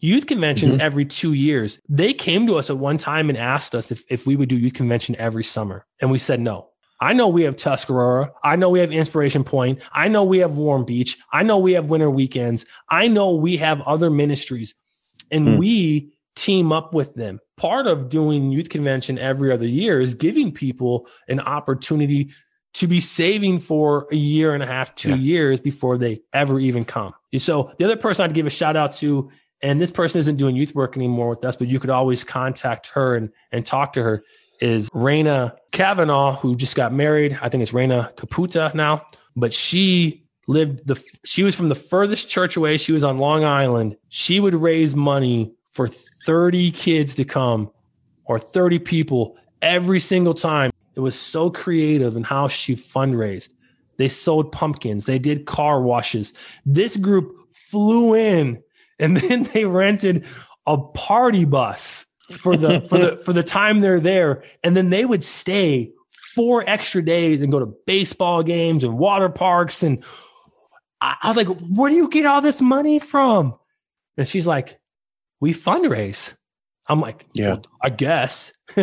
Youth 0.01 0.27
conventions 0.27 0.77
every 0.79 1.07
two 1.07 1.33
years. 1.33 1.79
They 1.89 2.13
came 2.13 2.47
to 2.49 2.57
us 2.57 2.69
at 2.69 2.77
one 2.77 2.99
time 2.99 3.31
and 3.31 3.39
asked 3.39 3.75
us 3.75 3.91
if, 3.91 4.03
if 4.11 4.27
we 4.27 4.37
would 4.37 4.51
do 4.51 4.59
youth 4.59 4.75
convention 4.75 5.17
every 5.17 5.45
summer. 5.45 5.87
And 6.01 6.11
we 6.11 6.19
said 6.19 6.41
no. 6.41 6.69
I 7.01 7.13
know 7.13 7.29
we 7.29 7.43
have 7.45 7.57
Tuscarora. 7.57 8.33
I 8.43 8.57
know 8.57 8.69
we 8.69 8.81
have 8.81 8.93
Inspiration 8.93 9.45
Point. 9.45 9.81
I 9.93 10.09
know 10.09 10.23
we 10.25 10.39
have 10.39 10.57
Warm 10.57 10.85
Beach. 10.85 11.19
I 11.33 11.43
know 11.43 11.59
we 11.59 11.73
have 11.73 11.87
winter 11.87 12.11
weekends. 12.11 12.67
I 12.91 13.09
know 13.09 13.35
we 13.35 13.57
have 13.59 13.81
other 13.83 14.11
ministries 14.11 14.75
and 15.31 15.49
Hmm. 15.49 15.57
we 15.57 16.13
team 16.37 16.73
up 16.73 16.93
with 16.93 17.15
them. 17.15 17.41
Part 17.57 17.87
of 17.87 18.09
doing 18.09 18.51
youth 18.51 18.69
convention 18.69 19.19
every 19.19 19.53
other 19.53 19.67
year 19.67 20.01
is 20.01 20.15
giving 20.15 20.53
people 20.53 21.07
an 21.29 21.41
opportunity 21.41 22.31
to 22.75 22.87
be 22.87 23.01
saving 23.01 23.61
for 23.61 24.07
a 24.11 24.17
year 24.17 24.53
and 24.55 24.63
a 24.63 24.67
half, 24.67 24.95
two 24.95 25.11
Yeah. 25.11 25.17
years 25.17 25.61
before 25.61 25.97
they 25.97 26.21
ever 26.33 26.59
even 26.61 26.85
come. 26.85 27.15
So 27.39 27.73
the 27.79 27.85
other 27.85 27.97
person 27.97 28.25
I'd 28.25 28.35
give 28.35 28.47
a 28.47 28.51
shout 28.51 28.77
out 28.77 28.93
to 28.97 29.31
and 29.63 29.81
this 29.81 29.91
person 29.91 30.19
isn't 30.19 30.37
doing 30.37 30.55
youth 30.57 30.75
work 30.75 30.95
anymore 30.95 31.31
with 31.31 31.45
us, 31.45 31.57
but 31.57 31.69
you 31.69 31.81
could 31.81 31.89
always 31.89 32.23
contact 32.23 32.89
her 32.89 33.17
and, 33.17 33.31
and 33.51 33.65
talk 33.65 33.95
to 33.95 34.03
her, 34.03 34.23
is 34.61 34.91
Raina 34.91 35.57
Kavanaugh, 35.73 36.37
who 36.37 36.55
just 36.55 36.77
got 36.77 36.93
married. 36.93 37.39
I 37.41 37.49
think 37.49 37.63
it's 37.63 37.73
Raina 37.73 38.15
Caputa 38.15 38.75
now, 38.75 39.07
but 39.37 39.55
she 39.55 40.23
lived 40.47 40.87
the, 40.87 41.03
she 41.25 41.43
was 41.45 41.55
from 41.57 41.71
the 41.71 41.75
furthest 41.75 42.29
church 42.29 42.57
away. 42.59 42.77
She 42.77 42.93
was 42.93 43.03
on 43.05 43.19
Long 43.19 43.45
Island. 43.45 43.97
She 44.11 44.39
would 44.39 44.55
raise 44.55 44.95
money 44.95 45.55
for 45.73 45.89
30 45.89 46.71
kids 46.73 47.15
to 47.15 47.25
come 47.25 47.71
or 48.27 48.39
30 48.39 48.81
people 48.81 49.37
every 49.63 49.99
single 49.99 50.35
time. 50.35 50.71
It 50.97 51.01
was 51.01 51.19
so 51.19 51.51
creative 51.51 52.17
in 52.17 52.23
how 52.23 52.49
she 52.49 52.75
fundraised. 52.75 53.51
They 53.97 54.09
sold 54.09 54.53
pumpkins, 54.53 55.07
they 55.07 55.19
did 55.19 55.47
car 55.47 55.81
washes. 55.81 56.33
This 56.67 56.97
group 56.97 57.35
flew 57.53 58.15
in 58.15 58.63
and 58.99 59.17
then 59.19 59.45
they 59.45 59.65
rented 59.65 60.27
a 60.67 60.79
party 60.79 61.45
bus 61.45 62.07
for 62.39 62.57
the 62.57 62.81
for 62.83 62.99
the 62.99 63.17
for 63.19 63.33
the 63.33 63.43
time 63.43 63.81
they're 63.81 64.01
there. 64.01 64.43
And 64.63 64.77
then 64.77 64.91
they 64.91 65.05
would 65.05 65.25
stay 65.25 65.93
four 66.35 66.69
extra 66.69 67.05
days 67.05 67.41
and 67.41 67.53
go 67.53 67.61
to 67.61 67.75
baseball 67.87 68.43
games 68.43 68.83
and 68.83 68.99
water 68.99 69.29
parks. 69.29 69.83
And 69.83 70.03
I, 71.01 71.17
I 71.23 71.29
was 71.29 71.37
like 71.37 71.49
where 71.49 71.91
do 71.91 71.97
you 71.97 72.09
get 72.09 72.27
all 72.27 72.41
this 72.41 72.61
money 72.61 72.99
from? 72.99 73.55
And 74.17 74.29
she's 74.29 74.47
like 74.47 74.79
we 75.41 75.53
fundraise. 75.53 76.33
I'm 76.87 77.01
like 77.01 77.27
yeah. 77.35 77.49
Well, 77.55 77.63
i 77.83 77.91
guess 77.91 78.53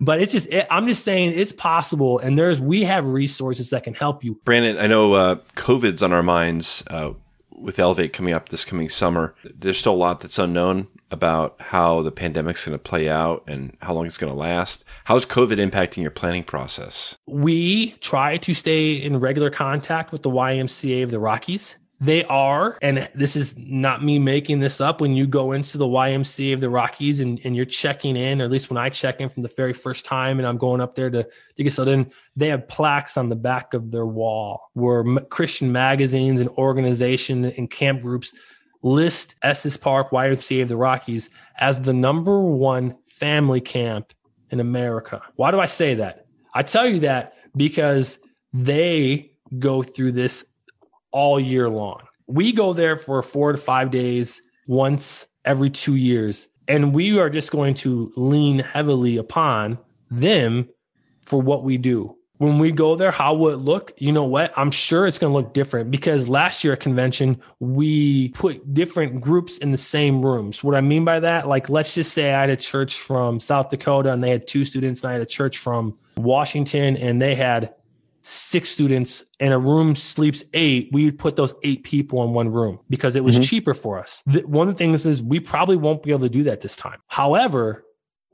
but 0.00 0.20
it's 0.20 0.32
just 0.32 0.46
it, 0.48 0.66
i'm 0.70 0.86
just 0.86 1.04
saying 1.04 1.32
it's 1.34 1.52
possible 1.52 2.18
and 2.18 2.38
there's 2.38 2.60
we 2.60 2.82
have 2.84 3.04
resources 3.06 3.70
that 3.70 3.84
can 3.84 3.94
help 3.94 4.24
you 4.24 4.34
brandon 4.44 4.78
i 4.78 4.86
know 4.86 5.12
uh, 5.14 5.36
covid's 5.54 6.02
on 6.02 6.12
our 6.12 6.22
minds 6.22 6.82
uh, 6.88 7.12
with 7.60 7.78
Elevate 7.78 8.12
coming 8.12 8.32
up 8.32 8.48
this 8.48 8.64
coming 8.64 8.88
summer, 8.88 9.34
there's 9.44 9.78
still 9.78 9.92
a 9.92 9.94
lot 9.94 10.20
that's 10.20 10.38
unknown 10.38 10.88
about 11.10 11.60
how 11.60 12.02
the 12.02 12.12
pandemic's 12.12 12.64
going 12.64 12.76
to 12.76 12.82
play 12.82 13.08
out 13.08 13.44
and 13.46 13.76
how 13.82 13.92
long 13.92 14.06
it's 14.06 14.18
going 14.18 14.32
to 14.32 14.38
last. 14.38 14.84
How's 15.04 15.26
COVID 15.26 15.58
impacting 15.58 16.02
your 16.02 16.10
planning 16.10 16.44
process? 16.44 17.18
We 17.26 17.92
try 18.00 18.38
to 18.38 18.54
stay 18.54 18.92
in 18.92 19.18
regular 19.18 19.50
contact 19.50 20.12
with 20.12 20.22
the 20.22 20.30
YMCA 20.30 21.02
of 21.02 21.10
the 21.10 21.20
Rockies. 21.20 21.76
They 22.02 22.24
are, 22.24 22.78
and 22.80 23.10
this 23.14 23.36
is 23.36 23.54
not 23.58 24.02
me 24.02 24.18
making 24.18 24.60
this 24.60 24.80
up, 24.80 25.02
when 25.02 25.14
you 25.14 25.26
go 25.26 25.52
into 25.52 25.76
the 25.76 25.84
YMCA 25.84 26.54
of 26.54 26.60
the 26.60 26.70
Rockies 26.70 27.20
and, 27.20 27.38
and 27.44 27.54
you're 27.54 27.66
checking 27.66 28.16
in, 28.16 28.40
or 28.40 28.46
at 28.46 28.50
least 28.50 28.70
when 28.70 28.78
I 28.78 28.88
check 28.88 29.20
in 29.20 29.28
from 29.28 29.42
the 29.42 29.52
very 29.54 29.74
first 29.74 30.06
time 30.06 30.38
and 30.38 30.48
I'm 30.48 30.56
going 30.56 30.80
up 30.80 30.94
there 30.94 31.10
to, 31.10 31.24
to 31.24 31.62
get 31.62 31.70
settled 31.70 31.92
in, 31.92 32.10
they 32.36 32.48
have 32.48 32.66
plaques 32.68 33.18
on 33.18 33.28
the 33.28 33.36
back 33.36 33.74
of 33.74 33.90
their 33.90 34.06
wall 34.06 34.70
where 34.72 35.04
Christian 35.28 35.72
magazines 35.72 36.40
and 36.40 36.48
organization 36.50 37.44
and 37.44 37.70
camp 37.70 38.00
groups 38.00 38.32
list 38.82 39.34
Estes 39.42 39.76
Park 39.76 40.10
YMCA 40.10 40.62
of 40.62 40.68
the 40.70 40.78
Rockies 40.78 41.28
as 41.58 41.82
the 41.82 41.92
number 41.92 42.40
one 42.40 42.96
family 43.06 43.60
camp 43.60 44.14
in 44.48 44.58
America. 44.58 45.20
Why 45.36 45.50
do 45.50 45.60
I 45.60 45.66
say 45.66 45.96
that? 45.96 46.26
I 46.54 46.62
tell 46.62 46.88
you 46.88 47.00
that 47.00 47.34
because 47.54 48.18
they 48.54 49.32
go 49.58 49.82
through 49.82 50.12
this 50.12 50.46
all 51.12 51.40
year 51.40 51.68
long. 51.68 52.02
We 52.26 52.52
go 52.52 52.72
there 52.72 52.96
for 52.96 53.22
four 53.22 53.52
to 53.52 53.58
five 53.58 53.90
days 53.90 54.40
once 54.66 55.26
every 55.44 55.70
two 55.70 55.96
years, 55.96 56.48
and 56.68 56.94
we 56.94 57.18
are 57.18 57.30
just 57.30 57.50
going 57.50 57.74
to 57.76 58.12
lean 58.16 58.60
heavily 58.60 59.16
upon 59.16 59.78
them 60.10 60.68
for 61.22 61.40
what 61.40 61.64
we 61.64 61.78
do. 61.78 62.16
When 62.38 62.58
we 62.58 62.72
go 62.72 62.96
there, 62.96 63.10
how 63.10 63.34
will 63.34 63.52
it 63.52 63.58
look? 63.58 63.92
You 63.98 64.12
know 64.12 64.24
what? 64.24 64.52
I'm 64.56 64.70
sure 64.70 65.06
it's 65.06 65.18
going 65.18 65.30
to 65.30 65.36
look 65.36 65.52
different 65.52 65.90
because 65.90 66.26
last 66.26 66.64
year 66.64 66.72
at 66.72 66.80
convention, 66.80 67.38
we 67.58 68.30
put 68.30 68.72
different 68.72 69.20
groups 69.20 69.58
in 69.58 69.72
the 69.72 69.76
same 69.76 70.24
rooms. 70.24 70.64
What 70.64 70.74
I 70.74 70.80
mean 70.80 71.04
by 71.04 71.20
that, 71.20 71.48
like, 71.48 71.68
let's 71.68 71.94
just 71.94 72.14
say 72.14 72.32
I 72.32 72.40
had 72.40 72.48
a 72.48 72.56
church 72.56 72.98
from 72.98 73.40
South 73.40 73.68
Dakota 73.68 74.10
and 74.10 74.24
they 74.24 74.30
had 74.30 74.46
two 74.46 74.64
students, 74.64 75.02
and 75.02 75.10
I 75.10 75.12
had 75.12 75.22
a 75.22 75.26
church 75.26 75.58
from 75.58 75.98
Washington 76.16 76.96
and 76.96 77.20
they 77.20 77.34
had 77.34 77.74
six 78.22 78.68
students 78.68 79.24
and 79.38 79.52
a 79.52 79.58
room 79.58 79.94
sleeps 79.94 80.44
eight, 80.54 80.90
we 80.92 81.04
would 81.04 81.18
put 81.18 81.36
those 81.36 81.54
eight 81.62 81.84
people 81.84 82.22
in 82.24 82.32
one 82.32 82.50
room 82.50 82.78
because 82.88 83.16
it 83.16 83.24
was 83.24 83.36
mm-hmm. 83.36 83.44
cheaper 83.44 83.74
for 83.74 83.98
us. 83.98 84.22
The, 84.26 84.40
one 84.40 84.68
of 84.68 84.74
the 84.74 84.78
things 84.78 85.06
is 85.06 85.22
we 85.22 85.40
probably 85.40 85.76
won't 85.76 86.02
be 86.02 86.10
able 86.10 86.20
to 86.20 86.28
do 86.28 86.42
that 86.44 86.60
this 86.60 86.76
time. 86.76 86.98
However, 87.08 87.84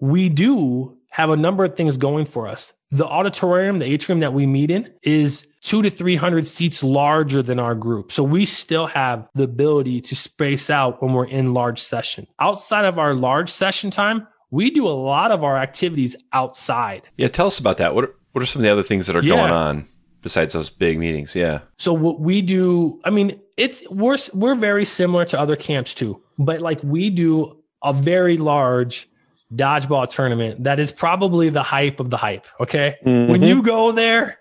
we 0.00 0.28
do 0.28 0.96
have 1.10 1.30
a 1.30 1.36
number 1.36 1.64
of 1.64 1.76
things 1.76 1.96
going 1.96 2.26
for 2.26 2.46
us. 2.46 2.72
The 2.90 3.06
auditorium, 3.06 3.78
the 3.78 3.86
atrium 3.86 4.20
that 4.20 4.32
we 4.32 4.46
meet 4.46 4.70
in 4.70 4.92
is 5.02 5.46
two 5.62 5.82
to 5.82 5.90
300 5.90 6.46
seats 6.46 6.82
larger 6.82 7.42
than 7.42 7.58
our 7.58 7.74
group. 7.74 8.12
So 8.12 8.22
we 8.22 8.44
still 8.44 8.86
have 8.86 9.28
the 9.34 9.44
ability 9.44 10.00
to 10.02 10.14
space 10.14 10.70
out 10.70 11.02
when 11.02 11.12
we're 11.12 11.26
in 11.26 11.54
large 11.54 11.80
session. 11.80 12.26
Outside 12.38 12.84
of 12.84 12.98
our 12.98 13.14
large 13.14 13.50
session 13.50 13.90
time, 13.90 14.28
we 14.50 14.70
do 14.70 14.86
a 14.86 14.90
lot 14.90 15.32
of 15.32 15.42
our 15.42 15.58
activities 15.58 16.14
outside. 16.32 17.02
Yeah, 17.16 17.28
tell 17.28 17.48
us 17.48 17.58
about 17.58 17.78
that. 17.78 17.94
What 17.94 18.14
what 18.36 18.42
are 18.42 18.46
some 18.46 18.60
of 18.60 18.64
the 18.64 18.70
other 18.70 18.82
things 18.82 19.06
that 19.06 19.16
are 19.16 19.22
yeah. 19.22 19.34
going 19.34 19.50
on 19.50 19.88
besides 20.20 20.52
those 20.52 20.68
big 20.68 20.98
meetings? 20.98 21.34
Yeah. 21.34 21.60
So 21.78 21.94
what 21.94 22.20
we 22.20 22.42
do, 22.42 23.00
I 23.02 23.08
mean, 23.08 23.40
it's 23.56 23.82
we're 23.88 24.18
we're 24.34 24.54
very 24.54 24.84
similar 24.84 25.24
to 25.24 25.40
other 25.40 25.56
camps 25.56 25.94
too, 25.94 26.22
but 26.38 26.60
like 26.60 26.78
we 26.82 27.08
do 27.08 27.56
a 27.82 27.94
very 27.94 28.36
large 28.36 29.08
dodgeball 29.54 30.10
tournament 30.10 30.64
that 30.64 30.78
is 30.78 30.92
probably 30.92 31.48
the 31.48 31.62
hype 31.62 31.98
of 31.98 32.10
the 32.10 32.18
hype. 32.18 32.46
Okay, 32.60 32.98
mm-hmm. 33.06 33.32
when 33.32 33.42
you 33.42 33.62
go 33.62 33.92
there, 33.92 34.38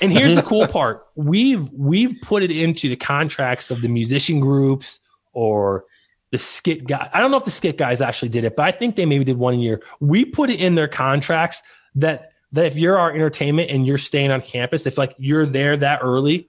and 0.00 0.10
here's 0.10 0.34
the 0.34 0.42
cool 0.42 0.66
part: 0.76 1.06
we've 1.14 1.70
we've 1.70 2.16
put 2.20 2.42
it 2.42 2.50
into 2.50 2.88
the 2.88 2.96
contracts 2.96 3.70
of 3.70 3.80
the 3.80 3.88
musician 3.88 4.40
groups 4.40 4.98
or 5.32 5.84
the 6.32 6.38
skit 6.38 6.84
guy. 6.84 7.08
I 7.12 7.20
don't 7.20 7.30
know 7.30 7.36
if 7.36 7.44
the 7.44 7.52
skit 7.52 7.78
guys 7.78 8.00
actually 8.00 8.30
did 8.30 8.42
it, 8.42 8.56
but 8.56 8.66
I 8.66 8.72
think 8.72 8.96
they 8.96 9.06
maybe 9.06 9.22
did 9.22 9.38
one 9.38 9.60
year. 9.60 9.82
We 10.00 10.24
put 10.24 10.50
it 10.50 10.58
in 10.58 10.74
their 10.74 10.88
contracts 10.88 11.62
that 11.94 12.32
that 12.54 12.66
if 12.66 12.76
you're 12.76 12.96
our 12.96 13.12
entertainment 13.12 13.70
and 13.70 13.84
you're 13.84 13.98
staying 13.98 14.30
on 14.30 14.40
campus, 14.40 14.86
if 14.86 14.96
like 14.96 15.14
you're 15.18 15.44
there 15.44 15.76
that 15.76 16.00
early, 16.02 16.48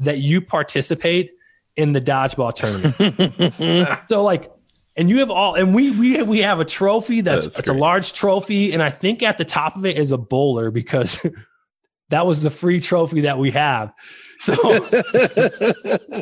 that 0.00 0.18
you 0.18 0.40
participate 0.40 1.30
in 1.76 1.92
the 1.92 2.00
dodgeball 2.00 2.52
tournament. 2.52 3.98
so 4.08 4.24
like, 4.24 4.50
and 4.96 5.08
you 5.08 5.20
have 5.20 5.30
all, 5.30 5.54
and 5.54 5.72
we 5.72 5.92
we 5.92 6.22
we 6.22 6.38
have 6.40 6.58
a 6.58 6.64
trophy 6.64 7.20
that's, 7.20 7.44
that's 7.44 7.60
it's 7.60 7.68
a 7.68 7.72
large 7.72 8.12
trophy, 8.12 8.72
and 8.72 8.82
I 8.82 8.90
think 8.90 9.22
at 9.22 9.38
the 9.38 9.44
top 9.44 9.76
of 9.76 9.86
it 9.86 9.96
is 9.96 10.10
a 10.10 10.18
bowler 10.18 10.72
because 10.72 11.24
that 12.10 12.26
was 12.26 12.42
the 12.42 12.50
free 12.50 12.80
trophy 12.80 13.22
that 13.22 13.38
we 13.38 13.52
have. 13.52 13.92
So, 14.44 14.54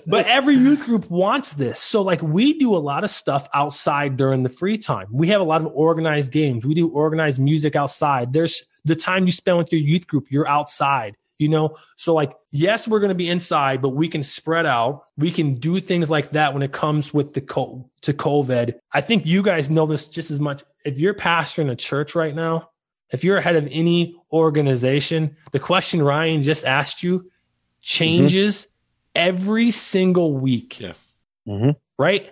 but 0.07 0.27
every 0.27 0.55
youth 0.55 0.85
group 0.85 1.11
wants 1.11 1.55
this. 1.55 1.81
So, 1.81 2.03
like, 2.03 2.23
we 2.23 2.57
do 2.57 2.77
a 2.77 2.79
lot 2.79 3.03
of 3.03 3.11
stuff 3.11 3.49
outside 3.53 4.17
during 4.17 4.45
the 4.45 4.49
free 4.49 4.79
time. 4.79 5.09
We 5.11 5.29
have 5.29 5.41
a 5.41 5.45
lot 5.45 5.61
of 5.61 5.67
organized 5.75 6.31
games. 6.31 6.65
We 6.65 6.75
do 6.75 6.89
organized 6.89 7.41
music 7.41 7.75
outside. 7.75 8.33
There's 8.33 8.65
the 8.85 8.95
time 8.95 9.25
you 9.25 9.33
spend 9.33 9.59
with 9.59 9.73
your 9.73 9.81
youth 9.81 10.07
group, 10.07 10.31
you're 10.31 10.47
outside, 10.47 11.17
you 11.39 11.49
know? 11.49 11.77
So, 11.97 12.15
like, 12.15 12.33
yes, 12.53 12.87
we're 12.87 13.01
going 13.01 13.09
to 13.09 13.17
be 13.17 13.29
inside, 13.29 13.83
but 13.83 13.91
we 13.91 14.07
can 14.07 14.23
spread 14.23 14.67
out. 14.67 15.07
We 15.17 15.33
can 15.33 15.55
do 15.55 15.81
things 15.81 16.09
like 16.09 16.31
that 16.31 16.55
when 16.55 16.63
it 16.63 16.71
comes 16.71 17.13
with 17.13 17.35
the 17.35 17.41
co- 17.41 17.91
to 18.03 18.13
COVID. 18.13 18.75
I 18.93 19.01
think 19.01 19.27
you 19.27 19.43
guys 19.43 19.69
know 19.69 19.87
this 19.87 20.09
just 20.09 20.31
as 20.31 20.39
much. 20.39 20.63
If 20.85 21.01
you're 21.01 21.15
pastoring 21.15 21.73
a 21.73 21.77
church 21.77 22.15
right 22.15 22.35
now, 22.35 22.69
if 23.11 23.25
you're 23.25 23.37
ahead 23.37 23.57
of 23.57 23.69
any 23.71 24.17
organization, 24.33 25.37
the 25.51 25.59
question 25.59 26.03
Ryan 26.03 26.43
just 26.43 26.65
asked 26.65 27.03
you 27.03 27.31
changes 27.83 28.63
mm-hmm. 28.63 28.71
every 29.17 29.71
single 29.71 30.33
week. 30.35 30.81
Yeah. 30.81 30.93
Mm-hmm. 31.47 31.71
Right. 31.99 32.31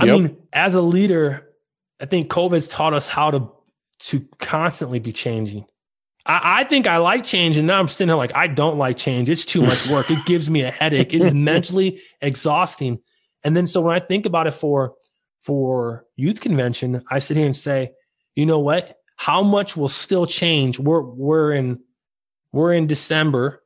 I 0.00 0.04
yep. 0.04 0.20
mean, 0.20 0.36
as 0.52 0.74
a 0.74 0.80
leader, 0.80 1.48
I 2.00 2.06
think 2.06 2.30
COVID's 2.30 2.68
taught 2.68 2.94
us 2.94 3.08
how 3.08 3.30
to 3.30 3.50
to 4.00 4.20
constantly 4.38 5.00
be 5.00 5.12
changing. 5.12 5.66
I, 6.24 6.60
I 6.60 6.64
think 6.64 6.86
I 6.86 6.98
like 6.98 7.24
change, 7.24 7.56
and 7.56 7.66
now 7.66 7.80
I'm 7.80 7.88
sitting 7.88 8.08
here 8.08 8.16
like 8.16 8.34
I 8.34 8.46
don't 8.46 8.78
like 8.78 8.96
change. 8.96 9.28
It's 9.28 9.44
too 9.44 9.62
much 9.62 9.86
work. 9.88 10.10
it 10.10 10.24
gives 10.24 10.48
me 10.48 10.62
a 10.62 10.70
headache. 10.70 11.12
It 11.12 11.22
is 11.22 11.34
mentally 11.34 12.00
exhausting. 12.20 13.00
And 13.44 13.56
then 13.56 13.66
so 13.66 13.80
when 13.80 13.94
I 13.94 14.00
think 14.00 14.26
about 14.26 14.46
it 14.46 14.54
for 14.54 14.94
for 15.42 16.04
youth 16.16 16.40
convention, 16.40 17.02
I 17.10 17.18
sit 17.18 17.36
here 17.36 17.46
and 17.46 17.56
say, 17.56 17.92
you 18.36 18.46
know 18.46 18.58
what? 18.58 18.96
How 19.16 19.42
much 19.42 19.76
will 19.76 19.88
still 19.88 20.26
change? 20.26 20.78
We're 20.78 21.02
we're 21.02 21.52
in 21.52 21.80
we're 22.52 22.72
in 22.72 22.86
December 22.86 23.62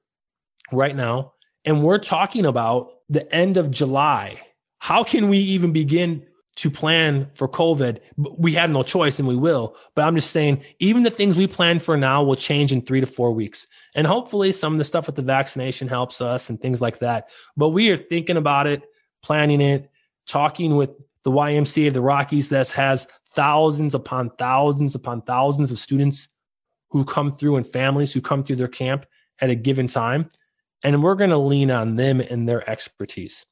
right 0.70 0.94
now, 0.94 1.32
and 1.64 1.82
we're 1.82 1.98
talking 1.98 2.46
about 2.46 2.90
the 3.08 3.32
end 3.34 3.56
of 3.56 3.70
July. 3.70 4.40
How 4.78 5.04
can 5.04 5.28
we 5.28 5.38
even 5.38 5.72
begin 5.72 6.26
to 6.56 6.70
plan 6.70 7.30
for 7.34 7.48
COVID? 7.48 8.00
We 8.16 8.52
had 8.52 8.70
no 8.70 8.82
choice 8.82 9.18
and 9.18 9.28
we 9.28 9.36
will. 9.36 9.76
But 9.94 10.02
I'm 10.02 10.16
just 10.16 10.30
saying, 10.30 10.62
even 10.80 11.02
the 11.02 11.10
things 11.10 11.36
we 11.36 11.46
plan 11.46 11.78
for 11.78 11.96
now 11.96 12.22
will 12.22 12.36
change 12.36 12.72
in 12.72 12.82
three 12.82 13.00
to 13.00 13.06
four 13.06 13.32
weeks. 13.32 13.66
And 13.94 14.06
hopefully, 14.06 14.52
some 14.52 14.72
of 14.72 14.78
the 14.78 14.84
stuff 14.84 15.06
with 15.06 15.16
the 15.16 15.22
vaccination 15.22 15.88
helps 15.88 16.20
us 16.20 16.50
and 16.50 16.60
things 16.60 16.80
like 16.80 16.98
that. 16.98 17.28
But 17.56 17.70
we 17.70 17.90
are 17.90 17.96
thinking 17.96 18.36
about 18.36 18.66
it, 18.66 18.82
planning 19.22 19.60
it, 19.60 19.90
talking 20.26 20.76
with 20.76 20.90
the 21.22 21.30
YMCA 21.30 21.88
of 21.88 21.94
the 21.94 22.02
Rockies 22.02 22.48
that 22.48 22.70
has 22.70 23.06
thousands 23.34 23.94
upon 23.94 24.30
thousands 24.30 24.94
upon 24.94 25.22
thousands 25.22 25.72
of 25.72 25.78
students 25.78 26.28
who 26.90 27.04
come 27.04 27.34
through 27.34 27.56
and 27.56 27.66
families 27.66 28.12
who 28.12 28.20
come 28.20 28.42
through 28.42 28.56
their 28.56 28.68
camp 28.68 29.06
at 29.40 29.48
a 29.48 29.54
given 29.54 29.86
time 29.86 30.28
and 30.82 31.02
we're 31.02 31.14
going 31.14 31.30
to 31.30 31.38
lean 31.38 31.70
on 31.70 31.96
them 31.96 32.20
and 32.20 32.48
their 32.48 32.68
expertise. 32.68 33.46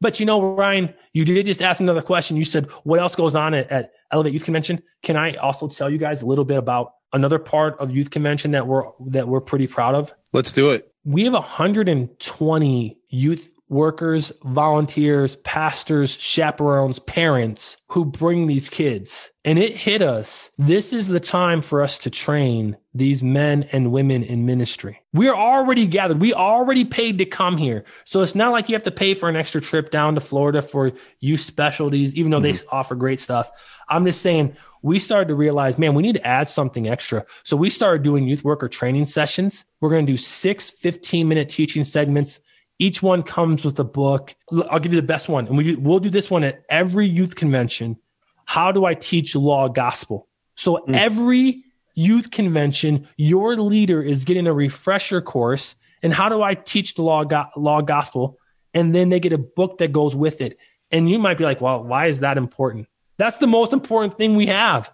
But 0.00 0.18
you 0.18 0.26
know, 0.26 0.54
Ryan, 0.54 0.92
you 1.12 1.24
did 1.24 1.46
just 1.46 1.62
ask 1.62 1.80
another 1.80 2.02
question. 2.02 2.36
You 2.36 2.44
said, 2.44 2.70
what 2.82 2.98
else 2.98 3.14
goes 3.14 3.34
on 3.34 3.54
at, 3.54 3.70
at 3.70 3.92
Elevate 4.10 4.32
Youth 4.32 4.44
Convention? 4.44 4.82
Can 5.02 5.16
I 5.16 5.34
also 5.34 5.68
tell 5.68 5.88
you 5.88 5.98
guys 5.98 6.22
a 6.22 6.26
little 6.26 6.44
bit 6.44 6.58
about 6.58 6.94
another 7.12 7.38
part 7.38 7.78
of 7.78 7.94
Youth 7.94 8.10
Convention 8.10 8.50
that 8.52 8.66
we're 8.66 8.84
that 9.06 9.28
we're 9.28 9.40
pretty 9.40 9.66
proud 9.66 9.94
of? 9.94 10.12
Let's 10.32 10.52
do 10.52 10.70
it. 10.70 10.92
We 11.04 11.24
have 11.24 11.34
120 11.34 12.98
youth 13.08 13.53
workers, 13.68 14.30
volunteers, 14.44 15.36
pastors, 15.36 16.12
chaperones, 16.12 16.98
parents 16.98 17.76
who 17.88 18.04
bring 18.04 18.46
these 18.46 18.68
kids. 18.68 19.30
And 19.44 19.58
it 19.58 19.76
hit 19.76 20.02
us. 20.02 20.50
This 20.58 20.92
is 20.92 21.08
the 21.08 21.20
time 21.20 21.60
for 21.60 21.82
us 21.82 21.98
to 21.98 22.10
train 22.10 22.76
these 22.94 23.22
men 23.22 23.64
and 23.72 23.92
women 23.92 24.22
in 24.22 24.46
ministry. 24.46 25.00
We're 25.12 25.34
already 25.34 25.86
gathered. 25.86 26.20
We 26.20 26.32
already 26.32 26.84
paid 26.84 27.18
to 27.18 27.24
come 27.24 27.56
here. 27.56 27.84
So 28.04 28.20
it's 28.20 28.34
not 28.34 28.52
like 28.52 28.68
you 28.68 28.74
have 28.74 28.84
to 28.84 28.90
pay 28.90 29.14
for 29.14 29.28
an 29.28 29.36
extra 29.36 29.60
trip 29.60 29.90
down 29.90 30.14
to 30.14 30.20
Florida 30.20 30.62
for 30.62 30.92
youth 31.20 31.40
specialties, 31.40 32.14
even 32.14 32.30
though 32.30 32.40
mm-hmm. 32.40 32.56
they 32.56 32.66
offer 32.70 32.94
great 32.94 33.20
stuff. 33.20 33.50
I'm 33.88 34.04
just 34.04 34.22
saying 34.22 34.56
we 34.82 34.98
started 34.98 35.28
to 35.28 35.34
realize, 35.34 35.78
man, 35.78 35.94
we 35.94 36.02
need 36.02 36.14
to 36.14 36.26
add 36.26 36.48
something 36.48 36.88
extra. 36.88 37.24
So 37.42 37.56
we 37.56 37.70
started 37.70 38.02
doing 38.02 38.28
youth 38.28 38.44
worker 38.44 38.68
training 38.68 39.06
sessions. 39.06 39.64
We're 39.80 39.90
going 39.90 40.06
to 40.06 40.12
do 40.12 40.16
six 40.16 40.70
15 40.70 41.26
minute 41.26 41.48
teaching 41.48 41.84
segments 41.84 42.40
each 42.78 43.02
one 43.02 43.22
comes 43.22 43.64
with 43.64 43.78
a 43.78 43.84
book. 43.84 44.34
I'll 44.70 44.80
give 44.80 44.92
you 44.92 45.00
the 45.00 45.06
best 45.06 45.28
one. 45.28 45.46
And 45.46 45.56
we, 45.56 45.76
we'll 45.76 46.00
do 46.00 46.10
this 46.10 46.30
one 46.30 46.44
at 46.44 46.64
every 46.68 47.06
youth 47.06 47.36
convention. 47.36 47.96
How 48.44 48.72
do 48.72 48.84
I 48.84 48.94
teach 48.94 49.34
law 49.34 49.68
gospel? 49.68 50.28
So 50.56 50.84
mm. 50.88 50.96
every 50.96 51.64
youth 51.94 52.30
convention, 52.30 53.08
your 53.16 53.56
leader 53.56 54.02
is 54.02 54.24
getting 54.24 54.46
a 54.46 54.52
refresher 54.52 55.22
course. 55.22 55.76
And 56.02 56.12
how 56.12 56.28
do 56.28 56.42
I 56.42 56.54
teach 56.54 56.94
the 56.94 57.02
law, 57.02 57.24
go- 57.24 57.46
law 57.56 57.80
gospel? 57.80 58.38
And 58.74 58.94
then 58.94 59.08
they 59.08 59.20
get 59.20 59.32
a 59.32 59.38
book 59.38 59.78
that 59.78 59.92
goes 59.92 60.14
with 60.14 60.40
it. 60.40 60.58
And 60.90 61.08
you 61.08 61.18
might 61.18 61.38
be 61.38 61.44
like, 61.44 61.60
well, 61.60 61.82
why 61.82 62.06
is 62.06 62.20
that 62.20 62.36
important? 62.36 62.88
That's 63.16 63.38
the 63.38 63.46
most 63.46 63.72
important 63.72 64.18
thing 64.18 64.36
we 64.36 64.46
have. 64.46 64.92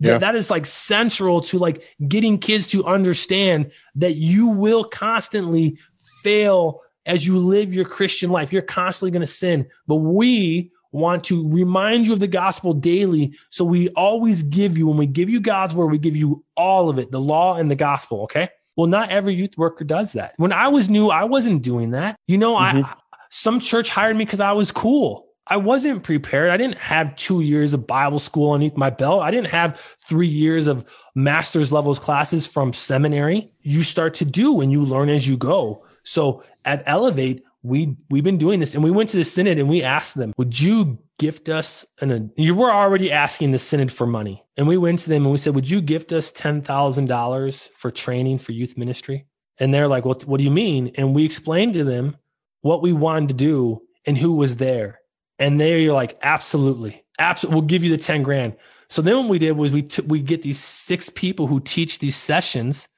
Yeah. 0.00 0.18
that 0.18 0.36
is 0.36 0.48
like 0.48 0.64
central 0.64 1.40
to 1.40 1.58
like 1.58 1.82
getting 2.06 2.38
kids 2.38 2.68
to 2.68 2.84
understand 2.84 3.72
that 3.96 4.14
you 4.14 4.46
will 4.46 4.84
constantly 4.84 5.76
fail 6.22 6.82
as 7.08 7.26
you 7.26 7.38
live 7.38 7.74
your 7.74 7.86
Christian 7.86 8.30
life. 8.30 8.52
You're 8.52 8.62
constantly 8.62 9.10
going 9.10 9.22
to 9.22 9.26
sin, 9.26 9.66
but 9.88 9.96
we 9.96 10.70
want 10.92 11.24
to 11.24 11.48
remind 11.48 12.06
you 12.06 12.12
of 12.12 12.20
the 12.20 12.28
gospel 12.28 12.72
daily. 12.72 13.34
So 13.50 13.64
we 13.64 13.88
always 13.90 14.42
give 14.42 14.78
you, 14.78 14.86
when 14.86 14.96
we 14.96 15.06
give 15.06 15.28
you 15.28 15.40
God's 15.40 15.74
word, 15.74 15.86
we 15.86 15.98
give 15.98 16.16
you 16.16 16.44
all 16.56 16.88
of 16.88 16.98
it, 16.98 17.10
the 17.10 17.20
law 17.20 17.56
and 17.56 17.70
the 17.70 17.76
gospel. 17.76 18.22
Okay. 18.22 18.48
Well, 18.76 18.86
not 18.86 19.10
every 19.10 19.34
youth 19.34 19.58
worker 19.58 19.84
does 19.84 20.12
that. 20.12 20.34
When 20.36 20.52
I 20.52 20.68
was 20.68 20.88
new, 20.88 21.08
I 21.08 21.24
wasn't 21.24 21.62
doing 21.62 21.90
that. 21.90 22.16
You 22.26 22.38
know, 22.38 22.54
mm-hmm. 22.54 22.84
I, 22.84 22.94
some 23.30 23.58
church 23.58 23.90
hired 23.90 24.16
me 24.16 24.24
because 24.24 24.40
I 24.40 24.52
was 24.52 24.70
cool. 24.70 25.26
I 25.50 25.56
wasn't 25.56 26.02
prepared. 26.02 26.50
I 26.50 26.58
didn't 26.58 26.78
have 26.78 27.16
two 27.16 27.40
years 27.40 27.72
of 27.74 27.86
Bible 27.86 28.18
school 28.18 28.52
underneath 28.52 28.76
my 28.76 28.90
belt. 28.90 29.22
I 29.22 29.30
didn't 29.30 29.48
have 29.48 29.80
three 30.06 30.28
years 30.28 30.66
of 30.66 30.84
master's 31.14 31.72
levels 31.72 31.98
classes 31.98 32.46
from 32.46 32.72
seminary. 32.72 33.50
You 33.62 33.82
start 33.82 34.14
to 34.16 34.26
do 34.26 34.60
and 34.60 34.70
you 34.70 34.84
learn 34.84 35.08
as 35.08 35.26
you 35.26 35.36
go. 35.38 35.84
So 36.02 36.42
at 36.68 36.82
Elevate, 36.84 37.42
we 37.62 37.96
we've 38.10 38.22
been 38.22 38.38
doing 38.38 38.60
this, 38.60 38.74
and 38.74 38.84
we 38.84 38.90
went 38.90 39.08
to 39.10 39.16
the 39.16 39.24
synod 39.24 39.58
and 39.58 39.68
we 39.68 39.82
asked 39.82 40.16
them, 40.16 40.32
"Would 40.36 40.60
you 40.60 40.98
gift 41.18 41.48
us?" 41.48 41.86
And 42.00 42.30
you 42.36 42.54
were 42.54 42.70
already 42.70 43.10
asking 43.10 43.50
the 43.50 43.58
synod 43.58 43.90
for 43.90 44.06
money, 44.06 44.44
and 44.56 44.68
we 44.68 44.76
went 44.76 45.00
to 45.00 45.08
them 45.08 45.24
and 45.24 45.32
we 45.32 45.38
said, 45.38 45.54
"Would 45.54 45.70
you 45.70 45.80
gift 45.80 46.12
us 46.12 46.30
ten 46.30 46.62
thousand 46.62 47.06
dollars 47.06 47.70
for 47.74 47.90
training 47.90 48.38
for 48.38 48.52
youth 48.52 48.76
ministry?" 48.76 49.26
And 49.58 49.72
they're 49.72 49.88
like, 49.88 50.04
"What? 50.04 50.24
What 50.26 50.38
do 50.38 50.44
you 50.44 50.50
mean?" 50.50 50.92
And 50.96 51.14
we 51.14 51.24
explained 51.24 51.74
to 51.74 51.84
them 51.84 52.16
what 52.60 52.82
we 52.82 52.92
wanted 52.92 53.30
to 53.30 53.34
do 53.34 53.82
and 54.04 54.18
who 54.18 54.34
was 54.34 54.56
there, 54.56 55.00
and 55.38 55.58
they're 55.58 55.92
like, 55.92 56.18
"Absolutely, 56.22 57.02
absolutely, 57.18 57.54
we'll 57.56 57.66
give 57.66 57.82
you 57.82 57.90
the 57.90 58.02
ten 58.02 58.22
grand." 58.22 58.56
So 58.90 59.02
then 59.02 59.16
what 59.16 59.28
we 59.28 59.38
did 59.38 59.52
was 59.52 59.72
we 59.72 59.88
we 60.06 60.20
get 60.20 60.42
these 60.42 60.60
six 60.60 61.08
people 61.08 61.46
who 61.46 61.60
teach 61.60 61.98
these 61.98 62.16
sessions 62.16 62.88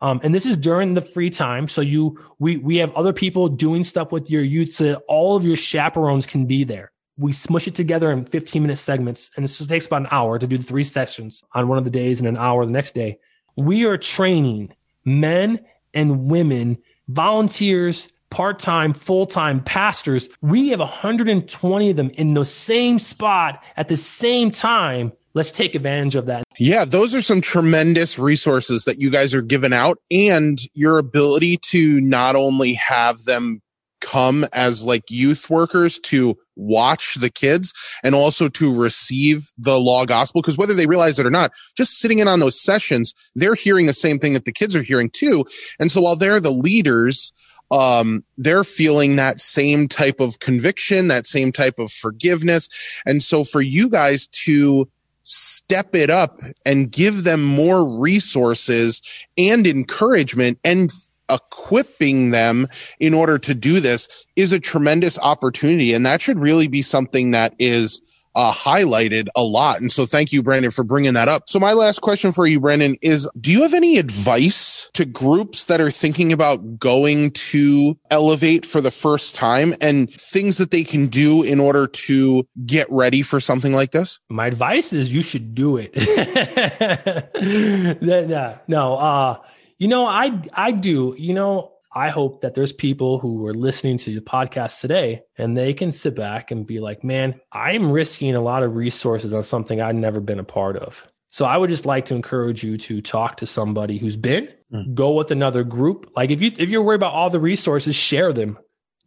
um, 0.00 0.20
and 0.22 0.34
this 0.34 0.46
is 0.46 0.56
during 0.56 0.94
the 0.94 1.00
free 1.00 1.30
time. 1.30 1.68
So 1.68 1.80
you, 1.80 2.20
we, 2.38 2.58
we 2.58 2.76
have 2.76 2.92
other 2.94 3.12
people 3.12 3.48
doing 3.48 3.84
stuff 3.84 4.12
with 4.12 4.30
your 4.30 4.42
youth 4.42 4.74
so 4.74 4.84
that 4.84 5.02
all 5.08 5.36
of 5.36 5.44
your 5.44 5.56
chaperones 5.56 6.26
can 6.26 6.46
be 6.46 6.64
there. 6.64 6.92
We 7.18 7.32
smush 7.32 7.66
it 7.66 7.74
together 7.74 8.12
in 8.12 8.26
15 8.26 8.60
minute 8.60 8.76
segments 8.76 9.30
and 9.36 9.44
this 9.44 9.58
takes 9.66 9.86
about 9.86 10.02
an 10.02 10.08
hour 10.10 10.38
to 10.38 10.46
do 10.46 10.58
the 10.58 10.64
three 10.64 10.84
sessions 10.84 11.42
on 11.54 11.66
one 11.66 11.78
of 11.78 11.84
the 11.84 11.90
days 11.90 12.20
and 12.20 12.28
an 12.28 12.36
hour 12.36 12.66
the 12.66 12.72
next 12.72 12.94
day. 12.94 13.18
We 13.56 13.86
are 13.86 13.96
training 13.96 14.74
men 15.06 15.64
and 15.94 16.28
women, 16.28 16.76
volunteers, 17.08 18.08
part-time, 18.28 18.92
full-time 18.92 19.62
pastors. 19.62 20.28
We 20.42 20.68
have 20.70 20.80
120 20.80 21.90
of 21.90 21.96
them 21.96 22.10
in 22.10 22.34
the 22.34 22.44
same 22.44 22.98
spot 22.98 23.62
at 23.78 23.88
the 23.88 23.96
same 23.96 24.50
time 24.50 25.12
let's 25.36 25.52
take 25.52 25.74
advantage 25.74 26.16
of 26.16 26.26
that. 26.26 26.42
Yeah, 26.58 26.86
those 26.86 27.14
are 27.14 27.20
some 27.20 27.42
tremendous 27.42 28.18
resources 28.18 28.84
that 28.84 29.00
you 29.00 29.10
guys 29.10 29.34
are 29.34 29.42
giving 29.42 29.74
out 29.74 29.98
and 30.10 30.58
your 30.72 30.98
ability 30.98 31.58
to 31.68 32.00
not 32.00 32.34
only 32.34 32.72
have 32.72 33.22
them 33.24 33.60
come 34.00 34.46
as 34.52 34.84
like 34.84 35.02
youth 35.10 35.50
workers 35.50 35.98
to 35.98 36.36
watch 36.54 37.16
the 37.20 37.30
kids 37.30 37.72
and 38.02 38.14
also 38.14 38.48
to 38.48 38.74
receive 38.74 39.48
the 39.58 39.78
law 39.78 40.06
gospel 40.06 40.40
because 40.40 40.56
whether 40.56 40.74
they 40.74 40.86
realize 40.86 41.18
it 41.18 41.26
or 41.26 41.30
not 41.30 41.50
just 41.76 41.98
sitting 41.98 42.18
in 42.18 42.28
on 42.28 42.38
those 42.38 42.62
sessions 42.62 43.14
they're 43.34 43.54
hearing 43.54 43.86
the 43.86 43.94
same 43.94 44.18
thing 44.18 44.34
that 44.34 44.44
the 44.44 44.52
kids 44.52 44.76
are 44.76 44.82
hearing 44.82 45.10
too 45.10 45.44
and 45.80 45.90
so 45.90 46.00
while 46.00 46.14
they're 46.14 46.40
the 46.40 46.50
leaders 46.50 47.32
um, 47.70 48.22
they're 48.36 48.64
feeling 48.64 49.16
that 49.16 49.40
same 49.40 49.88
type 49.88 50.20
of 50.20 50.38
conviction, 50.38 51.08
that 51.08 51.26
same 51.26 51.50
type 51.50 51.78
of 51.78 51.90
forgiveness. 51.90 52.68
And 53.04 53.22
so 53.22 53.42
for 53.42 53.60
you 53.60 53.88
guys 53.88 54.28
to 54.44 54.88
step 55.26 55.94
it 55.94 56.08
up 56.08 56.38
and 56.64 56.92
give 56.92 57.24
them 57.24 57.44
more 57.44 58.00
resources 58.00 59.02
and 59.36 59.66
encouragement 59.66 60.58
and 60.62 60.92
equipping 61.28 62.30
them 62.30 62.68
in 63.00 63.12
order 63.12 63.36
to 63.36 63.52
do 63.52 63.80
this 63.80 64.08
is 64.36 64.52
a 64.52 64.60
tremendous 64.60 65.18
opportunity. 65.18 65.92
And 65.92 66.06
that 66.06 66.22
should 66.22 66.38
really 66.38 66.68
be 66.68 66.82
something 66.82 67.32
that 67.32 67.54
is 67.58 68.00
uh, 68.36 68.52
highlighted 68.52 69.28
a 69.34 69.42
lot. 69.42 69.80
And 69.80 69.90
so 69.90 70.04
thank 70.04 70.30
you, 70.30 70.42
Brandon, 70.42 70.70
for 70.70 70.84
bringing 70.84 71.14
that 71.14 71.26
up. 71.26 71.44
So 71.48 71.58
my 71.58 71.72
last 71.72 72.02
question 72.02 72.32
for 72.32 72.46
you, 72.46 72.60
Brandon, 72.60 72.96
is 73.00 73.28
do 73.40 73.50
you 73.50 73.62
have 73.62 73.72
any 73.72 73.96
advice 73.96 74.90
to 74.92 75.06
groups 75.06 75.64
that 75.64 75.80
are 75.80 75.90
thinking 75.90 76.34
about 76.34 76.78
going 76.78 77.30
to 77.32 77.98
elevate 78.10 78.66
for 78.66 78.82
the 78.82 78.90
first 78.90 79.34
time 79.34 79.74
and 79.80 80.12
things 80.14 80.58
that 80.58 80.70
they 80.70 80.84
can 80.84 81.08
do 81.08 81.42
in 81.42 81.58
order 81.58 81.86
to 81.86 82.46
get 82.66 82.86
ready 82.90 83.22
for 83.22 83.40
something 83.40 83.72
like 83.72 83.92
this? 83.92 84.20
My 84.28 84.46
advice 84.46 84.92
is 84.92 85.12
you 85.12 85.22
should 85.22 85.54
do 85.54 85.78
it. 85.78 85.96
no, 88.02 88.58
no, 88.68 88.96
uh, 88.96 89.38
you 89.78 89.88
know, 89.88 90.06
I, 90.06 90.42
I 90.52 90.72
do, 90.72 91.14
you 91.18 91.32
know, 91.32 91.72
I 91.96 92.10
hope 92.10 92.42
that 92.42 92.54
there's 92.54 92.74
people 92.74 93.18
who 93.18 93.46
are 93.46 93.54
listening 93.54 93.96
to 93.96 94.14
the 94.14 94.20
podcast 94.20 94.82
today 94.82 95.22
and 95.38 95.56
they 95.56 95.72
can 95.72 95.92
sit 95.92 96.14
back 96.14 96.50
and 96.50 96.66
be 96.66 96.78
like, 96.78 97.02
man, 97.02 97.40
I'm 97.50 97.90
risking 97.90 98.34
a 98.34 98.42
lot 98.42 98.62
of 98.62 98.76
resources 98.76 99.32
on 99.32 99.42
something 99.44 99.80
I've 99.80 99.94
never 99.94 100.20
been 100.20 100.38
a 100.38 100.44
part 100.44 100.76
of. 100.76 101.06
So 101.30 101.46
I 101.46 101.56
would 101.56 101.70
just 101.70 101.86
like 101.86 102.04
to 102.06 102.14
encourage 102.14 102.62
you 102.62 102.76
to 102.76 103.00
talk 103.00 103.38
to 103.38 103.46
somebody 103.46 103.96
who's 103.96 104.14
been, 104.14 104.50
mm. 104.70 104.94
go 104.94 105.12
with 105.12 105.30
another 105.30 105.64
group. 105.64 106.12
Like 106.14 106.28
if 106.30 106.42
you 106.42 106.52
if 106.58 106.68
you're 106.68 106.82
worried 106.82 106.96
about 106.96 107.14
all 107.14 107.30
the 107.30 107.40
resources, 107.40 107.96
share 107.96 108.30
them. 108.30 108.58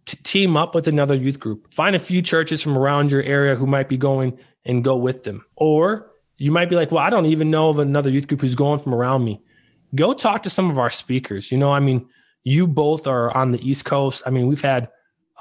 T- 0.06 0.18
team 0.24 0.58
up 0.58 0.74
with 0.74 0.88
another 0.88 1.14
youth 1.14 1.40
group. 1.40 1.72
Find 1.72 1.96
a 1.96 2.00
few 2.00 2.24
churches 2.24 2.64
from 2.64 2.76
around 2.76 3.12
your 3.12 3.22
area 3.22 3.54
who 3.54 3.68
might 3.68 3.88
be 3.88 3.98
going 3.98 4.40
and 4.66 4.84
go 4.84 4.98
with 4.98 5.26
them. 5.26 5.46
Or 5.56 6.10
you 6.40 6.52
might 6.52 6.72
be 6.72 6.76
like, 6.76 6.92
well, 6.92 7.04
I 7.04 7.12
don't 7.12 7.28
even 7.28 7.52
know 7.52 7.70
of 7.70 7.78
another 7.78 8.10
youth 8.10 8.28
group 8.28 8.42
who's 8.42 8.56
going 8.56 8.80
from 8.80 8.96
around 8.96 9.24
me. 9.24 9.44
Go 9.94 10.14
talk 10.14 10.42
to 10.44 10.50
some 10.50 10.72
of 10.72 10.80
our 10.80 10.90
speakers. 10.90 11.52
You 11.52 11.60
know, 11.60 11.72
I 11.72 11.80
mean, 11.82 12.08
you 12.44 12.68
both 12.68 13.08
are 13.08 13.36
on 13.36 13.52
the 13.52 13.70
East 13.70 13.86
Coast. 13.86 14.24
I 14.26 14.30
mean, 14.30 14.48
we've 14.48 14.62
had 14.62 14.90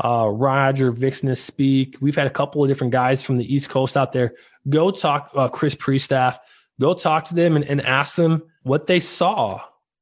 uh, 0.03 0.28
Roger 0.32 0.92
Vixness 0.92 1.38
speak. 1.38 1.96
We've 2.01 2.16
had 2.16 2.26
a 2.26 2.30
couple 2.30 2.62
of 2.62 2.68
different 2.68 2.92
guys 2.92 3.22
from 3.22 3.36
the 3.36 3.53
East 3.53 3.68
Coast 3.68 3.96
out 3.96 4.12
there. 4.12 4.34
Go 4.68 4.90
talk, 4.90 5.30
uh, 5.34 5.49
Chris 5.49 5.74
Priestaff. 5.74 6.38
Go 6.80 6.94
talk 6.94 7.24
to 7.26 7.34
them 7.34 7.57
and, 7.57 7.64
and 7.64 7.80
ask 7.82 8.16
them 8.16 8.42
what 8.62 8.86
they 8.86 9.01
saw. 9.01 9.61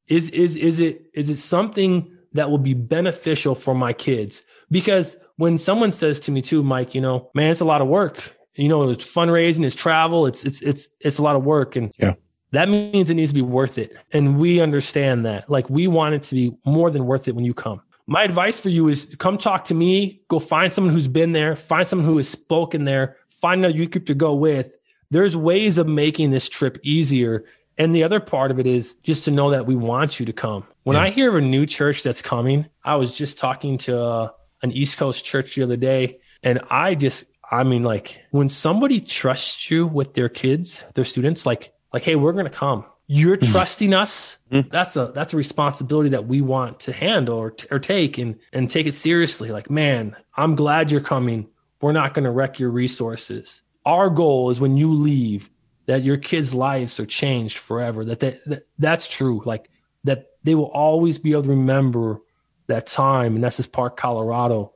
Is 0.08 0.28
is 0.30 0.56
is 0.56 0.78
it 0.78 1.06
is 1.14 1.28
it 1.28 1.38
something 1.38 2.14
that 2.32 2.50
will 2.50 2.58
be 2.58 2.74
beneficial 2.74 3.54
for 3.54 3.74
my 3.74 3.92
kids? 3.92 4.42
Because 4.70 5.16
when 5.36 5.58
someone 5.58 5.90
says 5.90 6.20
to 6.20 6.30
me 6.30 6.42
too, 6.42 6.62
Mike, 6.62 6.94
you 6.94 7.00
know, 7.00 7.30
man, 7.34 7.50
it's 7.50 7.60
a 7.60 7.64
lot 7.64 7.80
of 7.80 7.88
work. 7.88 8.34
You 8.54 8.68
know, 8.68 8.90
it's 8.90 9.04
fundraising, 9.04 9.64
it's 9.64 9.74
travel, 9.74 10.26
it's 10.26 10.44
it's 10.44 10.60
it's 10.60 10.88
it's 11.00 11.18
a 11.18 11.22
lot 11.22 11.36
of 11.36 11.44
work, 11.44 11.76
and 11.76 11.92
yeah 11.98 12.14
that 12.56 12.68
means 12.68 13.10
it 13.10 13.14
needs 13.14 13.30
to 13.30 13.34
be 13.34 13.42
worth 13.42 13.78
it. 13.78 13.96
And 14.12 14.38
we 14.38 14.60
understand 14.60 15.26
that. 15.26 15.48
Like 15.50 15.68
we 15.68 15.86
want 15.86 16.14
it 16.14 16.22
to 16.24 16.34
be 16.34 16.56
more 16.64 16.90
than 16.90 17.06
worth 17.06 17.28
it 17.28 17.34
when 17.34 17.44
you 17.44 17.54
come. 17.54 17.82
My 18.06 18.22
advice 18.22 18.60
for 18.60 18.68
you 18.68 18.88
is 18.88 19.14
come 19.18 19.36
talk 19.36 19.64
to 19.66 19.74
me, 19.74 20.22
go 20.28 20.38
find 20.38 20.72
someone 20.72 20.94
who's 20.94 21.08
been 21.08 21.32
there, 21.32 21.56
find 21.56 21.86
someone 21.86 22.06
who 22.06 22.16
has 22.18 22.28
spoken 22.28 22.84
there, 22.84 23.16
find 23.28 23.66
a 23.66 23.72
youth 23.72 23.90
group 23.90 24.06
to 24.06 24.14
go 24.14 24.34
with. 24.34 24.76
There's 25.10 25.36
ways 25.36 25.76
of 25.78 25.86
making 25.88 26.30
this 26.30 26.48
trip 26.48 26.78
easier. 26.82 27.44
And 27.78 27.94
the 27.94 28.04
other 28.04 28.20
part 28.20 28.50
of 28.50 28.58
it 28.58 28.66
is 28.66 28.94
just 29.02 29.24
to 29.24 29.30
know 29.30 29.50
that 29.50 29.66
we 29.66 29.76
want 29.76 30.18
you 30.18 30.26
to 30.26 30.32
come. 30.32 30.66
When 30.84 30.96
yeah. 30.96 31.02
I 31.02 31.10
hear 31.10 31.28
of 31.30 31.34
a 31.34 31.40
new 31.46 31.66
church 31.66 32.02
that's 32.02 32.22
coming, 32.22 32.66
I 32.84 32.94
was 32.94 33.12
just 33.12 33.38
talking 33.38 33.76
to 33.78 34.00
uh, 34.00 34.30
an 34.62 34.72
East 34.72 34.98
Coast 34.98 35.24
church 35.24 35.56
the 35.56 35.64
other 35.64 35.76
day 35.76 36.20
And 36.42 36.60
I 36.70 36.94
just, 36.94 37.24
I 37.50 37.64
mean, 37.64 37.82
like 37.82 38.22
when 38.30 38.48
somebody 38.48 39.00
trusts 39.00 39.70
you 39.70 39.86
with 39.86 40.14
their 40.14 40.28
kids, 40.28 40.84
their 40.94 41.04
students, 41.04 41.44
like, 41.44 41.72
like, 41.96 42.04
hey, 42.04 42.14
we're 42.14 42.34
gonna 42.34 42.50
come. 42.50 42.84
You're 43.06 43.38
mm-hmm. 43.38 43.52
trusting 43.52 43.94
us. 43.94 44.36
Mm-hmm. 44.52 44.68
That's 44.68 44.96
a 44.96 45.12
that's 45.14 45.32
a 45.32 45.36
responsibility 45.38 46.10
that 46.10 46.26
we 46.26 46.42
want 46.42 46.78
to 46.80 46.92
handle 46.92 47.38
or, 47.38 47.52
t- 47.52 47.66
or 47.70 47.78
take 47.78 48.18
and 48.18 48.38
and 48.52 48.68
take 48.68 48.86
it 48.86 48.92
seriously. 48.92 49.50
Like, 49.50 49.70
man, 49.70 50.14
I'm 50.36 50.56
glad 50.56 50.92
you're 50.92 51.00
coming. 51.00 51.48
We're 51.80 51.92
not 51.92 52.12
going 52.12 52.24
to 52.24 52.30
wreck 52.30 52.58
your 52.58 52.68
resources. 52.68 53.62
Our 53.86 54.10
goal 54.10 54.50
is 54.50 54.60
when 54.60 54.76
you 54.76 54.92
leave, 54.92 55.48
that 55.86 56.04
your 56.04 56.18
kids' 56.18 56.52
lives 56.52 57.00
are 57.00 57.06
changed 57.06 57.56
forever. 57.56 58.04
That, 58.04 58.20
that, 58.20 58.44
that 58.44 58.66
that's 58.78 59.08
true. 59.08 59.40
Like 59.46 59.70
that 60.04 60.32
they 60.44 60.54
will 60.54 60.70
always 60.70 61.16
be 61.16 61.32
able 61.32 61.44
to 61.44 61.48
remember 61.48 62.20
that 62.66 62.86
time 62.86 63.36
in 63.36 63.44
Estes 63.44 63.66
Park, 63.66 63.96
Colorado, 63.96 64.74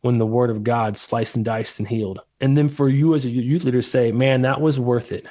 when 0.00 0.16
the 0.16 0.26
word 0.26 0.48
of 0.48 0.64
God 0.64 0.96
sliced 0.96 1.36
and 1.36 1.44
diced 1.44 1.80
and 1.80 1.86
healed. 1.86 2.20
And 2.40 2.56
then 2.56 2.70
for 2.70 2.88
you 2.88 3.14
as 3.14 3.26
a 3.26 3.28
youth 3.28 3.64
leader 3.64 3.82
say, 3.82 4.10
man, 4.10 4.40
that 4.40 4.62
was 4.62 4.80
worth 4.80 5.12
it. 5.12 5.26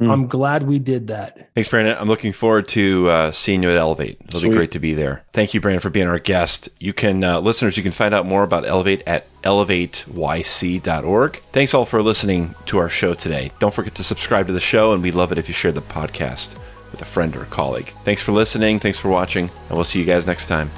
Mm. 0.00 0.10
I'm 0.10 0.26
glad 0.26 0.62
we 0.62 0.78
did 0.78 1.08
that. 1.08 1.50
Thanks, 1.54 1.68
Brandon. 1.68 1.96
I'm 1.98 2.08
looking 2.08 2.32
forward 2.32 2.66
to 2.68 3.08
uh, 3.10 3.30
seeing 3.30 3.62
you 3.62 3.70
at 3.70 3.76
Elevate. 3.76 4.18
It'll 4.24 4.40
Sweet. 4.40 4.50
be 4.50 4.56
great 4.56 4.70
to 4.72 4.78
be 4.80 4.94
there. 4.94 5.22
Thank 5.34 5.52
you, 5.52 5.60
Brandon, 5.60 5.80
for 5.80 5.90
being 5.90 6.08
our 6.08 6.18
guest. 6.18 6.70
You 6.80 6.92
can, 6.94 7.22
uh, 7.22 7.40
listeners, 7.40 7.76
you 7.76 7.82
can 7.82 7.92
find 7.92 8.14
out 8.14 8.24
more 8.24 8.42
about 8.42 8.66
Elevate 8.66 9.02
at 9.06 9.26
elevateyc.org. 9.42 11.36
Thanks 11.52 11.74
all 11.74 11.84
for 11.84 12.02
listening 12.02 12.54
to 12.66 12.78
our 12.78 12.88
show 12.88 13.12
today. 13.14 13.50
Don't 13.58 13.74
forget 13.74 13.94
to 13.96 14.04
subscribe 14.04 14.46
to 14.46 14.52
the 14.52 14.60
show, 14.60 14.92
and 14.92 15.02
we'd 15.02 15.14
love 15.14 15.30
it 15.30 15.38
if 15.38 15.46
you 15.48 15.54
share 15.54 15.72
the 15.72 15.82
podcast 15.82 16.56
with 16.90 17.02
a 17.02 17.06
friend 17.06 17.36
or 17.36 17.42
a 17.42 17.46
colleague. 17.46 17.92
Thanks 18.04 18.22
for 18.22 18.32
listening. 18.32 18.78
Thanks 18.78 18.98
for 18.98 19.08
watching, 19.08 19.50
and 19.68 19.72
we'll 19.76 19.84
see 19.84 19.98
you 19.98 20.06
guys 20.06 20.26
next 20.26 20.46
time. 20.46 20.70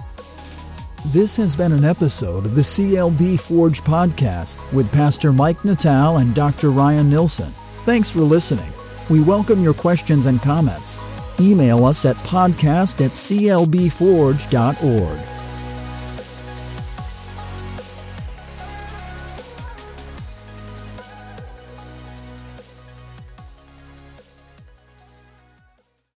This 1.06 1.36
has 1.36 1.54
been 1.54 1.72
an 1.72 1.84
episode 1.84 2.46
of 2.46 2.54
the 2.54 2.62
CLB 2.62 3.38
Forge 3.38 3.82
podcast 3.82 4.70
with 4.72 4.90
Pastor 4.90 5.32
Mike 5.32 5.62
Natal 5.64 6.16
and 6.16 6.34
Dr. 6.34 6.70
Ryan 6.70 7.10
Nilsson. 7.10 7.52
Thanks 7.84 8.10
for 8.10 8.20
listening. 8.20 8.72
We 9.10 9.20
welcome 9.20 9.62
your 9.62 9.74
questions 9.74 10.26
and 10.26 10.40
comments. 10.40 10.98
Email 11.38 11.84
us 11.84 12.06
at 12.06 12.16
podcast 12.16 13.04
at 13.04 13.10
clbforge.org. 13.10 15.33